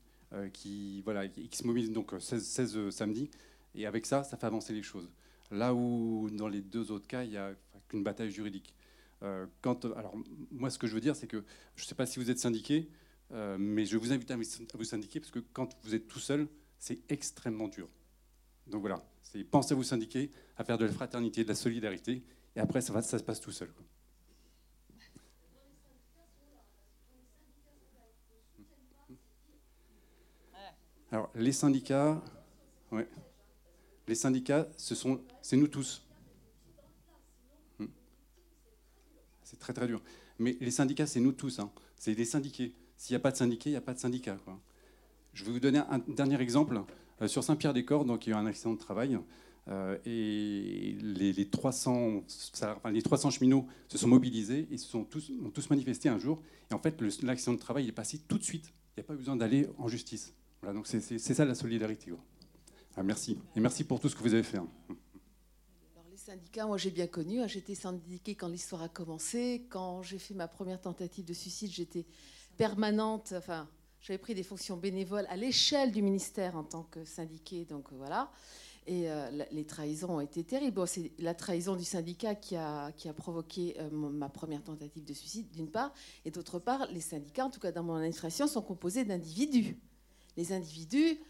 qui 0.53 1.03
voilà, 1.03 1.29
qui 1.29 1.57
se 1.57 1.67
mobilisent 1.67 1.93
donc 1.93 2.13
16, 2.19 2.45
16 2.45 2.91
samedi, 2.91 3.31
et 3.75 3.87
avec 3.87 4.07
ça 4.07 4.25
ça 4.25 4.37
fait 4.37 4.47
avancer 4.47 4.73
les 4.73 4.83
choses. 4.83 5.09
Là 5.51 5.75
où 5.75 6.29
dans 6.33 6.49
les 6.49 6.61
deux 6.61 6.91
autres 6.91 7.07
cas 7.07 7.25
il 7.25 7.33
y 7.33 7.37
a 7.37 7.53
une 7.93 8.03
bataille 8.03 8.31
juridique. 8.31 8.75
alors 9.21 10.17
moi 10.51 10.71
ce 10.71 10.79
que 10.79 10.87
je 10.87 10.95
veux 10.95 11.01
dire 11.01 11.15
c'est 11.15 11.29
que 11.29 11.45
je 11.77 11.85
ne 11.85 11.87
sais 11.87 11.95
pas 11.95 12.07
si 12.07 12.19
vous 12.19 12.31
êtes 12.31 12.39
syndiqué. 12.39 12.89
Euh, 13.33 13.57
mais 13.59 13.85
je 13.85 13.97
vous 13.97 14.13
invite 14.13 14.31
à 14.31 14.37
vous 14.37 14.85
syndiquer 14.85 15.21
parce 15.21 15.31
que 15.31 15.39
quand 15.39 15.77
vous 15.83 15.95
êtes 15.95 16.07
tout 16.07 16.19
seul, 16.19 16.49
c'est 16.79 16.99
extrêmement 17.09 17.69
dur. 17.69 17.89
Donc 18.67 18.81
voilà, 18.81 19.03
c'est 19.23 19.45
pensez 19.45 19.73
à 19.73 19.77
vous 19.77 19.83
syndiquer, 19.83 20.31
à 20.57 20.65
faire 20.65 20.79
de 20.79 20.85
la 20.85 20.93
fraternité, 20.93 21.45
de 21.45 21.49
la 21.49 21.55
solidarité, 21.55 22.23
et 22.55 22.61
après 22.61 22.81
ça, 22.81 22.93
va, 22.93 23.03
ça 23.03 23.19
se 23.19 23.25
passe 23.25 23.41
tout 23.41 23.53
seul. 23.53 23.73
Alors 31.11 31.31
les 31.35 31.53
syndicats, 31.53 32.23
les 34.09 34.15
syndicats, 34.15 34.67
ce 34.79 34.95
sont, 34.95 35.21
c'est 35.43 35.57
nous 35.57 35.69
tous. 35.69 36.07
Hmm. 37.79 37.87
C'est 39.45 39.59
très 39.59 39.75
très 39.75 39.87
dur. 39.87 40.03
Mais 40.39 40.57
les 40.61 40.71
syndicats, 40.71 41.07
c'est 41.07 41.21
nous 41.21 41.33
tous. 41.33 41.59
Hein. 41.59 41.71
C'est 41.97 42.15
des 42.15 42.25
syndiqués. 42.25 42.75
S'il 42.97 43.15
n'y 43.15 43.17
a 43.17 43.21
pas 43.21 43.31
de 43.31 43.37
syndiqué, 43.37 43.71
il 43.71 43.75
n'y 43.75 43.77
a 43.77 43.83
pas 43.83 43.95
de 43.95 43.99
syndicat. 43.99 44.39
Je 45.35 45.45
vais 45.45 45.53
vous 45.53 45.61
donner 45.61 45.79
un 45.79 45.99
dernier 46.09 46.41
exemple. 46.41 46.83
Euh, 47.23 47.29
sur 47.29 47.45
Saint-Pierre-des-Corps, 47.45 48.05
donc, 48.05 48.27
il 48.27 48.31
y 48.31 48.33
a 48.33 48.37
eu 48.37 48.39
un 48.39 48.47
accident 48.47 48.73
de 48.73 48.79
travail. 48.79 49.19
Euh, 49.69 49.97
et 50.05 50.97
les, 51.01 51.49
300, 51.49 52.25
les 52.91 53.03
300 53.03 53.31
cheminots 53.31 53.67
se 53.89 53.97
sont 53.97 54.09
mobilisés 54.09 54.67
et 54.73 54.77
se 54.77 54.89
sont 54.89 55.05
tous, 55.05 55.31
ont 55.45 55.51
tous 55.51 55.71
manifesté 55.71 56.09
un 56.09 56.19
jour. 56.19 56.43
Et 56.71 56.75
en 56.75 56.81
fait, 56.81 57.01
l'accident 57.23 57.55
de 57.55 57.61
travail 57.61 57.87
est 57.87 57.93
passé 57.93 58.19
tout 58.27 58.39
de 58.39 58.43
suite. 58.43 58.73
Il 58.97 59.01
n'y 59.01 59.05
a 59.05 59.07
pas 59.07 59.15
besoin 59.15 59.37
d'aller 59.37 59.69
en 59.79 59.89
justice. 59.89 60.35
Voilà, 60.61 60.75
donc 60.75 60.87
c'est 60.87 61.19
ça 61.19 61.45
la 61.45 61.55
solidarité. 61.55 62.13
Ah, 62.97 63.03
merci. 63.03 63.39
Et 63.57 63.61
merci 63.61 63.85
pour 63.85 64.01
tout 64.01 64.09
ce 64.09 64.17
que 64.17 64.23
vous 64.23 64.35
avez 64.35 64.43
fait. 64.43 64.59
Hein. 64.59 64.69
Alors, 65.95 66.07
les 66.11 66.17
syndicats, 66.17 66.67
moi 66.67 66.77
j'ai 66.77 66.91
bien 66.91 67.07
connu. 67.07 67.41
Hein. 67.41 67.47
J'étais 67.47 67.75
syndiquée 67.75 68.35
quand 68.35 68.49
l'histoire 68.49 68.83
a 68.83 68.89
commencé. 68.89 69.67
Quand 69.71 70.03
j'ai 70.03 70.19
fait 70.19 70.35
ma 70.35 70.49
première 70.49 70.81
tentative 70.81 71.25
de 71.25 71.33
suicide, 71.33 71.71
j'étais 71.71 72.05
permanente. 72.57 73.33
Enfin, 73.37 73.69
j'avais 74.03 74.19
pris 74.19 74.35
des 74.35 74.43
fonctions 74.43 74.77
bénévoles 74.77 75.27
à 75.29 75.37
l'échelle 75.37 75.93
du 75.93 76.03
ministère 76.03 76.57
en 76.57 76.65
tant 76.65 76.83
que 76.83 77.05
syndiqué, 77.05 77.65
donc 77.65 77.93
euh, 77.93 77.97
voilà. 77.97 78.31
Et 78.85 79.09
euh, 79.09 79.45
les 79.53 79.65
trahisons 79.65 80.17
ont 80.17 80.21
été 80.21 80.43
terribles. 80.43 80.89
c'est 80.89 81.13
la 81.21 81.35
trahison 81.35 81.77
du 81.77 81.85
syndicat 81.85 82.35
qui 82.35 82.57
a, 82.57 82.91
qui 82.93 83.09
a 83.09 83.13
provoqué 83.13 83.77
euh, 83.79 83.89
ma 83.91 84.29
première 84.29 84.65
tentative 84.65 85.05
de 85.05 85.15
suicide, 85.15 85.49
d'une 85.53 85.71
part. 85.71 85.93
Et 86.25 86.33
d'autre 86.33 86.59
part, 86.59 86.89
les 86.91 87.01
syndicats, 87.01 87.45
en 87.45 87.51
tout 87.51 87.61
cas 87.61 87.71
dans 87.71 87.85
mon 87.85 87.95
administration, 87.95 88.49
sont 88.49 88.63
composés 88.63 89.05
d'individus. 89.05 89.79
Les 90.37 90.53
individus, 90.53 91.21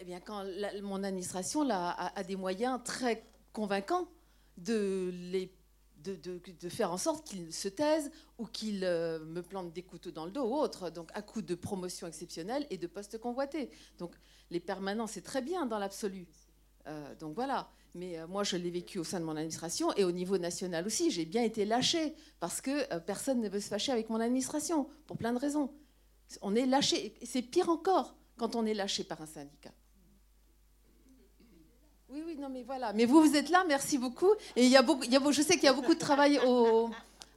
eh 0.00 0.04
bien, 0.06 0.20
quand 0.20 0.46
mon 0.82 1.04
administration 1.04 1.68
a, 1.68 2.12
a, 2.16 2.24
des 2.24 2.36
moyens 2.36 2.80
très 2.84 3.22
convaincants 3.52 4.08
de 4.56 5.10
les 5.30 5.52
de, 6.02 6.68
faire 6.68 6.92
en 6.92 6.96
sorte 6.96 7.26
qu'ils 7.26 7.52
se 7.52 7.68
taisent 7.68 8.10
ou 8.38 8.46
qu'ils 8.46 8.84
euh, 8.84 9.18
me 9.20 9.42
plantent 9.42 9.72
des 9.72 9.82
couteaux 9.82 10.10
dans 10.10 10.24
le 10.24 10.30
dos 10.30 10.44
ou 10.44 10.54
autre, 10.54 10.90
donc 10.90 11.10
à 11.14 11.22
coup 11.22 11.42
de 11.42 11.54
promotion 11.54 12.06
exceptionnelle 12.06 12.66
et 12.70 12.78
de 12.78 12.86
postes 12.86 13.18
convoités. 13.18 13.70
Donc 13.98 14.14
les 14.50 14.60
permanents, 14.60 15.06
c'est 15.06 15.22
très 15.22 15.42
bien 15.42 15.66
dans 15.66 15.78
l'absolu. 15.78 16.26
Euh, 16.86 17.14
donc 17.16 17.34
voilà. 17.34 17.70
Mais 17.94 18.18
euh, 18.18 18.26
moi, 18.26 18.44
je 18.44 18.56
l'ai 18.56 18.70
vécu 18.70 18.98
au 18.98 19.04
sein 19.04 19.20
de 19.20 19.24
mon 19.24 19.32
administration 19.36 19.92
et 19.94 20.04
au 20.04 20.12
niveau 20.12 20.38
national 20.38 20.86
aussi. 20.86 21.10
J'ai 21.10 21.24
bien 21.24 21.42
été 21.42 21.64
lâché 21.64 22.14
parce 22.38 22.60
que 22.60 22.98
personne 23.00 23.40
ne 23.40 23.48
veut 23.48 23.60
se 23.60 23.68
fâcher 23.68 23.92
avec 23.92 24.08
mon 24.10 24.20
administration 24.20 24.88
pour 25.06 25.16
plein 25.16 25.32
de 25.32 25.38
raisons. 25.38 25.72
On 26.42 26.54
est 26.54 26.66
lâché. 26.66 27.14
C'est 27.24 27.42
pire 27.42 27.68
encore 27.68 28.14
quand 28.36 28.54
on 28.54 28.64
est 28.64 28.74
lâché 28.74 29.04
par 29.04 29.20
un 29.20 29.26
syndicat. 29.26 29.72
Oui, 32.12 32.22
oui, 32.26 32.36
non, 32.36 32.48
mais 32.48 32.64
voilà. 32.64 32.92
Mais 32.92 33.04
vous, 33.04 33.22
vous 33.22 33.36
êtes 33.36 33.50
là, 33.50 33.64
merci 33.68 33.96
beaucoup. 33.96 34.32
Et 34.56 34.64
il 34.64 34.70
y 34.70 34.76
a 34.76 34.82
beaucoup, 34.82 35.04
il 35.04 35.12
y 35.12 35.16
a, 35.16 35.30
je 35.30 35.42
sais 35.42 35.54
qu'il 35.54 35.64
y 35.64 35.68
a 35.68 35.72
beaucoup 35.72 35.94
de 35.94 35.98
travail 35.98 36.40
au, 36.44 36.90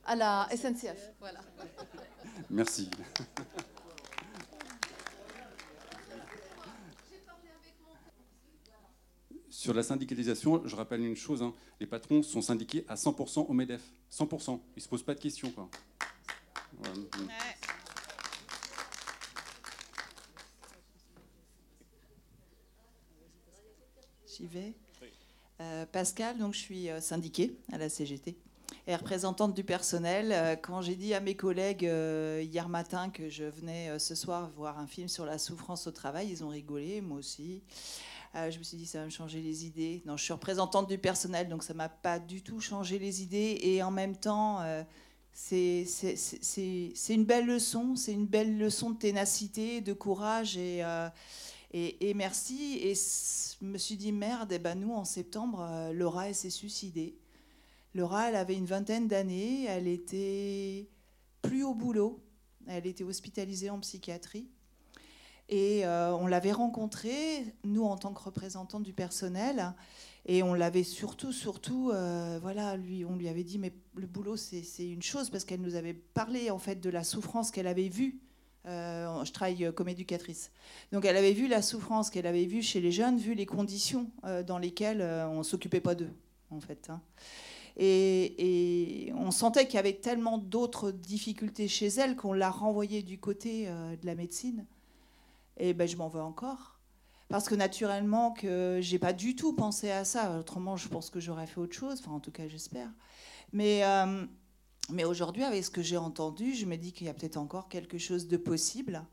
à 0.05 0.15
la 0.15 0.47
SNCF. 0.55 1.11
Voilà. 1.19 1.39
Merci. 2.49 2.89
Sur 9.49 9.73
la 9.73 9.83
syndicalisation, 9.83 10.61
je 10.65 10.75
rappelle 10.75 11.01
une 11.01 11.15
chose, 11.15 11.41
hein. 11.41 11.53
les 11.79 11.85
patrons 11.85 12.21
sont 12.21 12.41
syndiqués 12.41 12.83
à 12.89 12.95
100% 12.95 13.45
au 13.47 13.53
MEDEF. 13.53 13.81
100%. 14.11 14.59
Ils 14.75 14.79
ne 14.79 14.81
se 14.81 14.89
posent 14.89 15.03
pas 15.03 15.13
de 15.13 15.19
questions. 15.19 15.51
Quoi. 15.51 15.69
J'y 24.37 24.47
vais. 24.47 24.73
Euh, 25.61 25.85
Pascal, 25.85 26.39
donc 26.39 26.53
je 26.53 26.59
suis 26.59 26.89
euh, 26.89 26.99
syndiquée 26.99 27.55
à 27.71 27.77
la 27.77 27.87
CGT 27.87 28.35
et 28.87 28.95
représentante 28.95 29.53
du 29.53 29.63
personnel. 29.63 30.31
Euh, 30.31 30.55
quand 30.55 30.81
j'ai 30.81 30.95
dit 30.95 31.13
à 31.13 31.19
mes 31.19 31.35
collègues 31.35 31.83
hier 31.83 32.67
matin 32.67 33.09
que 33.11 33.29
je 33.29 33.43
venais 33.43 33.99
ce 33.99 34.15
soir 34.15 34.49
voir 34.55 34.79
un 34.79 34.87
film 34.87 35.07
sur 35.07 35.25
la 35.25 35.37
souffrance 35.37 35.85
au 35.85 35.91
travail, 35.91 36.29
ils 36.31 36.43
ont 36.43 36.49
rigolé, 36.49 37.01
moi 37.01 37.19
aussi. 37.19 37.61
je 38.33 38.57
me 38.57 38.63
suis 38.63 38.77
dit 38.77 38.87
ça 38.87 38.99
va 38.99 39.05
me 39.05 39.11
changer 39.11 39.41
les 39.41 39.65
idées. 39.65 40.01
Non, 40.05 40.17
je 40.17 40.23
suis 40.23 40.33
représentante 40.33 40.89
du 40.89 40.97
personnel, 40.97 41.47
donc 41.47 41.61
ça 41.63 41.75
m'a 41.75 41.89
pas 41.89 42.17
du 42.17 42.41
tout 42.41 42.59
changé 42.59 42.97
les 42.97 43.21
idées. 43.21 43.59
Et 43.61 43.83
en 43.83 43.91
même 43.91 44.15
temps, 44.15 44.61
c'est 45.33 45.85
une 47.09 47.25
belle 47.25 47.45
leçon, 47.45 47.95
c'est 47.95 48.13
une 48.13 48.25
belle 48.25 48.57
leçon 48.57 48.89
de 48.89 48.97
ténacité, 48.97 49.81
de 49.81 49.93
courage 49.93 50.57
et 50.57 50.83
et, 51.73 52.13
merci. 52.13 52.77
Et 52.81 52.93
je 52.93 53.65
me 53.65 53.77
suis 53.77 53.95
dit, 53.95 54.11
merde, 54.11 54.51
et 54.51 54.55
eh 54.55 54.59
ben 54.59 54.79
nous, 54.79 54.93
en 54.93 55.05
septembre, 55.05 55.67
euh, 55.67 55.93
Laura, 55.93 56.29
elle 56.29 56.35
s'est 56.35 56.49
suicidée. 56.49 57.17
Laura, 57.95 58.29
elle 58.29 58.35
avait 58.35 58.55
une 58.55 58.65
vingtaine 58.65 59.07
d'années, 59.07 59.65
elle 59.65 59.87
était 59.87 60.87
plus 61.41 61.63
au 61.63 61.73
boulot, 61.73 62.19
elle 62.67 62.87
était 62.87 63.03
hospitalisée 63.03 63.69
en 63.69 63.79
psychiatrie. 63.79 64.47
Et 65.49 65.85
euh, 65.85 66.15
on 66.15 66.27
l'avait 66.27 66.51
rencontrée, 66.51 67.45
nous, 67.63 67.83
en 67.83 67.97
tant 67.97 68.13
que 68.13 68.21
représentants 68.21 68.79
du 68.79 68.93
personnel, 68.93 69.73
et 70.25 70.41
on 70.41 70.53
l'avait 70.53 70.83
surtout, 70.83 71.31
surtout, 71.31 71.91
euh, 71.91 72.39
voilà, 72.41 72.77
lui, 72.77 73.03
on 73.03 73.15
lui 73.15 73.27
avait 73.27 73.43
dit, 73.43 73.59
mais 73.59 73.73
le 73.95 74.07
boulot, 74.07 74.37
c'est 74.37 74.63
une 74.79 75.01
chose, 75.01 75.29
parce 75.29 75.43
qu'elle 75.43 75.61
nous 75.61 75.75
avait 75.75 75.93
parlé, 75.93 76.49
en 76.49 76.59
fait, 76.59 76.79
de 76.79 76.89
la 76.89 77.03
souffrance 77.03 77.51
qu'elle 77.51 77.67
avait 77.67 77.89
vue 77.89 78.21
euh, 78.65 79.25
je 79.25 79.31
travaille 79.31 79.71
comme 79.75 79.89
éducatrice. 79.89 80.51
Donc 80.91 81.05
elle 81.05 81.17
avait 81.17 81.33
vu 81.33 81.47
la 81.47 81.61
souffrance 81.61 82.09
qu'elle 82.09 82.27
avait 82.27 82.45
vue 82.45 82.61
chez 82.61 82.79
les 82.79 82.91
jeunes, 82.91 83.17
vu 83.17 83.33
les 83.33 83.45
conditions 83.45 84.09
euh, 84.25 84.43
dans 84.43 84.57
lesquelles 84.57 85.01
euh, 85.01 85.27
on 85.27 85.39
ne 85.39 85.43
s'occupait 85.43 85.81
pas 85.81 85.95
d'eux, 85.95 86.11
en 86.49 86.61
fait. 86.61 86.89
Hein. 86.89 87.01
Et, 87.75 89.11
on 89.15 89.31
sentait 89.31 89.65
qu'il 89.65 89.75
y 89.75 89.79
avait 89.79 89.93
tellement 89.93 90.37
d'autres 90.37 90.91
difficultés 90.91 91.67
chez 91.67 91.87
elle 91.87 92.15
qu'on 92.15 92.33
l'a 92.33 92.51
renvoyée 92.51 93.01
du 93.01 93.19
côté 93.19 93.65
de 93.65 94.05
la 94.05 94.15
médecine. 94.15 94.65
Et 95.57 95.73
ben, 95.73 95.87
je 95.87 95.97
m'en 95.97 96.07
veux 96.07 96.21
encore. 96.21 96.79
Parce 97.29 97.49
que 97.49 97.55
naturellement, 97.55 98.31
que 98.31 98.77
j'ai 98.81 98.99
pas 98.99 99.13
du 99.13 99.35
tout 99.35 99.53
pensé 99.53 99.89
à 99.89 100.05
ça. 100.05 100.37
Autrement, 100.39 100.77
je 100.77 100.87
pense 100.87 101.09
que 101.09 101.19
j'aurais 101.19 101.47
fait 101.47 101.59
autre 101.59 101.75
chose. 101.75 101.99
Enfin, 101.99 102.11
en 102.11 102.19
tout 102.19 102.31
cas, 102.31 102.47
j'espère. 102.47 102.89
Mais 103.53 103.81
mais 104.91 105.05
aujourd'hui, 105.05 105.43
avec 105.43 105.63
ce 105.63 105.69
que 105.69 105.81
j'ai 105.81 105.97
entendu, 105.97 106.53
je 106.53 106.65
me 106.65 106.75
dis 106.75 106.91
qu'il 106.91 107.07
y 107.07 107.09
a 107.09 107.13
peut-être 107.13 107.37
encore 107.37 107.69
quelque 107.69 107.97
chose 107.97 108.27
de 108.27 108.37
possible. 108.37 109.03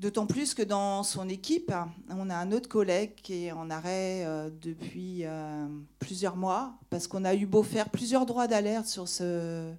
D'autant 0.00 0.26
plus 0.26 0.54
que 0.54 0.62
dans 0.62 1.02
son 1.02 1.28
équipe, 1.28 1.72
on 2.08 2.30
a 2.30 2.36
un 2.36 2.52
autre 2.52 2.68
collègue 2.68 3.16
qui 3.16 3.46
est 3.46 3.52
en 3.52 3.68
arrêt 3.68 4.24
euh, 4.24 4.48
depuis 4.62 5.24
euh, 5.24 5.66
plusieurs 5.98 6.36
mois, 6.36 6.74
parce 6.88 7.08
qu'on 7.08 7.24
a 7.24 7.34
eu 7.34 7.46
beau 7.46 7.64
faire 7.64 7.88
plusieurs 7.88 8.24
droits 8.24 8.46
d'alerte 8.46 8.86
sur, 8.86 9.08
ce, 9.08 9.72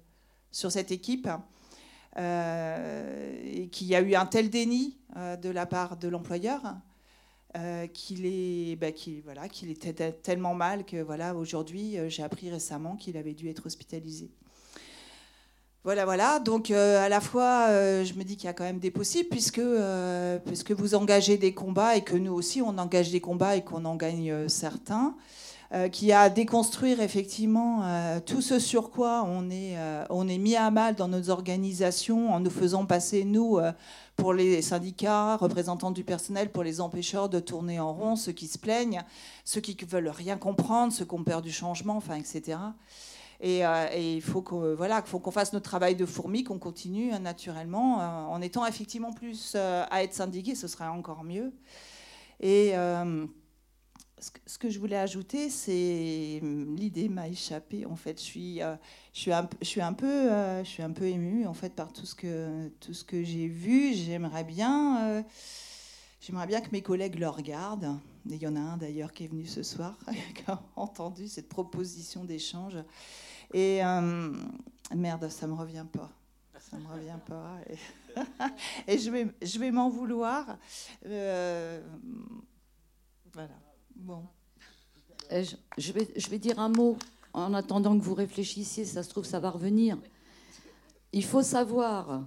sur 0.50 0.70
cette 0.70 0.90
équipe, 0.90 1.26
euh, 2.18 3.40
et 3.44 3.68
qu'il 3.68 3.86
y 3.86 3.94
a 3.94 4.02
eu 4.02 4.14
un 4.14 4.26
tel 4.26 4.50
déni 4.50 4.98
de 5.16 5.48
la 5.48 5.64
part 5.64 5.96
de 5.96 6.08
l'employeur 6.08 6.62
bah, 7.54 7.88
qu'il 7.88 8.26
était 9.70 10.12
tellement 10.12 10.54
mal 10.54 10.84
que 10.84 11.02
voilà, 11.02 11.34
aujourd'hui, 11.34 11.96
j'ai 12.08 12.22
appris 12.22 12.50
récemment 12.50 12.96
qu'il 12.96 13.16
avait 13.16 13.34
dû 13.34 13.48
être 13.48 13.66
hospitalisé. 13.66 14.30
Voilà, 15.82 16.04
voilà. 16.04 16.40
Donc, 16.40 16.70
euh, 16.70 17.02
à 17.02 17.08
la 17.08 17.20
fois, 17.22 17.68
euh, 17.70 18.04
je 18.04 18.12
me 18.12 18.22
dis 18.22 18.36
qu'il 18.36 18.44
y 18.44 18.48
a 18.48 18.52
quand 18.52 18.64
même 18.64 18.80
des 18.80 18.90
possibles, 18.90 19.30
puisque, 19.30 19.58
euh, 19.58 20.38
puisque 20.44 20.72
vous 20.72 20.94
engagez 20.94 21.38
des 21.38 21.54
combats 21.54 21.96
et 21.96 22.02
que 22.02 22.16
nous 22.16 22.34
aussi, 22.34 22.60
on 22.60 22.76
engage 22.76 23.10
des 23.10 23.20
combats 23.20 23.56
et 23.56 23.64
qu'on 23.64 23.84
en 23.86 23.96
gagne 23.96 24.48
certains. 24.48 25.14
qui 25.92 26.10
a 26.10 26.22
à 26.22 26.30
déconstruire 26.30 27.00
effectivement 27.00 27.84
tout 28.26 28.42
ce 28.42 28.58
sur 28.58 28.90
quoi 28.90 29.22
on 29.24 29.50
est, 29.50 29.76
on 30.10 30.26
est 30.26 30.38
mis 30.38 30.56
à 30.56 30.68
mal 30.72 30.96
dans 30.96 31.06
nos 31.06 31.30
organisations 31.30 32.32
en 32.34 32.40
nous 32.40 32.50
faisant 32.50 32.86
passer, 32.86 33.22
nous, 33.22 33.60
pour 34.16 34.32
les 34.34 34.62
syndicats, 34.62 35.36
représentants 35.36 35.92
du 35.92 36.02
personnel, 36.02 36.50
pour 36.50 36.64
les 36.64 36.80
empêcheurs 36.80 37.28
de 37.28 37.38
tourner 37.38 37.78
en 37.78 37.92
rond, 37.92 38.16
ceux 38.16 38.32
qui 38.32 38.48
se 38.48 38.58
plaignent, 38.58 39.04
ceux 39.44 39.60
qui 39.60 39.76
veulent 39.84 40.08
rien 40.08 40.36
comprendre, 40.36 40.92
ceux 40.92 41.04
qui 41.04 41.14
ont 41.14 41.22
peur 41.22 41.40
du 41.40 41.52
changement, 41.52 41.96
enfin, 41.96 42.16
etc. 42.16 42.58
Euh, 43.42 43.88
et, 43.92 44.16
il 44.16 44.22
faut 44.22 44.42
qu'on 44.42 44.74
voilà, 44.74 45.02
faut 45.02 45.20
fasse 45.30 45.52
notre 45.52 45.68
travail 45.68 45.96
de 45.96 46.04
fourmi, 46.06 46.44
qu'on 46.44 46.58
continue 46.58 47.12
hein, 47.12 47.20
naturellement, 47.20 48.00
euh, 48.00 48.04
en 48.04 48.40
étant 48.42 48.66
effectivement 48.66 49.12
plus 49.12 49.54
euh, 49.56 49.84
à 49.90 50.02
être 50.02 50.12
syndiqué, 50.12 50.54
ce 50.54 50.68
serait 50.68 50.86
encore 50.86 51.24
mieux. 51.24 51.52
Et 52.40 52.72
ce 54.46 54.58
que 54.58 54.68
je 54.68 54.78
voulais 54.78 54.96
ajouter, 54.96 55.48
c'est 55.48 56.40
l'idée 56.42 57.08
m'a 57.08 57.28
échappé. 57.28 57.86
En 57.86 57.96
fait, 57.96 58.18
je 58.18 58.24
suis, 58.24 58.60
je 59.14 59.26
suis 59.62 59.80
un 59.80 59.92
peu, 59.92 60.28
je 60.62 60.68
suis 60.68 60.82
un 60.82 60.90
peu 60.90 61.04
émue 61.04 61.46
en 61.46 61.54
fait 61.54 61.74
par 61.74 61.92
tout 61.92 62.04
ce 62.06 62.14
que 62.14 62.68
tout 62.80 62.94
ce 62.94 63.04
que 63.04 63.22
j'ai 63.22 63.46
vu. 63.46 63.94
J'aimerais 63.94 64.44
bien. 64.44 65.24
J'aimerais 66.20 66.46
bien 66.46 66.60
que 66.60 66.68
mes 66.72 66.82
collègues 66.82 67.18
le 67.18 67.28
regardent. 67.28 67.98
Il 68.26 68.36
y 68.36 68.46
en 68.46 68.56
a 68.56 68.60
un 68.60 68.76
d'ailleurs 68.76 69.12
qui 69.12 69.24
est 69.24 69.28
venu 69.28 69.46
ce 69.46 69.62
soir, 69.62 69.98
qui 70.34 70.50
a 70.50 70.62
entendu 70.76 71.28
cette 71.28 71.48
proposition 71.48 72.24
d'échange. 72.24 72.76
Et 73.52 73.84
euh, 73.84 74.32
merde, 74.94 75.28
ça 75.28 75.46
me 75.46 75.54
revient 75.54 75.86
pas. 75.90 76.10
Ça 76.58 76.76
me 76.76 76.86
revient 76.86 77.18
pas. 77.26 77.58
Et, 78.86 78.98
je 78.98 79.58
vais, 79.58 79.70
m'en 79.70 79.88
vouloir. 79.88 80.58
Euh, 81.06 81.80
voilà. 83.32 83.54
Bon. 83.96 84.24
Je, 85.30 85.56
je, 85.78 85.92
vais, 85.92 86.08
je 86.16 86.28
vais 86.28 86.38
dire 86.38 86.58
un 86.58 86.68
mot 86.68 86.96
en 87.32 87.54
attendant 87.54 87.98
que 87.98 88.02
vous 88.02 88.14
réfléchissiez. 88.14 88.84
Ça 88.84 89.02
se 89.02 89.08
trouve, 89.08 89.24
ça 89.24 89.40
va 89.40 89.50
revenir. 89.50 89.96
Il 91.12 91.24
faut 91.24 91.42
savoir 91.42 92.24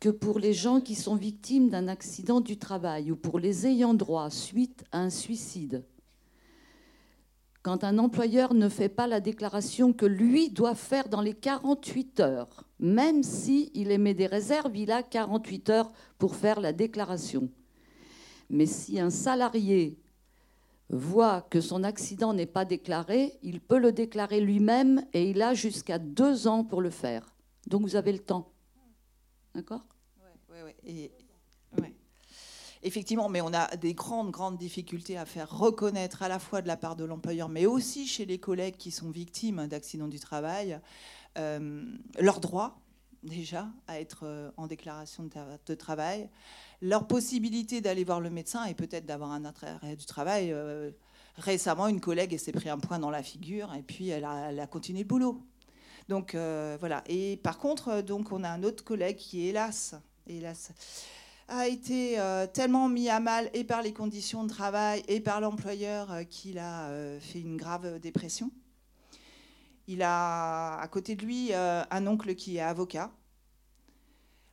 que 0.00 0.08
pour 0.08 0.38
les 0.38 0.54
gens 0.54 0.80
qui 0.80 0.94
sont 0.94 1.14
victimes 1.14 1.68
d'un 1.68 1.86
accident 1.86 2.40
du 2.40 2.58
travail 2.58 3.12
ou 3.12 3.16
pour 3.16 3.38
les 3.38 3.66
ayants 3.66 3.94
droit 3.94 4.30
suite 4.30 4.84
à 4.92 5.00
un 5.00 5.10
suicide, 5.10 5.84
quand 7.62 7.84
un 7.84 7.98
employeur 7.98 8.54
ne 8.54 8.68
fait 8.68 8.88
pas 8.88 9.06
la 9.06 9.20
déclaration 9.20 9.92
que 9.92 10.06
lui 10.06 10.48
doit 10.50 10.74
faire 10.74 11.08
dans 11.08 11.20
les 11.20 11.34
48 11.34 12.20
heures, 12.20 12.64
même 12.78 13.22
s'il 13.22 13.70
il 13.74 13.90
émet 13.90 14.14
des 14.14 14.26
réserves, 14.26 14.76
il 14.76 14.90
a 14.90 15.02
48 15.02 15.70
heures 15.70 15.92
pour 16.18 16.36
faire 16.36 16.60
la 16.60 16.72
déclaration. 16.72 17.50
Mais 18.48 18.66
si 18.66 18.98
un 18.98 19.10
salarié 19.10 19.98
voit 20.88 21.42
que 21.42 21.60
son 21.60 21.84
accident 21.84 22.32
n'est 22.32 22.46
pas 22.46 22.64
déclaré, 22.64 23.38
il 23.42 23.60
peut 23.60 23.78
le 23.78 23.92
déclarer 23.92 24.40
lui-même 24.40 25.04
et 25.12 25.30
il 25.30 25.40
a 25.42 25.54
jusqu'à 25.54 25.98
deux 25.98 26.48
ans 26.48 26.64
pour 26.64 26.80
le 26.80 26.90
faire. 26.90 27.34
Donc 27.66 27.82
vous 27.82 27.94
avez 27.94 28.12
le 28.12 28.18
temps. 28.18 28.50
D'accord? 29.54 29.84
Oui, 30.50 30.58
oui, 30.64 30.70
oui. 30.84 31.10
Effectivement, 32.82 33.28
mais 33.28 33.42
on 33.42 33.52
a 33.52 33.76
des 33.76 33.92
grandes, 33.92 34.30
grandes 34.30 34.56
difficultés 34.56 35.18
à 35.18 35.26
faire 35.26 35.50
reconnaître 35.50 36.22
à 36.22 36.28
la 36.28 36.38
fois 36.38 36.62
de 36.62 36.66
la 36.66 36.78
part 36.78 36.96
de 36.96 37.04
l'employeur, 37.04 37.50
mais 37.50 37.66
aussi 37.66 38.06
chez 38.06 38.24
les 38.24 38.38
collègues 38.38 38.76
qui 38.76 38.90
sont 38.90 39.10
victimes 39.10 39.66
d'accidents 39.66 40.08
du 40.08 40.18
travail, 40.18 40.80
euh, 41.36 41.84
leur 42.18 42.40
droit 42.40 42.80
déjà 43.22 43.68
à 43.86 44.00
être 44.00 44.20
euh, 44.22 44.50
en 44.56 44.66
déclaration 44.66 45.28
de, 45.66 45.74
travail, 45.74 46.30
leur 46.80 47.06
possibilité 47.06 47.82
d'aller 47.82 48.02
voir 48.02 48.18
le 48.18 48.30
médecin 48.30 48.64
et 48.64 48.72
peut-être 48.72 49.04
d'avoir 49.04 49.30
un 49.32 49.44
arrêt 49.44 49.96
du 49.96 50.06
travail. 50.06 50.50
Euh, 50.50 50.90
récemment, 51.36 51.86
une 51.86 52.00
collègue 52.00 52.38
s'est 52.38 52.52
pris 52.52 52.70
un 52.70 52.78
point 52.78 52.98
dans 52.98 53.10
la 53.10 53.22
figure 53.22 53.74
et 53.74 53.82
puis 53.82 54.08
elle 54.08 54.24
a, 54.24 54.66
continué 54.66 55.00
le 55.00 55.06
boulot. 55.06 55.42
Donc 56.08 56.34
voilà. 56.34 57.04
Et 57.06 57.36
par 57.36 57.58
contre, 57.58 58.00
donc 58.00 58.32
on 58.32 58.42
a 58.42 58.48
un 58.48 58.62
autre 58.64 58.82
collègue 58.82 59.16
qui, 59.16 59.46
hélas, 59.46 59.94
hélas, 60.26 60.72
a 61.50 61.66
été 61.66 62.18
euh, 62.18 62.46
tellement 62.46 62.88
mis 62.88 63.08
à 63.08 63.20
mal 63.20 63.50
et 63.52 63.64
par 63.64 63.82
les 63.82 63.92
conditions 63.92 64.44
de 64.44 64.48
travail 64.48 65.02
et 65.08 65.20
par 65.20 65.40
l'employeur 65.40 66.12
euh, 66.12 66.22
qu'il 66.22 66.58
a 66.58 66.88
euh, 66.88 67.18
fait 67.20 67.40
une 67.40 67.56
grave 67.56 67.98
dépression. 67.98 68.50
Il 69.88 70.02
a 70.02 70.78
à 70.78 70.88
côté 70.88 71.16
de 71.16 71.24
lui 71.26 71.52
un 71.52 72.06
oncle 72.06 72.36
qui 72.36 72.58
est 72.58 72.60
avocat. 72.60 73.10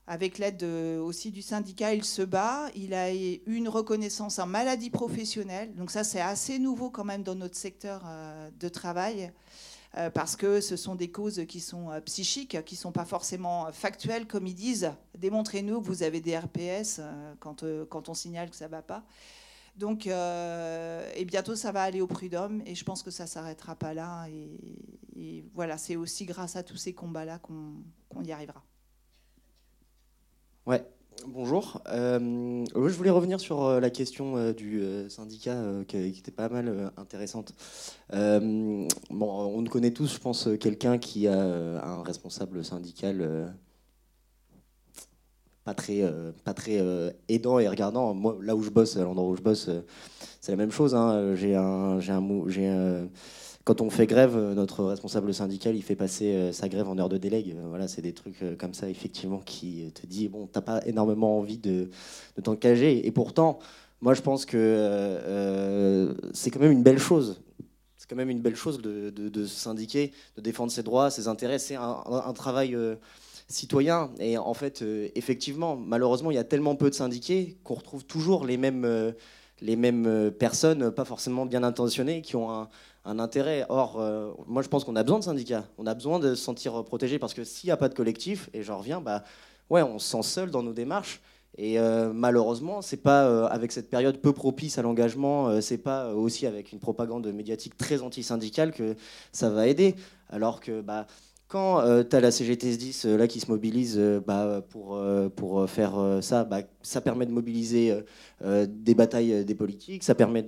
Avec 0.08 0.40
l'aide 0.40 0.64
aussi 0.64 1.30
du 1.30 1.44
syndicat, 1.44 1.94
il 1.94 2.04
se 2.04 2.24
bat. 2.24 2.72
Il 2.74 2.96
a 2.96 3.14
eu 3.14 3.40
une 3.46 3.70
reconnaissance 3.70 4.40
en 4.40 4.48
maladie 4.48 4.90
professionnelle. 4.90 5.76
Donc 5.76 5.92
ça, 5.92 6.04
c'est 6.04 6.22
assez 6.22 6.58
nouveau 6.58 6.90
quand 6.90 7.04
même 7.04 7.22
dans 7.22 7.36
notre 7.36 7.56
secteur 7.56 8.04
de 8.60 8.68
travail. 8.68 9.32
Euh, 9.98 10.12
parce 10.12 10.36
que 10.36 10.62
ce 10.62 10.76
sont 10.76 10.94
des 10.94 11.10
causes 11.10 11.44
qui 11.48 11.60
sont 11.60 11.90
euh, 11.90 12.00
psychiques, 12.02 12.64
qui 12.66 12.76
ne 12.76 12.80
sont 12.80 12.92
pas 12.92 13.06
forcément 13.06 13.72
factuelles, 13.72 14.28
comme 14.28 14.46
ils 14.46 14.54
disent. 14.54 14.92
Démontrez-nous 15.18 15.82
que 15.82 15.88
vous 15.88 16.04
avez 16.04 16.22
des 16.22 16.38
RPS 16.38 17.00
euh, 17.00 17.34
quand, 17.40 17.66
quand 17.90 18.08
on 18.08 18.14
signale 18.14 18.52
que 18.52 18.56
ça 18.56 18.66
ne 18.66 18.72
va 18.72 18.84
pas. 18.84 19.04
Donc, 19.76 20.08
et 20.08 21.26
bientôt, 21.26 21.56
ça 21.56 21.72
va 21.72 21.84
aller 21.84 22.02
au 22.02 22.08
prud'homme, 22.08 22.64
et 22.66 22.74
je 22.74 22.84
pense 22.84 23.04
que 23.04 23.12
ça 23.12 23.26
ne 23.26 23.30
s'arrêtera 23.30 23.76
pas 23.76 23.94
là. 23.94 24.26
Et, 24.28 25.46
voilà, 25.54 25.78
c'est 25.78 25.96
aussi 25.96 26.26
grâce 26.26 26.56
à 26.56 26.64
tous 26.64 26.78
ces 26.78 26.94
combats-là 26.94 27.38
qu'on 27.38 28.24
y 28.24 28.32
arrivera. 28.32 28.64
Ouais, 30.66 30.84
Bonjour. 31.26 31.82
Euh, 31.90 32.66
je 32.76 32.96
voulais 32.96 33.10
revenir 33.10 33.40
sur 33.40 33.64
euh, 33.64 33.80
la 33.80 33.90
question 33.90 34.38
euh, 34.38 34.54
du 34.54 34.82
syndicat 35.10 35.58
qui, 35.88 35.98
était 35.98 36.32
pas 36.32 36.50
mal 36.50 36.92
intéressante. 36.98 37.54
bon, 38.12 38.88
on 39.12 39.64
connaît 39.66 39.92
tous, 39.92 40.14
je 40.14 40.20
pense, 40.20 40.50
quelqu'un 40.60 40.98
qui 40.98 41.28
a 41.28 41.34
un 41.34 42.04
responsable 42.04 42.64
syndical 42.64 43.56
pas 45.64 45.74
très, 45.74 46.04
aidant 47.28 47.60
et 47.60 47.68
regardant. 47.68 48.14
Moi, 48.14 48.38
là 48.42 48.56
où 48.56 48.62
je 48.62 48.70
bosse, 48.70 48.98
à 48.98 49.04
l'endroit 49.04 49.30
où 49.30 49.36
je 49.36 49.42
bosse, 49.42 49.70
c'est 50.40 50.52
la 50.52 50.58
même 50.58 50.72
chose. 50.72 50.96
Hein. 50.96 51.36
J'ai 51.36 51.56
un, 51.56 52.00
j'ai 52.00 52.68
quand 53.68 53.82
on 53.82 53.90
fait 53.90 54.08
grève, 54.08 54.38
euh, 54.38 54.54
notre 54.54 54.86
responsable 54.86 55.34
syndical, 55.34 55.76
il 55.76 55.84
fait 55.84 55.98
passer 55.98 56.32
euh, 56.32 56.52
sa 56.54 56.70
grève 56.70 56.88
en 56.88 56.98
heure 56.98 57.10
de 57.10 57.18
délègue. 57.18 57.54
Euh, 57.54 57.66
voilà, 57.68 57.90
c'est 57.90 58.02
des 58.02 58.14
trucs 58.14 58.42
comme 58.58 58.74
ça, 58.74 58.90
effectivement, 58.90 59.40
qui 59.40 59.92
te 59.94 60.08
dit 60.08 60.30
bon, 60.30 60.48
t'as 60.48 60.62
pas 60.62 60.80
énormément 60.86 61.38
envie 61.38 61.58
de, 61.58 61.90
de 62.38 62.42
t'engager. 62.42 63.06
Et 63.06 63.12
pourtant, 63.12 63.60
moi, 64.00 64.14
je 64.14 64.22
pense 64.22 64.46
que 64.46 66.16
c'est 66.34 66.50
quand 66.50 66.62
même 66.62 66.72
une 66.72 66.84
belle 66.84 66.98
chose. 66.98 67.42
C'est 67.98 68.10
quand 68.10 68.16
même 68.16 68.30
une 68.30 68.40
belle 68.40 68.56
chose 68.56 68.82
de, 68.82 69.10
de, 69.10 69.46
se 69.46 69.60
syndiquer, 69.60 70.14
de 70.38 70.42
défendre 70.42 70.72
ses 70.72 70.84
droits, 70.84 71.12
ses 71.12 71.28
intérêts. 71.28 71.60
C'est 71.60 71.76
un, 71.76 72.34
travail 72.34 72.78
citoyen. 73.50 74.12
Et 74.20 74.38
en 74.38 74.54
fait, 74.54 74.82
effectivement, 75.16 75.76
malheureusement, 75.76 76.32
il 76.32 76.36
y 76.36 76.40
a 76.40 76.46
tellement 76.46 76.78
peu 76.78 76.90
de 76.90 76.96
syndiqués 76.96 77.58
qu'on 77.66 77.74
retrouve 77.74 78.06
toujours 78.06 78.46
les 78.46 78.56
mêmes, 78.56 79.14
les 79.60 79.76
mêmes 79.76 80.32
personnes, 80.32 80.92
pas 80.92 81.06
forcément 81.06 81.46
bien 81.46 81.64
intentionnées, 81.64 82.22
qui 82.22 82.36
ont 82.38 82.52
un, 82.52 82.70
un 83.08 83.20
intérêt. 83.20 83.66
Or, 83.70 84.00
euh, 84.00 84.32
moi, 84.46 84.62
je 84.62 84.68
pense 84.68 84.84
qu'on 84.84 84.96
a 84.96 85.04
besoin 85.04 85.20
de 85.20 85.24
syndicats. 85.24 85.64
On 85.78 85.88
a 85.88 85.94
besoin 85.94 86.20
de 86.20 86.36
se 86.36 86.44
sentir 86.44 86.84
protégé 86.84 87.18
parce 87.18 87.34
que 87.34 87.44
s'il 87.44 87.70
n'y 87.70 87.72
a 87.72 87.78
pas 87.78 87.90
de 87.90 87.96
collectif, 87.96 88.50
et 88.54 88.62
j'en 88.62 88.78
reviens, 88.78 89.02
bah, 89.02 89.24
ouais, 89.70 89.82
on 89.82 89.98
se 89.98 90.08
sent 90.10 90.24
seul 90.24 90.52
dans 90.52 90.62
nos 90.62 90.74
démarches. 90.74 91.22
Et 91.58 91.80
euh, 91.80 92.12
malheureusement, 92.14 92.84
c'est 92.84 92.98
pas 93.02 93.26
euh, 93.26 93.48
avec 93.48 93.72
cette 93.72 93.90
période 93.90 94.20
peu 94.20 94.34
propice 94.34 94.78
à 94.78 94.84
l'engagement, 94.84 95.60
c'est 95.62 95.80
pas 95.80 96.14
aussi 96.14 96.46
avec 96.46 96.72
une 96.72 96.80
propagande 96.80 97.26
médiatique 97.34 97.78
très 97.78 98.04
anti-syndicale 98.04 98.72
que 98.72 98.96
ça 99.32 99.50
va 99.50 99.68
aider. 99.68 99.96
Alors 100.30 100.60
que 100.60 100.82
bah, 100.82 101.08
quand 101.48 101.80
euh, 101.80 102.04
tu 102.04 102.16
as 102.16 102.20
la 102.20 102.30
CGT10 102.30 103.08
euh, 103.08 103.18
là 103.18 103.28
qui 103.28 103.40
se 103.40 103.50
mobilise 103.50 103.96
euh, 103.98 104.20
bah, 104.20 104.62
pour, 104.70 105.00
pour 105.36 105.70
faire 105.70 106.20
ça, 106.22 106.44
bah, 106.44 106.62
ça 106.82 107.02
permet 107.02 107.26
de 107.26 107.32
mobiliser 107.32 107.94
des 108.42 108.96
batailles 108.96 109.46
des 109.46 109.56
politiques, 109.56 110.04
ça 110.04 110.16
permet 110.16 110.44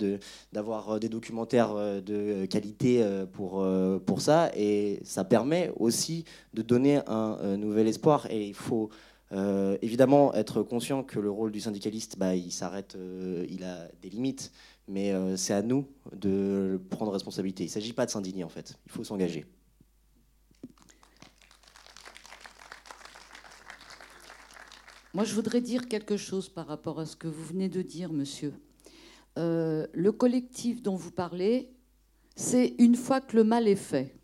d'avoir 0.52 1.00
des 1.00 1.08
documentaires 1.08 1.74
de 1.74 2.46
qualité 2.46 3.04
pour, 3.32 3.66
pour 4.06 4.20
ça, 4.20 4.50
et 4.56 5.00
ça 5.04 5.24
permet 5.24 5.72
aussi 5.78 6.24
de 6.54 6.62
donner 6.62 7.00
un 7.06 7.56
nouvel 7.56 7.88
espoir. 7.88 8.26
Et 8.30 8.46
il 8.46 8.54
faut 8.54 8.90
évidemment 9.82 10.34
être 10.34 10.62
conscient 10.62 11.02
que 11.02 11.18
le 11.18 11.30
rôle 11.30 11.52
du 11.52 11.60
syndicaliste, 11.60 12.18
bah, 12.18 12.34
il 12.34 12.52
s'arrête, 12.52 12.96
il 13.48 13.64
a 13.64 13.88
des 14.02 14.10
limites, 14.10 14.52
mais 14.88 15.12
c'est 15.36 15.54
à 15.54 15.62
nous 15.62 15.86
de 16.14 16.80
prendre 16.90 17.12
responsabilité. 17.12 17.64
Il 17.64 17.68
ne 17.68 17.72
s'agit 17.72 17.92
pas 17.92 18.06
de 18.06 18.10
s'indigner 18.10 18.44
en 18.44 18.50
fait, 18.50 18.74
il 18.86 18.92
faut 18.92 19.04
s'engager. 19.04 19.46
Moi, 25.12 25.24
je 25.24 25.34
voudrais 25.34 25.60
dire 25.60 25.88
quelque 25.88 26.16
chose 26.16 26.48
par 26.48 26.68
rapport 26.68 27.00
à 27.00 27.06
ce 27.06 27.16
que 27.16 27.26
vous 27.26 27.44
venez 27.44 27.68
de 27.68 27.82
dire, 27.82 28.12
monsieur. 28.12 28.54
Euh, 29.38 29.88
le 29.92 30.12
collectif 30.12 30.82
dont 30.82 30.94
vous 30.94 31.10
parlez, 31.10 31.68
c'est 32.36 32.74
une 32.78 32.94
fois 32.94 33.20
que 33.20 33.36
le 33.36 33.42
mal 33.42 33.66
est 33.66 33.74
fait. 33.74 34.14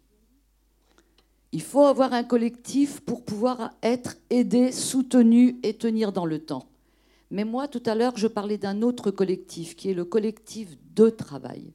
Il 1.51 1.63
faut 1.63 1.87
avoir 1.87 2.13
un 2.13 2.23
collectif 2.23 3.01
pour 3.01 3.25
pouvoir 3.25 3.73
être 3.83 4.17
aidé, 4.31 4.71
soutenu 4.71 5.59
et 5.65 5.75
tenir 5.75 6.13
dans 6.13 6.27
le 6.27 6.39
temps. 6.39 6.69
Mais 7.33 7.45
moi, 7.45 7.67
tout 7.67 7.83
à 7.87 7.97
l'heure, 7.97 8.17
je 8.17 8.29
parlais 8.29 8.59
d'un 8.59 8.83
autre 8.83 9.11
collectif, 9.11 9.75
qui 9.75 9.91
est 9.91 9.95
le 9.95 10.05
collectif 10.05 10.77
de 10.95 11.11
travail. 11.11 11.73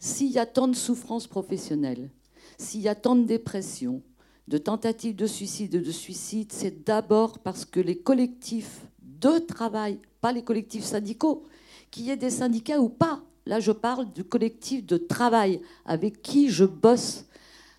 S'il 0.00 0.32
y 0.32 0.40
a 0.40 0.46
tant 0.46 0.66
de 0.66 0.74
souffrances 0.74 1.28
professionnelles, 1.28 2.10
s'il 2.58 2.80
y 2.80 2.88
a 2.88 2.96
tant 2.96 3.14
de 3.14 3.24
dépression, 3.24 4.02
de 4.48 4.58
tentatives 4.58 5.16
de 5.16 5.26
suicide, 5.26 5.82
de 5.82 5.90
suicide, 5.90 6.52
c'est 6.52 6.84
d'abord 6.84 7.38
parce 7.38 7.64
que 7.64 7.80
les 7.80 7.96
collectifs 7.96 8.82
de 9.00 9.38
travail, 9.38 9.98
pas 10.20 10.32
les 10.32 10.42
collectifs 10.42 10.84
syndicaux, 10.84 11.44
qu'il 11.90 12.04
y 12.04 12.10
ait 12.10 12.16
des 12.16 12.30
syndicats 12.30 12.80
ou 12.80 12.88
pas, 12.88 13.22
là 13.46 13.60
je 13.60 13.72
parle 13.72 14.12
du 14.12 14.24
collectif 14.24 14.84
de 14.84 14.96
travail, 14.96 15.60
avec 15.84 16.20
qui 16.22 16.50
je 16.50 16.64
bosse, 16.64 17.24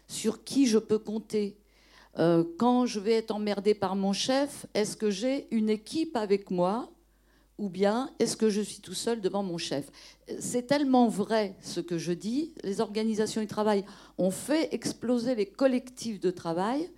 sur 0.07 0.43
qui 0.43 0.65
je 0.65 0.77
peux 0.77 0.99
compter. 0.99 1.57
Euh, 2.17 2.43
quand 2.57 2.85
je 2.85 2.99
vais 2.99 3.13
être 3.13 3.31
emmerdé 3.31 3.73
par 3.73 3.95
mon 3.95 4.13
chef, 4.13 4.65
est-ce 4.73 4.95
que 4.95 5.09
j'ai 5.09 5.47
une 5.51 5.69
équipe 5.69 6.15
avec 6.15 6.49
moi 6.49 6.89
ou 7.57 7.69
bien 7.69 8.09
est-ce 8.19 8.35
que 8.35 8.49
je 8.49 8.61
suis 8.61 8.81
tout 8.81 8.93
seul 8.93 9.21
devant 9.21 9.43
mon 9.43 9.57
chef? 9.57 9.89
C'est 10.39 10.67
tellement 10.67 11.07
vrai 11.07 11.55
ce 11.61 11.79
que 11.79 11.97
je 11.97 12.11
dis. 12.11 12.53
Les 12.63 12.81
organisations 12.81 13.41
du 13.41 13.47
travail 13.47 13.85
ont 14.17 14.31
fait 14.31 14.73
exploser 14.73 15.35
les 15.35 15.45
collectifs 15.45 16.19
de 16.19 16.31
travail. 16.31 16.89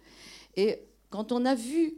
Et 0.56 0.82
quand 1.10 1.32
on 1.32 1.46
a 1.46 1.54
vu 1.54 1.96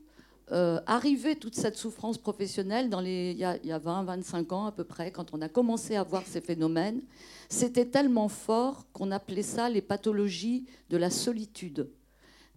euh, 0.52 0.82
arriver 0.88 1.36
toute 1.36 1.56
cette 1.56 1.78
souffrance 1.78 2.18
professionnelle 2.18 2.90
il 3.06 3.38
y 3.38 3.44
a, 3.44 3.52
a 3.52 3.80
20, 3.80 4.04
25 4.04 4.52
ans 4.52 4.66
à 4.66 4.72
peu 4.72 4.84
près, 4.84 5.12
quand 5.12 5.34
on 5.34 5.42
a 5.42 5.48
commencé 5.48 5.96
à 5.96 6.04
voir 6.04 6.24
ces 6.26 6.42
phénomènes, 6.42 7.02
c'était 7.50 7.86
tellement 7.86 8.30
fort 8.30 8.86
qu'on 8.92 9.12
appelait 9.12 9.44
ça 9.44 9.70
les 9.70 9.82
pathologies 9.82 10.66
de 10.90 10.98
la 10.98 11.10
solitude. 11.10 11.90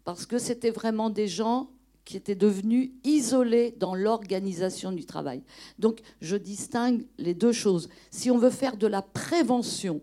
Parce 0.04 0.26
que 0.26 0.38
c'était 0.38 0.70
vraiment 0.70 1.10
des 1.10 1.28
gens 1.28 1.70
qui 2.04 2.16
étaient 2.16 2.34
devenus 2.34 2.90
isolés 3.04 3.74
dans 3.78 3.94
l'organisation 3.94 4.92
du 4.92 5.04
travail. 5.04 5.42
Donc 5.78 6.00
je 6.20 6.36
distingue 6.36 7.06
les 7.18 7.34
deux 7.34 7.52
choses. 7.52 7.88
Si 8.10 8.30
on 8.30 8.38
veut 8.38 8.50
faire 8.50 8.76
de 8.76 8.86
la 8.86 9.02
prévention, 9.02 10.00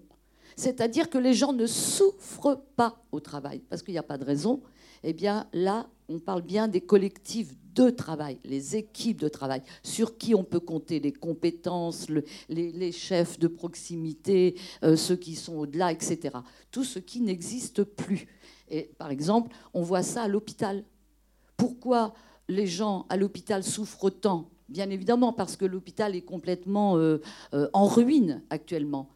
c'est-à-dire 0.56 1.10
que 1.10 1.18
les 1.18 1.34
gens 1.34 1.54
ne 1.54 1.66
souffrent 1.66 2.62
pas 2.76 3.02
au 3.12 3.20
travail, 3.20 3.62
parce 3.70 3.82
qu'il 3.82 3.93
n'y 3.93 4.00
a 4.00 4.04
pas 4.04 4.18
de 4.18 4.26
raison, 4.26 4.62
eh 5.04 5.14
bien 5.14 5.47
là, 5.54 5.88
on 6.10 6.20
parle 6.20 6.41
bien 6.41 6.68
des 6.68 6.82
collectifs 6.82 7.54
de 7.76 7.89
travail, 7.89 8.39
les 8.43 8.76
équipes 8.76 9.22
de 9.22 9.30
travail, 9.30 9.62
sur 9.84 10.18
qui 10.18 10.36
on 10.36 10.43
peut 10.43 10.60
compter 10.60 11.00
les 11.00 11.14
compétences, 11.14 12.08
les, 12.50 12.91
chefs 12.91 13.39
de 13.39 13.47
proximité, 13.47 14.56
euh, 14.84 14.95
ceux 14.95 15.16
qui 15.16 15.36
sont 15.36 15.56
au-delà, 15.56 15.91
etc. 15.91 16.38
Tout 16.72 16.84
ce 16.84 17.00
qui 17.00 17.22
n'existe 17.22 17.84
plus. 17.84 18.28
Et 18.70 18.91
par 18.97 19.12
exemple, 19.12 19.56
on 19.74 19.82
voit 19.82 20.04
ça 20.04 20.24
à 20.24 20.28
l'hôpital. 20.28 20.84
Pourquoi 21.60 22.14
les 22.47 22.68
gens 22.68 23.05
à 23.10 23.18
l'hôpital 23.18 23.64
souffrent 23.66 24.10
tant 24.10 24.49
Bien 24.70 24.89
évidemment 24.89 25.34
parce 25.34 25.57
que 25.57 25.66
l'hôpital 25.66 26.16
est 26.16 26.22
complètement 26.22 26.97
euh, 26.97 27.18
euh, 27.53 27.70
en 27.74 27.86
ruine 27.86 28.41
actuellement. 28.49 29.10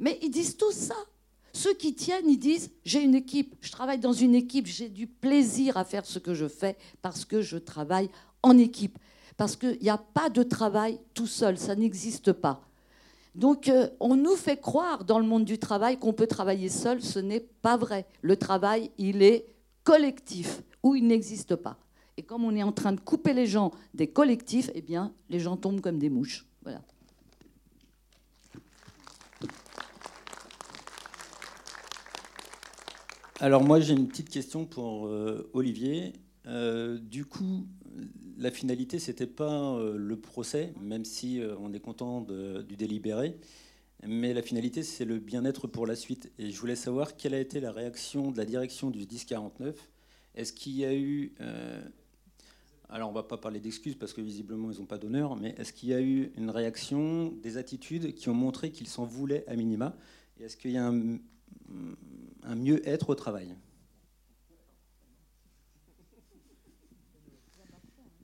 Mais 0.00 0.18
ils 0.20 0.30
disent 0.30 0.56
tous 0.56 0.72
ça. 0.72 0.96
Ceux 1.52 1.72
qui 1.72 1.94
tiennent, 1.94 2.28
ils 2.28 2.38
disent, 2.38 2.72
j'ai 2.84 3.00
une 3.00 3.14
équipe, 3.14 3.54
je 3.60 3.70
travaille 3.70 4.00
dans 4.00 4.12
une 4.12 4.34
équipe, 4.34 4.66
j'ai 4.66 4.88
du 4.88 5.06
plaisir 5.06 5.76
à 5.76 5.84
faire 5.84 6.04
ce 6.04 6.18
que 6.18 6.34
je 6.34 6.48
fais 6.48 6.76
parce 7.00 7.24
que 7.24 7.40
je 7.40 7.58
travaille 7.58 8.10
en 8.42 8.58
équipe. 8.58 8.98
Parce 9.36 9.54
qu'il 9.54 9.78
n'y 9.80 9.88
a 9.88 9.98
pas 9.98 10.30
de 10.30 10.42
travail 10.42 10.98
tout 11.14 11.28
seul, 11.28 11.56
ça 11.58 11.76
n'existe 11.76 12.32
pas. 12.32 12.60
Donc 13.36 13.68
euh, 13.68 13.88
on 14.00 14.16
nous 14.16 14.34
fait 14.34 14.60
croire 14.60 15.04
dans 15.04 15.20
le 15.20 15.26
monde 15.26 15.44
du 15.44 15.58
travail 15.58 15.96
qu'on 15.96 16.12
peut 16.12 16.26
travailler 16.26 16.68
seul, 16.68 17.00
ce 17.00 17.20
n'est 17.20 17.46
pas 17.62 17.76
vrai. 17.76 18.04
Le 18.20 18.36
travail, 18.36 18.90
il 18.98 19.22
est 19.22 19.46
collectif 19.84 20.60
ou 20.82 20.96
il 20.96 21.06
n'existe 21.06 21.54
pas. 21.54 21.78
Et 22.16 22.22
comme 22.22 22.44
on 22.44 22.54
est 22.54 22.62
en 22.62 22.72
train 22.72 22.92
de 22.92 23.00
couper 23.00 23.32
les 23.32 23.46
gens 23.46 23.72
des 23.92 24.06
collectifs, 24.06 24.70
eh 24.74 24.82
bien, 24.82 25.12
les 25.30 25.40
gens 25.40 25.56
tombent 25.56 25.80
comme 25.80 25.98
des 25.98 26.10
mouches. 26.10 26.46
Voilà. 26.62 26.80
Alors 33.40 33.64
moi, 33.64 33.80
j'ai 33.80 33.94
une 33.94 34.06
petite 34.06 34.30
question 34.30 34.64
pour 34.64 35.06
euh, 35.06 35.50
Olivier. 35.54 36.12
Euh, 36.46 36.98
du 36.98 37.24
coup, 37.24 37.66
la 38.38 38.52
finalité, 38.52 39.00
c'était 39.00 39.26
pas 39.26 39.74
euh, 39.74 39.96
le 39.96 40.16
procès, 40.16 40.72
même 40.80 41.04
si 41.04 41.42
on 41.58 41.72
est 41.72 41.80
content 41.80 42.20
du 42.20 42.76
délibéré, 42.76 43.36
mais 44.06 44.34
la 44.34 44.42
finalité, 44.42 44.82
c'est 44.84 45.04
le 45.04 45.18
bien-être 45.18 45.66
pour 45.66 45.86
la 45.86 45.96
suite. 45.96 46.30
Et 46.38 46.50
je 46.50 46.60
voulais 46.60 46.76
savoir 46.76 47.16
quelle 47.16 47.34
a 47.34 47.40
été 47.40 47.58
la 47.58 47.72
réaction 47.72 48.30
de 48.30 48.36
la 48.36 48.44
direction 48.44 48.90
du 48.90 49.00
1049 49.00 49.90
est-ce 50.36 50.52
qu'il 50.52 50.72
y 50.72 50.84
a 50.84 50.94
eu... 50.94 51.32
Alors 52.94 53.08
on 53.08 53.12
ne 53.12 53.16
va 53.16 53.24
pas 53.24 53.38
parler 53.38 53.58
d'excuses 53.58 53.96
parce 53.96 54.12
que 54.12 54.20
visiblement 54.20 54.70
ils 54.70 54.78
n'ont 54.78 54.86
pas 54.86 54.98
d'honneur, 54.98 55.34
mais 55.34 55.52
est-ce 55.58 55.72
qu'il 55.72 55.88
y 55.88 55.94
a 55.94 56.00
eu 56.00 56.30
une 56.36 56.48
réaction, 56.48 57.32
des 57.42 57.56
attitudes 57.56 58.14
qui 58.14 58.28
ont 58.28 58.34
montré 58.34 58.70
qu'ils 58.70 58.86
s'en 58.86 59.04
voulaient 59.04 59.44
à 59.48 59.56
minima? 59.56 59.96
Et 60.38 60.44
est-ce 60.44 60.56
qu'il 60.56 60.70
y 60.70 60.76
a 60.76 60.86
un, 60.86 61.18
mieux-être 62.54 63.10
au 63.10 63.16
travail? 63.16 63.56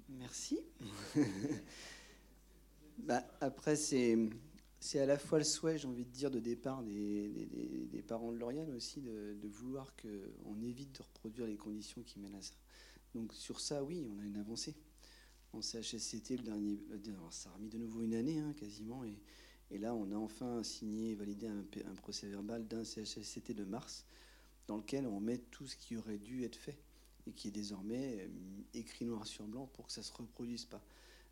Merci. 0.08 0.60
bah, 2.98 3.24
après, 3.40 3.74
c'est, 3.74 4.16
c'est 4.78 5.00
à 5.00 5.06
la 5.06 5.18
fois 5.18 5.38
le 5.38 5.44
souhait, 5.44 5.78
j'ai 5.78 5.88
envie 5.88 6.04
de 6.04 6.12
dire, 6.12 6.30
de 6.30 6.38
départ 6.38 6.84
des, 6.84 7.48
des, 7.90 8.02
parents 8.02 8.30
de 8.30 8.36
Lauriane 8.38 8.70
aussi, 8.76 9.00
de, 9.00 9.34
de 9.34 9.48
vouloir 9.48 9.96
qu'on 9.96 10.62
évite 10.62 10.96
de 10.96 11.02
reproduire 11.02 11.48
les 11.48 11.56
conditions 11.56 12.02
qui 12.04 12.20
mènent 12.20 12.36
à 12.36 12.42
ça. 12.42 12.54
Donc 13.14 13.32
sur 13.34 13.60
ça, 13.60 13.82
oui, 13.82 14.06
on 14.14 14.18
a 14.20 14.24
une 14.24 14.36
avancée. 14.36 14.74
En 15.52 15.62
CHSCT, 15.62 16.36
le 16.36 16.42
dernier, 16.42 16.78
ça 17.30 17.50
a 17.50 17.54
remis 17.54 17.68
de 17.68 17.78
nouveau 17.78 18.02
une 18.02 18.14
année 18.14 18.38
hein, 18.38 18.54
quasiment, 18.56 19.02
et, 19.04 19.78
là, 19.78 19.94
on 19.94 20.10
a 20.12 20.16
enfin 20.16 20.62
signé 20.62 21.10
et 21.10 21.14
validé 21.14 21.46
un, 21.46 21.94
procès 21.94 22.28
verbal 22.28 22.66
d'un 22.66 22.84
CHSCT 22.84 23.54
de 23.54 23.64
mars, 23.64 24.04
dans 24.66 24.76
lequel 24.76 25.06
on 25.06 25.20
met 25.20 25.38
tout 25.38 25.66
ce 25.66 25.76
qui 25.76 25.96
aurait 25.96 26.18
dû 26.18 26.44
être 26.44 26.56
fait 26.56 26.78
et 27.26 27.32
qui 27.32 27.48
est 27.48 27.52
désormais 27.52 28.20
euh, 28.20 28.28
écrit 28.74 29.04
noir 29.04 29.26
sur 29.26 29.44
blanc 29.46 29.66
pour 29.66 29.86
que 29.86 29.92
ça 29.92 30.02
se 30.02 30.12
reproduise 30.12 30.64
pas. 30.64 30.82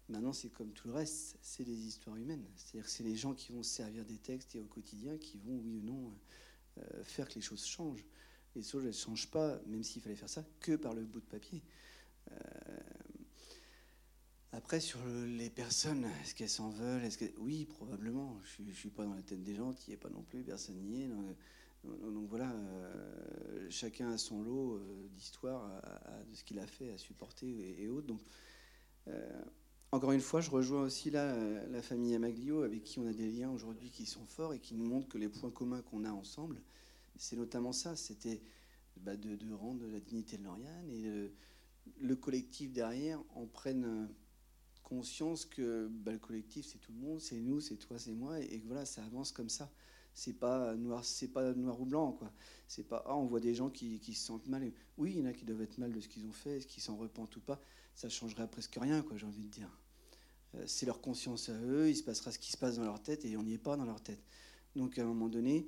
Maintenant, 0.08 0.32
c'est 0.32 0.48
comme 0.48 0.72
tout 0.72 0.88
le 0.88 0.94
reste, 0.94 1.36
c'est 1.42 1.64
des 1.64 1.86
histoires 1.86 2.16
humaines. 2.16 2.44
C'est-à-dire 2.56 2.84
que 2.84 2.90
c'est 2.90 3.04
les 3.04 3.16
gens 3.16 3.34
qui 3.34 3.52
vont 3.52 3.62
se 3.62 3.70
servir 3.70 4.04
des 4.04 4.18
textes 4.18 4.54
et 4.54 4.60
au 4.60 4.66
quotidien 4.66 5.18
qui 5.18 5.38
vont, 5.38 5.60
oui 5.64 5.76
ou 5.76 5.82
non, 5.82 6.12
euh, 6.78 7.04
faire 7.04 7.28
que 7.28 7.34
les 7.34 7.40
choses 7.40 7.64
changent. 7.64 8.04
Les 8.58 8.64
choses 8.64 8.84
ne 8.84 8.92
changent 8.92 9.30
pas, 9.30 9.58
même 9.66 9.82
s'il 9.82 10.02
fallait 10.02 10.16
faire 10.16 10.28
ça, 10.28 10.44
que 10.60 10.76
par 10.76 10.92
le 10.92 11.04
bout 11.04 11.20
de 11.20 11.26
papier. 11.26 11.62
Euh, 12.30 12.34
après, 14.52 14.80
sur 14.80 14.98
les 15.06 15.48
personnes, 15.48 16.04
est-ce 16.22 16.34
qu'elles 16.34 16.48
s'en 16.48 16.70
veulent. 16.70 17.08
Oui, 17.38 17.64
probablement. 17.64 18.38
Je 18.44 18.62
ne 18.62 18.72
suis 18.72 18.90
pas 18.90 19.04
dans 19.04 19.14
la 19.14 19.22
tête 19.22 19.42
des 19.42 19.54
gens, 19.54 19.72
qui 19.72 19.92
est 19.92 19.96
pas 19.96 20.10
non 20.10 20.22
plus, 20.22 20.42
personne 20.42 20.76
n'y 20.76 21.02
est. 21.02 21.08
Donc, 21.84 22.28
voilà, 22.28 22.50
euh, 22.50 23.66
chacun 23.70 24.10
a 24.10 24.18
son 24.18 24.42
lot 24.42 24.80
d'histoire 25.12 25.80
de 26.28 26.34
ce 26.34 26.42
qu'il 26.42 26.58
a 26.58 26.66
fait, 26.66 26.90
à 26.90 26.98
supporter 26.98 27.80
et, 27.80 27.88
autres. 27.88 28.08
Donc, 28.08 28.20
encore 29.90 30.12
une 30.12 30.20
fois, 30.20 30.42
je 30.42 30.50
rejoins 30.50 30.82
aussi 30.82 31.10
là 31.10 31.32
euh, 31.32 31.66
la 31.70 31.80
famille 31.80 32.14
Amaglio, 32.14 32.62
avec 32.62 32.84
qui 32.84 32.98
on 32.98 33.06
a 33.06 33.12
des 33.12 33.30
liens 33.30 33.50
aujourd'hui 33.50 33.90
qui 33.90 34.04
sont 34.04 34.24
forts 34.26 34.52
et 34.52 34.58
qui 34.58 34.74
nous 34.74 34.84
montrent 34.84 35.08
que 35.08 35.16
les 35.16 35.30
points 35.30 35.50
communs 35.50 35.80
qu'on 35.80 36.04
a 36.04 36.10
ensemble, 36.10 36.60
c'est 37.18 37.36
notamment 37.36 37.72
ça, 37.72 37.96
c'était 37.96 38.40
bah, 38.96 39.16
de, 39.16 39.52
rendre 39.52 39.86
la 39.86 40.00
dignité 40.00 40.38
de 40.38 40.44
Lauriane 40.44 40.90
et 40.90 41.30
le 42.00 42.16
collectif 42.16 42.72
derrière 42.72 43.22
en 43.34 43.46
prenne 43.46 44.08
conscience 44.82 45.44
que 45.44 45.88
bah, 45.88 46.12
le 46.12 46.18
collectif 46.18 46.66
c'est 46.66 46.78
tout 46.78 46.92
le 46.92 46.98
monde, 46.98 47.20
c'est 47.20 47.40
nous, 47.40 47.60
c'est 47.60 47.76
toi, 47.76 47.98
c'est 47.98 48.14
moi, 48.14 48.40
et, 48.40 48.60
que 48.60 48.66
voilà, 48.66 48.86
ça 48.86 49.04
avance 49.04 49.32
comme 49.32 49.48
ça. 49.50 49.70
C'est 50.14 50.32
pas 50.32 50.74
noir, 50.74 51.04
c'est 51.04 51.28
pas 51.28 51.52
noir 51.54 51.80
ou 51.80 51.84
blanc, 51.84 52.12
quoi. 52.12 52.32
C'est 52.66 52.88
pas 52.88 53.04
ah, 53.06 53.14
on 53.14 53.26
voit 53.26 53.38
des 53.38 53.54
gens 53.54 53.70
qui, 53.70 54.00
qui, 54.00 54.14
se 54.14 54.26
sentent 54.26 54.48
mal. 54.48 54.72
Oui, 54.96 55.12
il 55.12 55.18
y 55.18 55.22
en 55.22 55.26
a 55.26 55.32
qui 55.32 55.44
doivent 55.44 55.62
être 55.62 55.78
mal 55.78 55.92
de 55.92 56.00
ce 56.00 56.08
qu'ils 56.08 56.26
ont 56.26 56.32
fait, 56.32 56.56
est-ce 56.56 56.66
qu'ils 56.66 56.82
s'en 56.82 56.96
repentent 56.96 57.36
ou 57.36 57.40
pas 57.40 57.60
ça 57.98 58.08
changerait 58.08 58.46
presque 58.46 58.78
rien, 58.80 59.02
quoi, 59.02 59.16
j'ai 59.16 59.26
envie 59.26 59.44
de 59.44 59.50
dire. 59.50 59.76
Euh, 60.54 60.62
c'est 60.66 60.86
leur 60.86 61.00
conscience 61.00 61.48
à 61.48 61.60
eux, 61.62 61.90
il 61.90 61.96
se 61.96 62.04
passera 62.04 62.30
ce 62.30 62.38
qui 62.38 62.52
se 62.52 62.56
passe 62.56 62.76
dans 62.76 62.84
leur 62.84 63.02
tête 63.02 63.24
et 63.24 63.36
on 63.36 63.42
n'y 63.42 63.54
est 63.54 63.58
pas 63.58 63.76
dans 63.76 63.84
leur 63.84 64.00
tête. 64.00 64.22
Donc 64.76 64.98
à 64.98 65.02
un 65.02 65.06
moment 65.06 65.28
donné, 65.28 65.66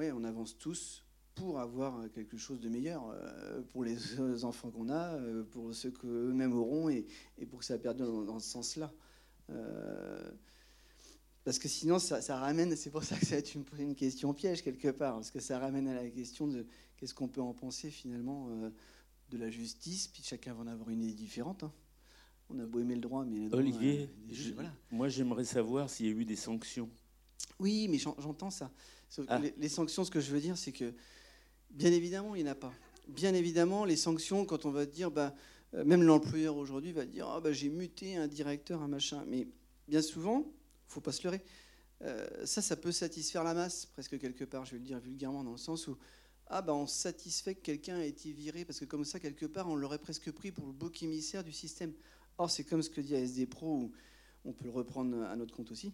ouais, 0.00 0.12
on 0.12 0.24
avance 0.24 0.56
tous 0.56 1.04
pour 1.34 1.60
avoir 1.60 2.10
quelque 2.12 2.38
chose 2.38 2.58
de 2.58 2.68
meilleur 2.68 3.10
euh, 3.10 3.60
pour 3.68 3.84
les 3.84 3.96
enfants 4.44 4.70
qu'on 4.70 4.88
a, 4.88 5.14
euh, 5.14 5.44
pour 5.44 5.74
ceux 5.74 5.90
qu'eux-mêmes 5.90 6.56
auront 6.56 6.88
et, 6.88 7.06
pour 7.50 7.58
que 7.58 7.64
ça 7.66 7.78
perdure 7.78 8.24
dans, 8.24 8.38
ce 8.38 8.48
sens-là. 8.48 8.90
parce 11.44 11.58
que 11.58 11.68
sinon, 11.68 11.98
ça, 11.98 12.38
ramène, 12.38 12.74
c'est 12.76 12.90
pour 12.90 13.04
ça 13.04 13.16
que 13.16 13.26
ça 13.26 13.32
va 13.32 13.38
être 13.38 13.54
une, 13.54 13.64
une, 13.78 13.94
question 13.94 14.32
piège 14.32 14.62
quelque 14.62 14.88
part, 14.88 15.16
parce 15.16 15.30
que 15.30 15.40
ça 15.40 15.58
ramène 15.58 15.86
à 15.86 15.94
la 15.94 16.08
question 16.08 16.48
de 16.48 16.66
qu'est-ce 16.96 17.14
qu'on 17.14 17.28
peut 17.28 17.42
en 17.42 17.52
penser 17.52 17.90
finalement 17.90 18.48
de 19.30 19.38
la 19.38 19.50
justice, 19.50 20.08
puis 20.08 20.22
chacun 20.22 20.54
va 20.54 20.62
en 20.62 20.66
avoir 20.66 20.88
une 20.88 21.02
idée 21.02 21.14
différente. 21.14 21.62
Hein. 21.62 21.72
On 22.48 22.58
a 22.58 22.66
beau 22.66 22.80
aimer 22.80 22.96
le 22.96 23.00
droit, 23.00 23.24
mais... 23.24 23.52
Olivier, 23.54 24.10
euh, 24.58 24.64
moi 24.90 25.08
j'aimerais 25.08 25.44
savoir 25.44 25.88
s'il 25.88 26.06
y 26.06 26.08
a 26.08 26.12
eu 26.12 26.24
des 26.24 26.36
sanctions. 26.36 26.90
Oui, 27.60 27.86
mais 27.88 27.98
j'entends 27.98 28.50
ça. 28.50 28.70
Ah. 29.28 29.40
les, 29.56 29.68
sanctions, 29.68 30.04
ce 30.04 30.10
que 30.10 30.20
je 30.20 30.30
veux 30.30 30.40
dire, 30.40 30.56
c'est 30.56 30.72
que, 30.72 30.92
bien 31.70 31.92
évidemment, 31.92 32.34
il 32.34 32.44
n'y 32.44 32.48
en 32.48 32.52
a 32.52 32.56
pas. 32.56 32.72
bien 33.08 33.34
évidemment, 33.34 33.84
les 33.84 33.96
sanctions, 33.96 34.44
quand 34.44 34.66
on 34.66 34.70
va 34.70 34.86
dire, 34.86 35.10
bah, 35.10 35.34
euh, 35.74 35.84
même 35.84 36.02
l'employeur 36.02 36.56
aujourd'hui 36.56 36.92
va 36.92 37.04
dire, 37.04 37.28
ah, 37.28 37.40
bah, 37.40 37.52
j'ai 37.52 37.68
muté 37.68 38.16
un 38.16 38.28
directeur, 38.28 38.82
un 38.82 38.88
machin. 38.88 39.24
Mais 39.26 39.48
bien 39.88 40.02
souvent, 40.02 40.46
faut 40.86 41.00
pas 41.00 41.12
se 41.12 41.24
leurrer. 41.24 41.42
Euh, 42.02 42.46
ça, 42.46 42.62
ça 42.62 42.76
peut 42.76 42.92
satisfaire 42.92 43.44
la 43.44 43.54
masse, 43.54 43.86
presque 43.86 44.18
quelque 44.18 44.44
part, 44.44 44.64
je 44.64 44.72
vais 44.72 44.78
le 44.78 44.84
dire 44.84 44.98
vulgairement, 45.00 45.44
dans 45.44 45.52
le 45.52 45.58
sens 45.58 45.86
où 45.86 45.96
ah 46.52 46.62
bah 46.62 46.74
on 46.74 46.86
satisfait 46.88 47.54
que 47.54 47.60
quelqu'un 47.60 48.00
ait 48.00 48.08
été 48.08 48.32
viré, 48.32 48.64
parce 48.64 48.80
que 48.80 48.84
comme 48.84 49.04
ça, 49.04 49.20
quelque 49.20 49.46
part, 49.46 49.68
on 49.68 49.76
l'aurait 49.76 49.98
presque 49.98 50.32
pris 50.32 50.50
pour 50.50 50.66
le 50.66 50.72
bouc 50.72 51.02
émissaire 51.02 51.44
du 51.44 51.52
système. 51.52 51.92
Or, 52.38 52.50
c'est 52.50 52.64
comme 52.64 52.82
ce 52.82 52.90
que 52.90 53.00
dit 53.00 53.14
ASD 53.14 53.48
Pro, 53.48 53.68
ou 53.68 53.92
on 54.44 54.52
peut 54.52 54.64
le 54.64 54.70
reprendre 54.70 55.22
à 55.22 55.36
notre 55.36 55.54
compte 55.54 55.70
aussi, 55.70 55.92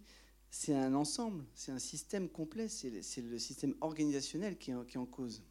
c'est 0.51 0.75
un 0.75 0.95
ensemble, 0.95 1.45
c'est 1.55 1.73
un 1.73 1.79
système 1.79 2.29
complet, 2.29 2.69
c'est 2.69 2.91
le 2.91 3.39
système 3.39 3.75
organisationnel 3.81 4.57
qui 4.59 4.71
est, 4.71 4.97
en 4.97 5.07
cause. 5.07 5.43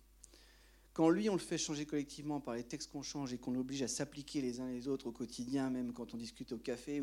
Quand 0.93 1.09
lui, 1.09 1.29
on 1.29 1.33
le 1.33 1.39
fait 1.39 1.57
changer 1.57 1.85
collectivement 1.85 2.39
par 2.39 2.55
les 2.55 2.63
textes 2.63 2.91
qu'on 2.91 3.01
change 3.01 3.33
et 3.33 3.37
qu'on 3.37 3.51
l'oblige 3.51 3.81
à 3.81 3.87
s'appliquer 3.87 4.41
les 4.41 4.61
uns 4.61 4.67
les 4.69 4.87
autres 4.87 5.07
au 5.07 5.11
quotidien, 5.11 5.69
même 5.69 5.93
quand 5.93 6.13
on 6.13 6.17
discute 6.17 6.53
au 6.53 6.57
café, 6.57 7.01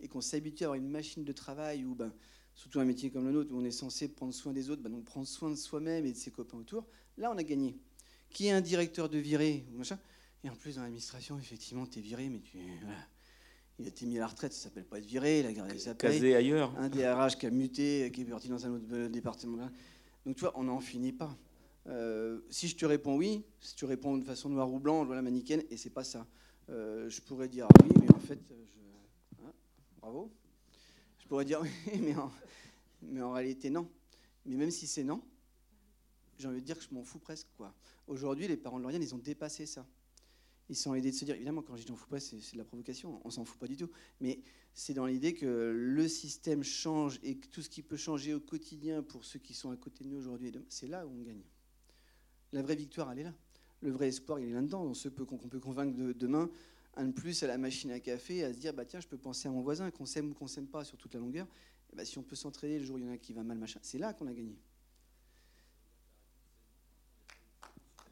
et 0.00 0.08
qu'on 0.08 0.20
s'habitue 0.20 0.64
à 0.64 0.66
avoir 0.68 0.76
une 0.76 0.88
machine 0.88 1.24
de 1.24 1.32
travail, 1.32 1.84
ou 1.84 1.94
ben, 1.94 2.12
surtout 2.54 2.80
un 2.80 2.84
métier 2.84 3.10
comme 3.10 3.26
le 3.26 3.32
nôtre, 3.32 3.52
où 3.52 3.58
on 3.58 3.64
est 3.64 3.72
censé 3.72 4.08
prendre 4.08 4.32
soin 4.32 4.52
des 4.52 4.70
autres, 4.70 4.82
ben, 4.82 4.90
donc 4.90 5.04
prendre 5.04 5.26
soin 5.26 5.50
de 5.50 5.56
soi-même 5.56 6.06
et 6.06 6.12
de 6.12 6.16
ses 6.16 6.30
copains 6.30 6.58
autour, 6.58 6.86
là, 7.18 7.30
on 7.32 7.36
a 7.36 7.42
gagné. 7.42 7.76
Qui 8.30 8.46
est 8.46 8.52
un 8.52 8.60
directeur 8.60 9.08
de 9.08 9.18
viré, 9.18 9.66
machin, 9.72 9.98
et 10.44 10.50
en 10.50 10.54
plus, 10.54 10.76
dans 10.76 10.82
l'administration, 10.82 11.38
effectivement, 11.38 11.86
tu 11.86 11.98
es 11.98 12.02
viré, 12.02 12.28
mais 12.28 12.40
tu. 12.40 12.58
Il 13.78 13.86
a 13.86 13.88
été 13.88 14.06
mis 14.06 14.18
à 14.18 14.20
la 14.20 14.26
retraite, 14.28 14.52
ça 14.52 14.62
s'appelle 14.62 14.84
pas 14.84 14.98
être 14.98 15.04
viré, 15.04 15.40
il 15.40 15.46
a 15.46 15.52
gardé 15.52 15.78
sa 15.78 15.94
paye. 15.94 16.12
Casé 16.12 16.36
ailleurs. 16.36 16.76
Un 16.78 16.88
DRH 16.88 17.36
qui 17.36 17.46
a 17.46 17.50
muté, 17.50 18.10
qui 18.12 18.20
est 18.20 18.24
parti 18.24 18.48
dans 18.48 18.64
un 18.66 18.70
autre 18.70 18.84
euh, 18.92 19.08
département. 19.08 19.68
Donc 20.24 20.36
tu 20.36 20.40
vois, 20.42 20.52
on 20.56 20.64
n'en 20.64 20.80
finit 20.80 21.12
pas. 21.12 21.36
Euh, 21.86 22.40
si 22.50 22.68
je 22.68 22.76
te 22.76 22.86
réponds 22.86 23.16
oui, 23.16 23.44
si 23.60 23.74
tu 23.74 23.84
réponds 23.84 24.16
de 24.16 24.24
façon 24.24 24.48
noire 24.48 24.72
ou 24.72 24.78
blanc, 24.78 25.04
voilà 25.04 25.22
mannequin, 25.22 25.58
et 25.70 25.76
c'est 25.76 25.90
pas 25.90 26.04
ça. 26.04 26.26
Euh, 26.70 27.10
je 27.10 27.20
pourrais 27.20 27.48
dire 27.48 27.66
oui, 27.82 27.90
mais 28.00 28.14
en 28.14 28.20
fait, 28.20 28.38
je... 28.48 29.44
Hein, 29.44 29.52
bravo. 30.00 30.32
Je 31.18 31.26
pourrais 31.26 31.44
dire 31.44 31.60
oui, 31.62 32.00
mais 32.00 32.14
en... 32.14 32.30
mais 33.02 33.22
en 33.22 33.32
réalité 33.32 33.70
non. 33.70 33.88
Mais 34.46 34.54
même 34.54 34.70
si 34.70 34.86
c'est 34.86 35.04
non, 35.04 35.20
j'ai 36.38 36.46
envie 36.46 36.60
de 36.60 36.66
dire 36.66 36.78
que 36.78 36.84
je 36.84 36.94
m'en 36.94 37.02
fous 37.02 37.18
presque. 37.18 37.48
quoi. 37.56 37.74
Aujourd'hui, 38.06 38.46
les 38.46 38.56
parents 38.56 38.78
de 38.78 38.82
Lauriane, 38.82 39.02
ils 39.02 39.14
ont 39.14 39.18
dépassé 39.18 39.66
ça 39.66 39.84
ils 40.68 40.76
sont 40.76 40.94
l'idée 40.94 41.10
de 41.10 41.16
se 41.16 41.24
dire, 41.24 41.34
évidemment, 41.34 41.62
quand 41.62 41.76
je 41.76 41.84
dis 41.84 41.92
on 41.92 41.96
fout 41.96 42.08
pas, 42.08 42.20
c'est 42.20 42.36
de 42.36 42.58
la 42.58 42.64
provocation, 42.64 43.20
on 43.24 43.30
s'en 43.30 43.44
fout 43.44 43.58
pas 43.58 43.66
du 43.66 43.76
tout. 43.76 43.90
Mais 44.20 44.40
c'est 44.72 44.94
dans 44.94 45.06
l'idée 45.06 45.34
que 45.34 45.72
le 45.74 46.08
système 46.08 46.62
change 46.64 47.20
et 47.22 47.36
que 47.36 47.46
tout 47.48 47.62
ce 47.62 47.68
qui 47.68 47.82
peut 47.82 47.96
changer 47.96 48.34
au 48.34 48.40
quotidien 48.40 49.02
pour 49.02 49.24
ceux 49.24 49.38
qui 49.38 49.54
sont 49.54 49.70
à 49.70 49.76
côté 49.76 50.04
de 50.04 50.08
nous 50.08 50.18
aujourd'hui, 50.18 50.52
c'est 50.68 50.86
là 50.86 51.06
où 51.06 51.10
on 51.10 51.22
gagne. 51.22 51.42
La 52.52 52.62
vraie 52.62 52.76
victoire, 52.76 53.12
elle 53.12 53.18
est 53.20 53.24
là. 53.24 53.34
Le 53.82 53.90
vrai 53.90 54.08
espoir, 54.08 54.38
il 54.38 54.48
est 54.48 54.52
là-dedans. 54.52 54.84
Dans 54.84 54.94
ce 54.94 55.08
qu'on 55.08 55.36
peut 55.36 55.60
convaincre 55.60 55.94
de, 55.94 56.12
demain, 56.12 56.50
un 56.96 57.06
de 57.06 57.12
plus 57.12 57.42
à 57.42 57.46
la 57.46 57.58
machine 57.58 57.90
à 57.90 58.00
café, 58.00 58.44
à 58.44 58.52
se 58.52 58.58
dire, 58.58 58.72
bah 58.72 58.86
tiens, 58.86 59.00
je 59.00 59.08
peux 59.08 59.18
penser 59.18 59.48
à 59.48 59.50
mon 59.50 59.60
voisin, 59.60 59.90
qu'on 59.90 60.06
s'aime 60.06 60.30
ou 60.30 60.34
qu'on 60.34 60.46
s'aime 60.46 60.66
pas 60.66 60.84
sur 60.84 60.96
toute 60.96 61.12
la 61.12 61.20
longueur. 61.20 61.46
Bah, 61.92 62.04
si 62.04 62.18
on 62.18 62.22
peut 62.22 62.36
s'entraider 62.36 62.78
le 62.78 62.84
jour 62.84 62.96
où 62.96 62.98
il 62.98 63.04
y 63.04 63.08
en 63.08 63.12
a 63.12 63.18
qui 63.18 63.32
va 63.32 63.42
mal, 63.42 63.58
machin, 63.58 63.80
c'est 63.82 63.98
là 63.98 64.14
qu'on 64.14 64.26
a 64.26 64.32
gagné. 64.32 64.56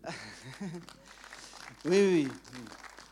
Oui, 1.85 1.97
oui, 1.97 2.29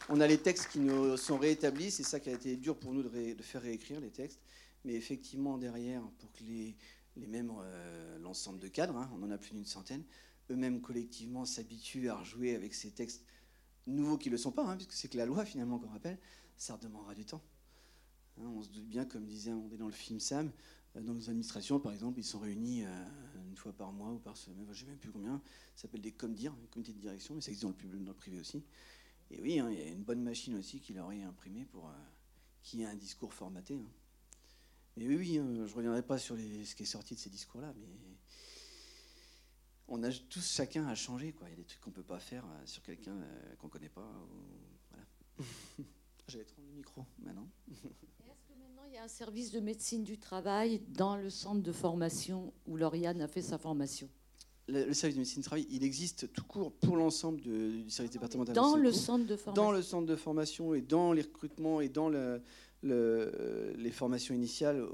On 0.08 0.20
a 0.20 0.28
les 0.28 0.38
textes 0.38 0.68
qui 0.70 0.78
nous 0.78 1.16
sont 1.16 1.38
réétablis. 1.38 1.90
C'est 1.90 2.04
ça 2.04 2.20
qui 2.20 2.30
a 2.30 2.32
été 2.32 2.56
dur 2.56 2.78
pour 2.78 2.92
nous 2.92 3.02
de, 3.02 3.42
faire 3.42 3.62
réécrire 3.62 4.00
les 4.00 4.10
textes. 4.10 4.38
Mais 4.84 4.94
effectivement, 4.94 5.58
derrière, 5.58 6.02
pour 6.18 6.30
que 6.30 6.44
les, 6.44 6.76
les 7.16 7.26
mêmes, 7.26 7.50
euh, 7.60 8.18
l'ensemble 8.20 8.60
de 8.60 8.68
cadres, 8.68 8.96
hein, 8.96 9.10
on 9.12 9.24
en 9.24 9.30
a 9.32 9.38
plus 9.38 9.54
d'une 9.54 9.66
centaine, 9.66 10.04
eux-mêmes 10.50 10.80
collectivement 10.80 11.44
s'habituent 11.44 12.10
à 12.10 12.18
rejouer 12.18 12.54
avec 12.54 12.74
ces 12.74 12.92
textes 12.92 13.24
nouveaux 13.88 14.18
qui 14.18 14.28
ne 14.28 14.34
le 14.34 14.38
sont 14.38 14.52
pas, 14.52 14.64
hein, 14.64 14.76
puisque 14.76 14.92
c'est 14.92 15.08
que 15.08 15.16
la 15.16 15.26
loi 15.26 15.44
finalement 15.44 15.80
qu'on 15.80 15.88
rappelle, 15.88 16.18
ça 16.56 16.74
redemandera 16.74 17.16
du 17.16 17.24
temps. 17.24 17.42
Hein, 18.40 18.46
on 18.54 18.62
se 18.62 18.68
doute 18.68 18.86
bien, 18.86 19.04
comme 19.04 19.26
disait 19.26 19.52
on 19.52 19.66
dans 19.66 19.86
le 19.86 19.92
film 19.92 20.20
Sam, 20.20 20.52
euh, 20.94 21.00
dans 21.00 21.14
nos 21.14 21.28
administrations, 21.28 21.80
par 21.80 21.92
exemple, 21.92 22.20
ils 22.20 22.24
sont 22.24 22.38
réunis 22.38 22.84
euh, 22.84 23.04
fois 23.60 23.72
par 23.72 23.92
mois 23.92 24.10
ou 24.10 24.18
par 24.18 24.36
semaine, 24.36 24.64
je 24.66 24.70
ne 24.70 24.74
sais 24.74 24.86
même 24.86 24.98
plus 24.98 25.12
combien. 25.12 25.40
Ça 25.76 25.82
s'appelle 25.82 26.00
des 26.00 26.12
ComDir, 26.12 26.52
un 26.52 26.66
comité 26.70 26.92
de 26.92 26.98
direction, 26.98 27.34
mais 27.34 27.40
ça 27.40 27.48
existe 27.48 27.62
dans 27.62 27.68
le, 27.68 27.74
public, 27.74 28.02
dans 28.02 28.12
le 28.12 28.16
privé 28.16 28.40
aussi. 28.40 28.64
Et 29.30 29.40
oui, 29.40 29.58
hein, 29.60 29.70
il 29.70 29.78
y 29.78 29.82
a 29.82 29.88
une 29.88 30.02
bonne 30.02 30.22
machine 30.22 30.56
aussi 30.56 30.80
qui 30.80 30.92
leur 30.92 31.12
est 31.12 31.22
imprimée 31.22 31.64
pour 31.66 31.88
euh, 31.88 31.92
qu'il 32.62 32.80
y 32.80 32.82
ait 32.82 32.86
un 32.86 32.96
discours 32.96 33.32
formaté. 33.32 33.74
Hein. 33.76 33.90
Mais 34.96 35.06
oui, 35.06 35.16
oui, 35.16 35.38
hein, 35.38 35.46
je 35.54 35.60
ne 35.60 35.76
reviendrai 35.76 36.02
pas 36.02 36.18
sur 36.18 36.36
ce 36.36 36.74
qui 36.74 36.82
est 36.82 36.86
sorti 36.86 37.14
de 37.14 37.20
ces 37.20 37.30
discours-là, 37.30 37.72
mais 37.76 37.86
on 39.88 40.02
a 40.02 40.10
tous 40.12 40.52
chacun 40.52 40.86
à 40.86 40.94
changer. 40.94 41.32
Quoi. 41.32 41.48
Il 41.48 41.50
y 41.50 41.54
a 41.54 41.56
des 41.56 41.64
trucs 41.64 41.80
qu'on 41.80 41.90
ne 41.90 41.94
peut 41.94 42.02
pas 42.02 42.20
faire 42.20 42.44
sur 42.64 42.82
quelqu'un 42.82 43.16
qu'on 43.58 43.66
ne 43.66 43.72
connaît 43.72 43.88
pas. 43.88 44.10
Voilà. 44.90 45.06
J'allais 46.28 46.44
prendre 46.44 46.68
le 46.68 46.74
micro 46.74 47.04
maintenant. 47.18 47.48
il 48.90 48.96
y 48.96 48.98
a 48.98 49.04
un 49.04 49.08
service 49.08 49.52
de 49.52 49.60
médecine 49.60 50.02
du 50.02 50.18
travail 50.18 50.80
dans 50.88 51.14
le 51.14 51.30
centre 51.30 51.62
de 51.62 51.70
formation 51.70 52.52
où 52.66 52.76
Lauriane 52.76 53.20
a 53.20 53.28
fait 53.28 53.42
sa 53.42 53.56
formation 53.56 54.08
le, 54.66 54.92
service 54.94 55.14
de 55.14 55.20
médecine 55.20 55.42
du 55.42 55.46
travail, 55.46 55.66
il 55.70 55.84
existe 55.84 56.32
tout 56.32 56.44
court 56.44 56.72
pour 56.72 56.96
l'ensemble 56.96 57.40
du 57.40 57.88
service 57.90 58.12
départemental. 58.12 58.54
Dans 58.54 58.76
le 58.76 58.92
centre 58.92 59.26
de 59.26 59.36
formation. 59.36 59.64
Dans 59.64 59.72
le 59.72 59.82
centre 59.82 60.06
de 60.06 60.16
formation 60.16 60.74
et 60.74 60.80
dans 60.80 61.12
les 61.12 61.22
recrutements 61.22 61.80
et 61.80 61.88
dans 61.88 62.08
le, 62.08 62.40
les 62.82 63.90
formations 63.90 64.34
initiales 64.34 64.84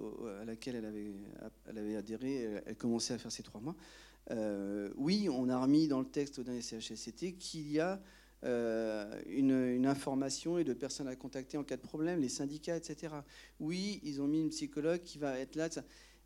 à 0.40 0.44
laquelle 0.46 0.76
elle 0.76 0.86
avait, 0.86 1.12
elle 1.66 1.78
avait 1.78 1.96
adhéré, 1.96 2.62
elle 2.64 2.76
commençait 2.76 3.14
à 3.14 3.18
faire 3.18 3.32
ces 3.32 3.42
trois 3.42 3.60
mois. 3.60 3.76
Euh, 4.30 4.90
oui, 4.96 5.28
on 5.30 5.48
a 5.50 5.60
remis 5.60 5.88
dans 5.88 6.00
le 6.00 6.06
texte 6.06 6.38
au 6.38 6.42
dernier 6.42 6.62
CHSCT 6.62 7.34
qu'il 7.38 7.70
y 7.70 7.80
a 7.80 8.00
euh, 8.46 9.20
une, 9.26 9.86
information 9.86 10.58
et 10.58 10.64
de 10.64 10.72
personnes 10.72 11.08
à 11.08 11.16
contacter 11.16 11.58
en 11.58 11.64
cas 11.64 11.76
de 11.76 11.82
problème, 11.82 12.20
les 12.20 12.28
syndicats, 12.28 12.76
etc. 12.76 13.14
Oui, 13.60 14.00
ils 14.04 14.22
ont 14.22 14.26
mis 14.26 14.40
une 14.40 14.50
psychologue 14.50 15.02
qui 15.02 15.18
va 15.18 15.38
être 15.38 15.56
là. 15.56 15.68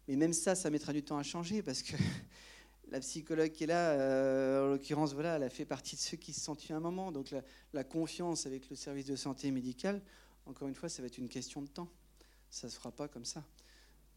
Mais 0.07 0.17
même 0.17 0.33
ça, 0.33 0.55
ça 0.55 0.71
mettra 0.71 0.93
du 0.93 1.03
temps 1.03 1.19
à 1.19 1.23
changer 1.23 1.63
parce 1.63 1.83
que 1.83 1.97
la 2.91 3.01
psychologue 3.01 3.53
qui 3.53 3.65
est 3.65 3.69
là, 3.69 3.93
euh, 3.93 4.67
en 4.67 4.69
l'occurrence, 4.73 5.15
voilà, 5.15 5.37
elle 5.37 5.43
a 5.43 5.51
fait 5.51 5.65
partie 5.65 5.97
de 5.97 6.01
ceux 6.01 6.17
qui 6.17 6.33
se 6.33 6.41
sont 6.41 6.57
tués 6.57 6.75
un 6.75 6.81
moment. 6.81 7.11
Donc 7.11 7.35
la, 7.73 7.85
confiance 7.85 8.47
avec 8.47 8.69
le 8.69 8.77
service 8.77 9.07
de 9.07 9.17
santé 9.17 9.51
médicale, 9.51 10.03
encore 10.47 10.69
une 10.69 10.75
fois, 10.75 10.89
ça 10.89 11.03
va 11.03 11.07
être 11.07 11.19
une 11.19 11.29
question 11.29 11.63
de 11.63 11.69
temps. 11.69 11.89
Ça 12.51 12.67
ne 12.67 12.73
se 12.73 12.77
fera 12.77 12.91
pas 12.91 13.09
comme 13.09 13.25
ça. 13.25 13.45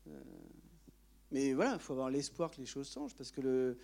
Euh, 0.08 0.22
mais 1.32 1.54
voilà, 1.54 1.74
il 1.74 1.80
faut 1.80 1.94
avoir 1.94 2.10
l'espoir 2.10 2.52
que 2.52 2.58
les 2.58 2.66
choses 2.66 2.92
changent 2.92 3.16
parce 3.16 3.32
que 3.32 3.42
le, 3.42 3.78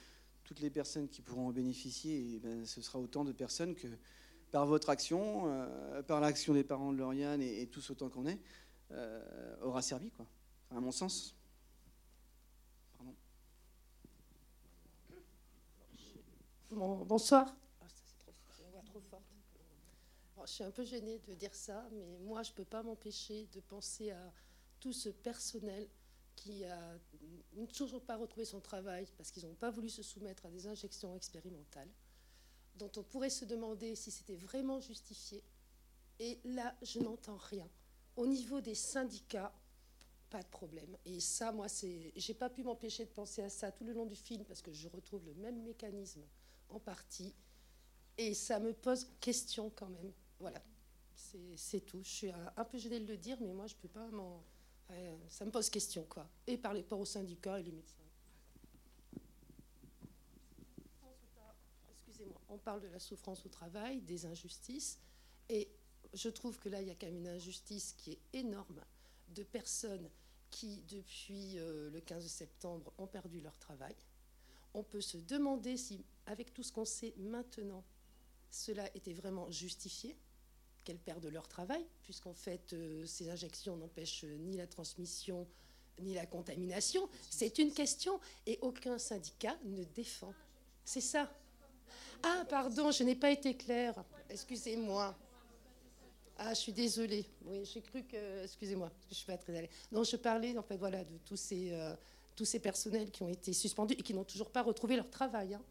toutes 0.49 0.61
les 0.61 0.71
personnes 0.71 1.07
qui 1.07 1.21
pourront 1.21 1.49
en 1.49 1.51
bénéficier, 1.51 2.33
eh 2.33 2.39
ben, 2.39 2.65
ce 2.65 2.81
sera 2.81 2.97
autant 2.97 3.23
de 3.23 3.31
personnes 3.31 3.75
que 3.75 3.87
par 4.49 4.65
votre 4.65 4.89
action, 4.89 5.43
euh, 5.45 6.01
par 6.01 6.19
l'action 6.19 6.55
des 6.55 6.63
parents 6.63 6.91
de 6.91 6.97
Lauriane 6.97 7.39
et, 7.39 7.67
tous 7.67 7.91
autant 7.91 8.09
qu'on 8.09 8.25
est, 8.25 8.39
euh, 8.89 9.55
aura 9.61 9.83
servi, 9.83 10.09
quoi, 10.09 10.25
à 10.71 10.79
mon 10.79 10.91
sens. 10.91 11.35
Pardon. 12.97 13.13
bonsoir. 17.05 17.55
je 20.47 20.51
suis 20.51 20.63
un 20.63 20.71
peu 20.71 20.83
gênée 20.83 21.19
de 21.27 21.35
dire 21.35 21.53
ça, 21.53 21.87
mais 21.91 22.17
moi, 22.21 22.41
je 22.41 22.49
ne 22.49 22.55
peux 22.55 22.65
pas 22.65 22.81
m'empêcher 22.81 23.47
de 23.53 23.59
penser 23.59 24.09
à 24.09 24.33
tout 24.79 24.93
ce 24.93 25.09
personnel 25.09 25.87
qui 26.39 26.63
a 26.63 26.97
toujours 27.73 28.01
pas 28.01 28.15
retrouvé 28.15 28.45
son 28.45 28.61
travail 28.61 29.07
parce 29.17 29.31
qu'ils 29.31 29.45
n'ont 29.45 29.55
pas 29.55 29.69
voulu 29.69 29.89
se 29.89 30.03
soumettre 30.03 30.45
à 30.45 30.49
des 30.49 30.67
injections 30.67 31.15
expérimentales, 31.15 31.89
dont 32.75 32.91
on 32.95 33.03
pourrait 33.03 33.29
se 33.29 33.45
demander 33.45 33.95
si 33.95 34.09
c'était 34.09 34.37
vraiment 34.37 34.79
justifié. 34.79 35.43
Et 36.19 36.39
là, 36.45 36.75
je 36.81 36.99
n'entends 36.99 37.37
rien. 37.37 37.69
Au 38.15 38.25
niveau 38.25 38.61
des 38.61 38.75
syndicats, 38.75 39.53
pas 40.29 40.41
de 40.41 40.47
problème. 40.47 40.97
Et 41.05 41.19
ça, 41.19 41.51
moi, 41.51 41.67
c'est, 41.67 42.13
j'ai 42.15 42.33
pas 42.33 42.49
pu 42.49 42.63
m'empêcher 42.63 43.05
de 43.05 43.11
penser 43.11 43.41
à 43.41 43.49
ça 43.49 43.71
tout 43.71 43.83
le 43.83 43.93
long 43.93 44.05
du 44.05 44.15
film 44.15 44.45
parce 44.45 44.61
que 44.61 44.71
je 44.71 44.87
retrouve 44.87 45.25
le 45.25 45.33
même 45.35 45.61
mécanisme 45.63 46.23
en 46.69 46.79
partie. 46.79 47.33
Et 48.17 48.33
ça 48.33 48.59
me 48.59 48.73
pose 48.73 49.07
question 49.19 49.71
quand 49.75 49.89
même. 49.89 50.13
Voilà, 50.39 50.61
c'est 51.55 51.81
tout. 51.81 52.01
Je 52.03 52.09
suis 52.09 52.31
un 52.31 52.65
peu 52.65 52.77
gênée 52.77 52.99
de 52.99 53.07
le 53.07 53.17
dire, 53.17 53.37
mais 53.41 53.53
moi, 53.53 53.67
je 53.67 53.75
peux 53.75 53.87
pas 53.87 54.07
m'en 54.09 54.43
ça 55.29 55.45
me 55.45 55.51
pose 55.51 55.69
question, 55.69 56.05
quoi. 56.09 56.27
Et 56.47 56.57
par 56.57 56.75
rapport 56.75 56.99
aux 56.99 57.05
syndicats 57.05 57.59
et 57.59 57.63
les 57.63 57.71
médecins. 57.71 57.95
Excusez-moi, 61.91 62.41
on 62.49 62.57
parle 62.57 62.81
de 62.81 62.87
la 62.87 62.99
souffrance 62.99 63.45
au 63.45 63.49
travail, 63.49 64.01
des 64.01 64.25
injustices, 64.25 64.99
et 65.47 65.69
je 66.13 66.29
trouve 66.29 66.57
que 66.59 66.69
là, 66.69 66.81
il 66.81 66.87
y 66.87 66.91
a 66.91 66.95
quand 66.95 67.07
même 67.07 67.17
une 67.17 67.27
injustice 67.27 67.93
qui 67.93 68.11
est 68.11 68.19
énorme 68.33 68.81
de 69.29 69.43
personnes 69.43 70.09
qui, 70.49 70.81
depuis 70.87 71.57
euh, 71.57 71.91
le 71.91 72.01
15 72.01 72.25
septembre, 72.25 72.91
ont 72.97 73.07
perdu 73.07 73.41
leur 73.41 73.57
travail. 73.59 73.95
On 74.73 74.83
peut 74.83 75.01
se 75.01 75.17
demander 75.17 75.77
si, 75.77 76.03
avec 76.25 76.53
tout 76.53 76.63
ce 76.63 76.71
qu'on 76.71 76.85
sait 76.85 77.13
maintenant, 77.17 77.83
cela 78.49 78.87
était 78.95 79.13
vraiment 79.13 79.49
justifié 79.51 80.17
qu'elles 80.89 80.97
perdent 80.97 81.27
leur 81.27 81.47
travail, 81.47 81.85
puisqu'en 82.01 82.33
fait, 82.33 82.73
euh, 82.73 83.05
ces 83.05 83.29
injections 83.29 83.77
n'empêchent 83.77 84.25
ni 84.39 84.57
la 84.57 84.65
transmission 84.65 85.45
ni 85.99 86.15
la 86.15 86.25
contamination. 86.25 87.07
C'est 87.29 87.59
une 87.59 87.73
question 87.73 88.19
et 88.47 88.57
aucun 88.61 88.97
syndicat 88.97 89.55
ne 89.65 89.83
défend. 89.83 90.33
C'est 90.83 91.01
ça. 91.01 91.29
Ah, 92.23 92.43
pardon, 92.49 92.89
je 92.89 93.03
n'ai 93.03 93.15
pas 93.15 93.29
été 93.29 93.53
claire. 93.55 94.01
Excusez-moi. 94.29 95.15
Ah, 96.37 96.53
je 96.53 96.59
suis 96.59 96.71
désolée. 96.73 97.25
Oui, 97.45 97.65
j'ai 97.65 97.81
cru 97.81 98.03
que. 98.03 98.43
Excusez-moi, 98.45 98.89
je 99.09 99.15
suis 99.15 99.25
pas 99.25 99.37
très 99.37 99.55
allée. 99.57 99.69
Non, 99.91 100.03
je 100.03 100.15
parlais 100.15 100.57
en 100.57 100.63
fait, 100.63 100.77
voilà, 100.77 101.03
de 101.03 101.17
tous 101.25 101.35
ces, 101.35 101.71
euh, 101.73 101.93
tous 102.35 102.45
ces 102.45 102.59
personnels 102.59 103.11
qui 103.11 103.21
ont 103.21 103.29
été 103.29 103.51
suspendus 103.53 103.95
et 103.95 104.01
qui 104.01 104.13
n'ont 104.13 104.23
toujours 104.23 104.49
pas 104.49 104.63
retrouvé 104.63 104.95
leur 104.95 105.09
travail. 105.09 105.53
hein. 105.53 105.61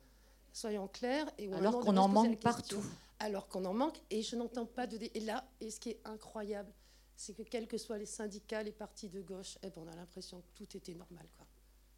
Soyons 0.53 0.89
clairs. 0.89 1.29
Et 1.39 1.51
Alors 1.55 1.81
qu'on 1.81 1.97
en 1.97 2.07
manque 2.09 2.39
partout. 2.39 2.85
Alors 3.21 3.49
qu'on 3.49 3.64
en 3.64 3.75
manque, 3.75 4.01
et 4.11 4.23
je 4.23 4.37
n'entends 4.37 4.66
pas 4.66 4.87
de. 4.87 4.97
dé- 4.97 5.11
Et 5.14 5.21
là, 5.21 5.45
et 5.61 5.71
ce 5.71 5.81
qui 5.81 5.91
est 5.91 6.01
incroyable, 6.05 6.73
c'est 7.16 7.35
que 7.35 7.43
quels 7.43 7.66
que 7.66 7.77
soient 7.79 7.99
les 7.99 8.07
syndicats, 8.07 8.62
les 8.62 8.71
partis 8.73 9.09
de 9.09 9.21
gauche, 9.21 9.59
eh 9.62 9.69
ben, 9.71 9.83
on 9.85 9.89
a 9.89 9.97
l'impression 9.97 10.41
que 10.41 10.47
tout 10.64 10.77
était 10.77 10.95
normal. 10.95 11.27
Quoi. 11.37 11.47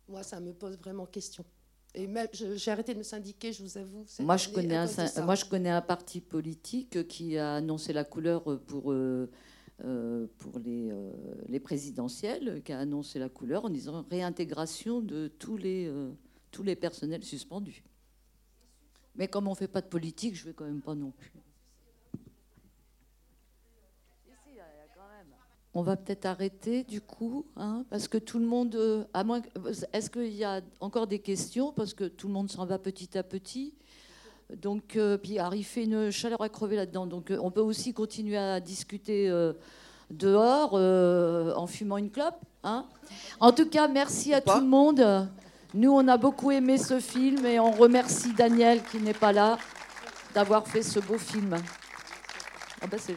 Moi, 0.08 0.22
ça 0.22 0.40
me 0.40 0.52
pose 0.54 0.78
vraiment 0.78 1.04
question. 1.06 1.44
Et 1.94 2.06
même, 2.06 2.28
j'ai 2.32 2.70
arrêté 2.70 2.94
de 2.94 2.98
me 2.98 3.02
syndiquer, 3.02 3.52
je 3.52 3.62
vous 3.64 3.76
avoue. 3.76 4.06
Moi 4.20 4.36
je, 4.36 4.48
connais 4.48 4.76
un, 4.76 4.86
moi, 5.24 5.34
je 5.34 5.44
connais 5.44 5.82
parti 5.82 6.20
politique 6.20 7.06
qui 7.08 7.36
a 7.36 7.56
annoncé 7.56 7.92
la 7.92 8.04
couleur 8.04 8.44
pour, 8.64 8.92
euh, 8.92 9.28
euh, 9.84 10.26
pour 10.38 10.60
les, 10.60 10.88
euh, 10.92 11.10
les 11.48 11.58
présidentielles, 11.58 12.62
qui 12.62 12.72
a 12.72 12.78
annoncé 12.78 13.18
la 13.18 13.28
couleur 13.28 13.64
en 13.64 13.70
disant 13.70 14.06
réintégration 14.08 15.00
de 15.00 15.26
tous 15.26 15.56
les, 15.56 15.86
euh, 15.86 16.12
tous 16.52 16.62
les 16.62 16.76
personnels 16.76 17.24
suspendus. 17.24 17.82
Mais 19.16 19.28
comme 19.28 19.48
on 19.48 19.52
ne 19.52 19.56
fait 19.56 19.68
pas 19.68 19.80
de 19.80 19.86
politique, 19.86 20.34
je 20.34 20.42
ne 20.42 20.46
vais 20.48 20.54
quand 20.54 20.64
même 20.64 20.80
pas 20.80 20.94
non 20.94 21.10
plus. 21.10 21.32
On 25.72 25.82
va 25.82 25.96
peut-être 25.96 26.26
arrêter 26.26 26.82
du 26.82 27.00
coup, 27.00 27.46
hein, 27.56 27.84
parce 27.90 28.08
que 28.08 28.18
tout 28.18 28.40
le 28.40 28.46
monde, 28.46 28.74
euh, 28.74 29.04
à 29.14 29.22
moins, 29.22 29.40
que- 29.40 29.48
est-ce 29.92 30.10
qu'il 30.10 30.34
y 30.34 30.42
a 30.42 30.62
encore 30.80 31.06
des 31.06 31.20
questions, 31.20 31.72
parce 31.72 31.94
que 31.94 32.04
tout 32.04 32.26
le 32.26 32.32
monde 32.32 32.50
s'en 32.50 32.66
va 32.66 32.78
petit 32.78 33.16
à 33.16 33.22
petit. 33.22 33.74
Donc, 34.56 34.96
euh, 34.96 35.16
puis 35.16 35.38
alors, 35.38 35.54
il 35.54 35.62
fait 35.62 35.84
une 35.84 36.10
chaleur 36.10 36.42
à 36.42 36.48
crever 36.48 36.74
là-dedans. 36.74 37.06
Donc, 37.06 37.30
euh, 37.30 37.38
on 37.40 37.52
peut 37.52 37.60
aussi 37.60 37.92
continuer 37.94 38.36
à 38.36 38.58
discuter 38.58 39.30
euh, 39.30 39.52
dehors 40.10 40.72
euh, 40.74 41.54
en 41.54 41.68
fumant 41.68 41.98
une 41.98 42.10
clope. 42.10 42.40
hein. 42.64 42.84
En 43.38 43.52
tout 43.52 43.68
cas, 43.68 43.86
merci 43.86 44.34
à 44.34 44.40
tout 44.40 44.48
le 44.60 44.66
monde. 44.66 45.28
Nous, 45.72 45.92
on 45.92 46.08
a 46.08 46.16
beaucoup 46.16 46.50
aimé 46.50 46.78
ce 46.78 46.98
film 46.98 47.46
et 47.46 47.60
on 47.60 47.70
remercie 47.70 48.32
Daniel 48.32 48.82
qui 48.82 48.98
n'est 48.98 49.14
pas 49.14 49.32
là 49.32 49.56
d'avoir 50.34 50.66
fait 50.66 50.82
ce 50.82 50.98
beau 50.98 51.18
film. 51.18 51.56
Ah 52.82 52.86
gentil. 52.90 53.16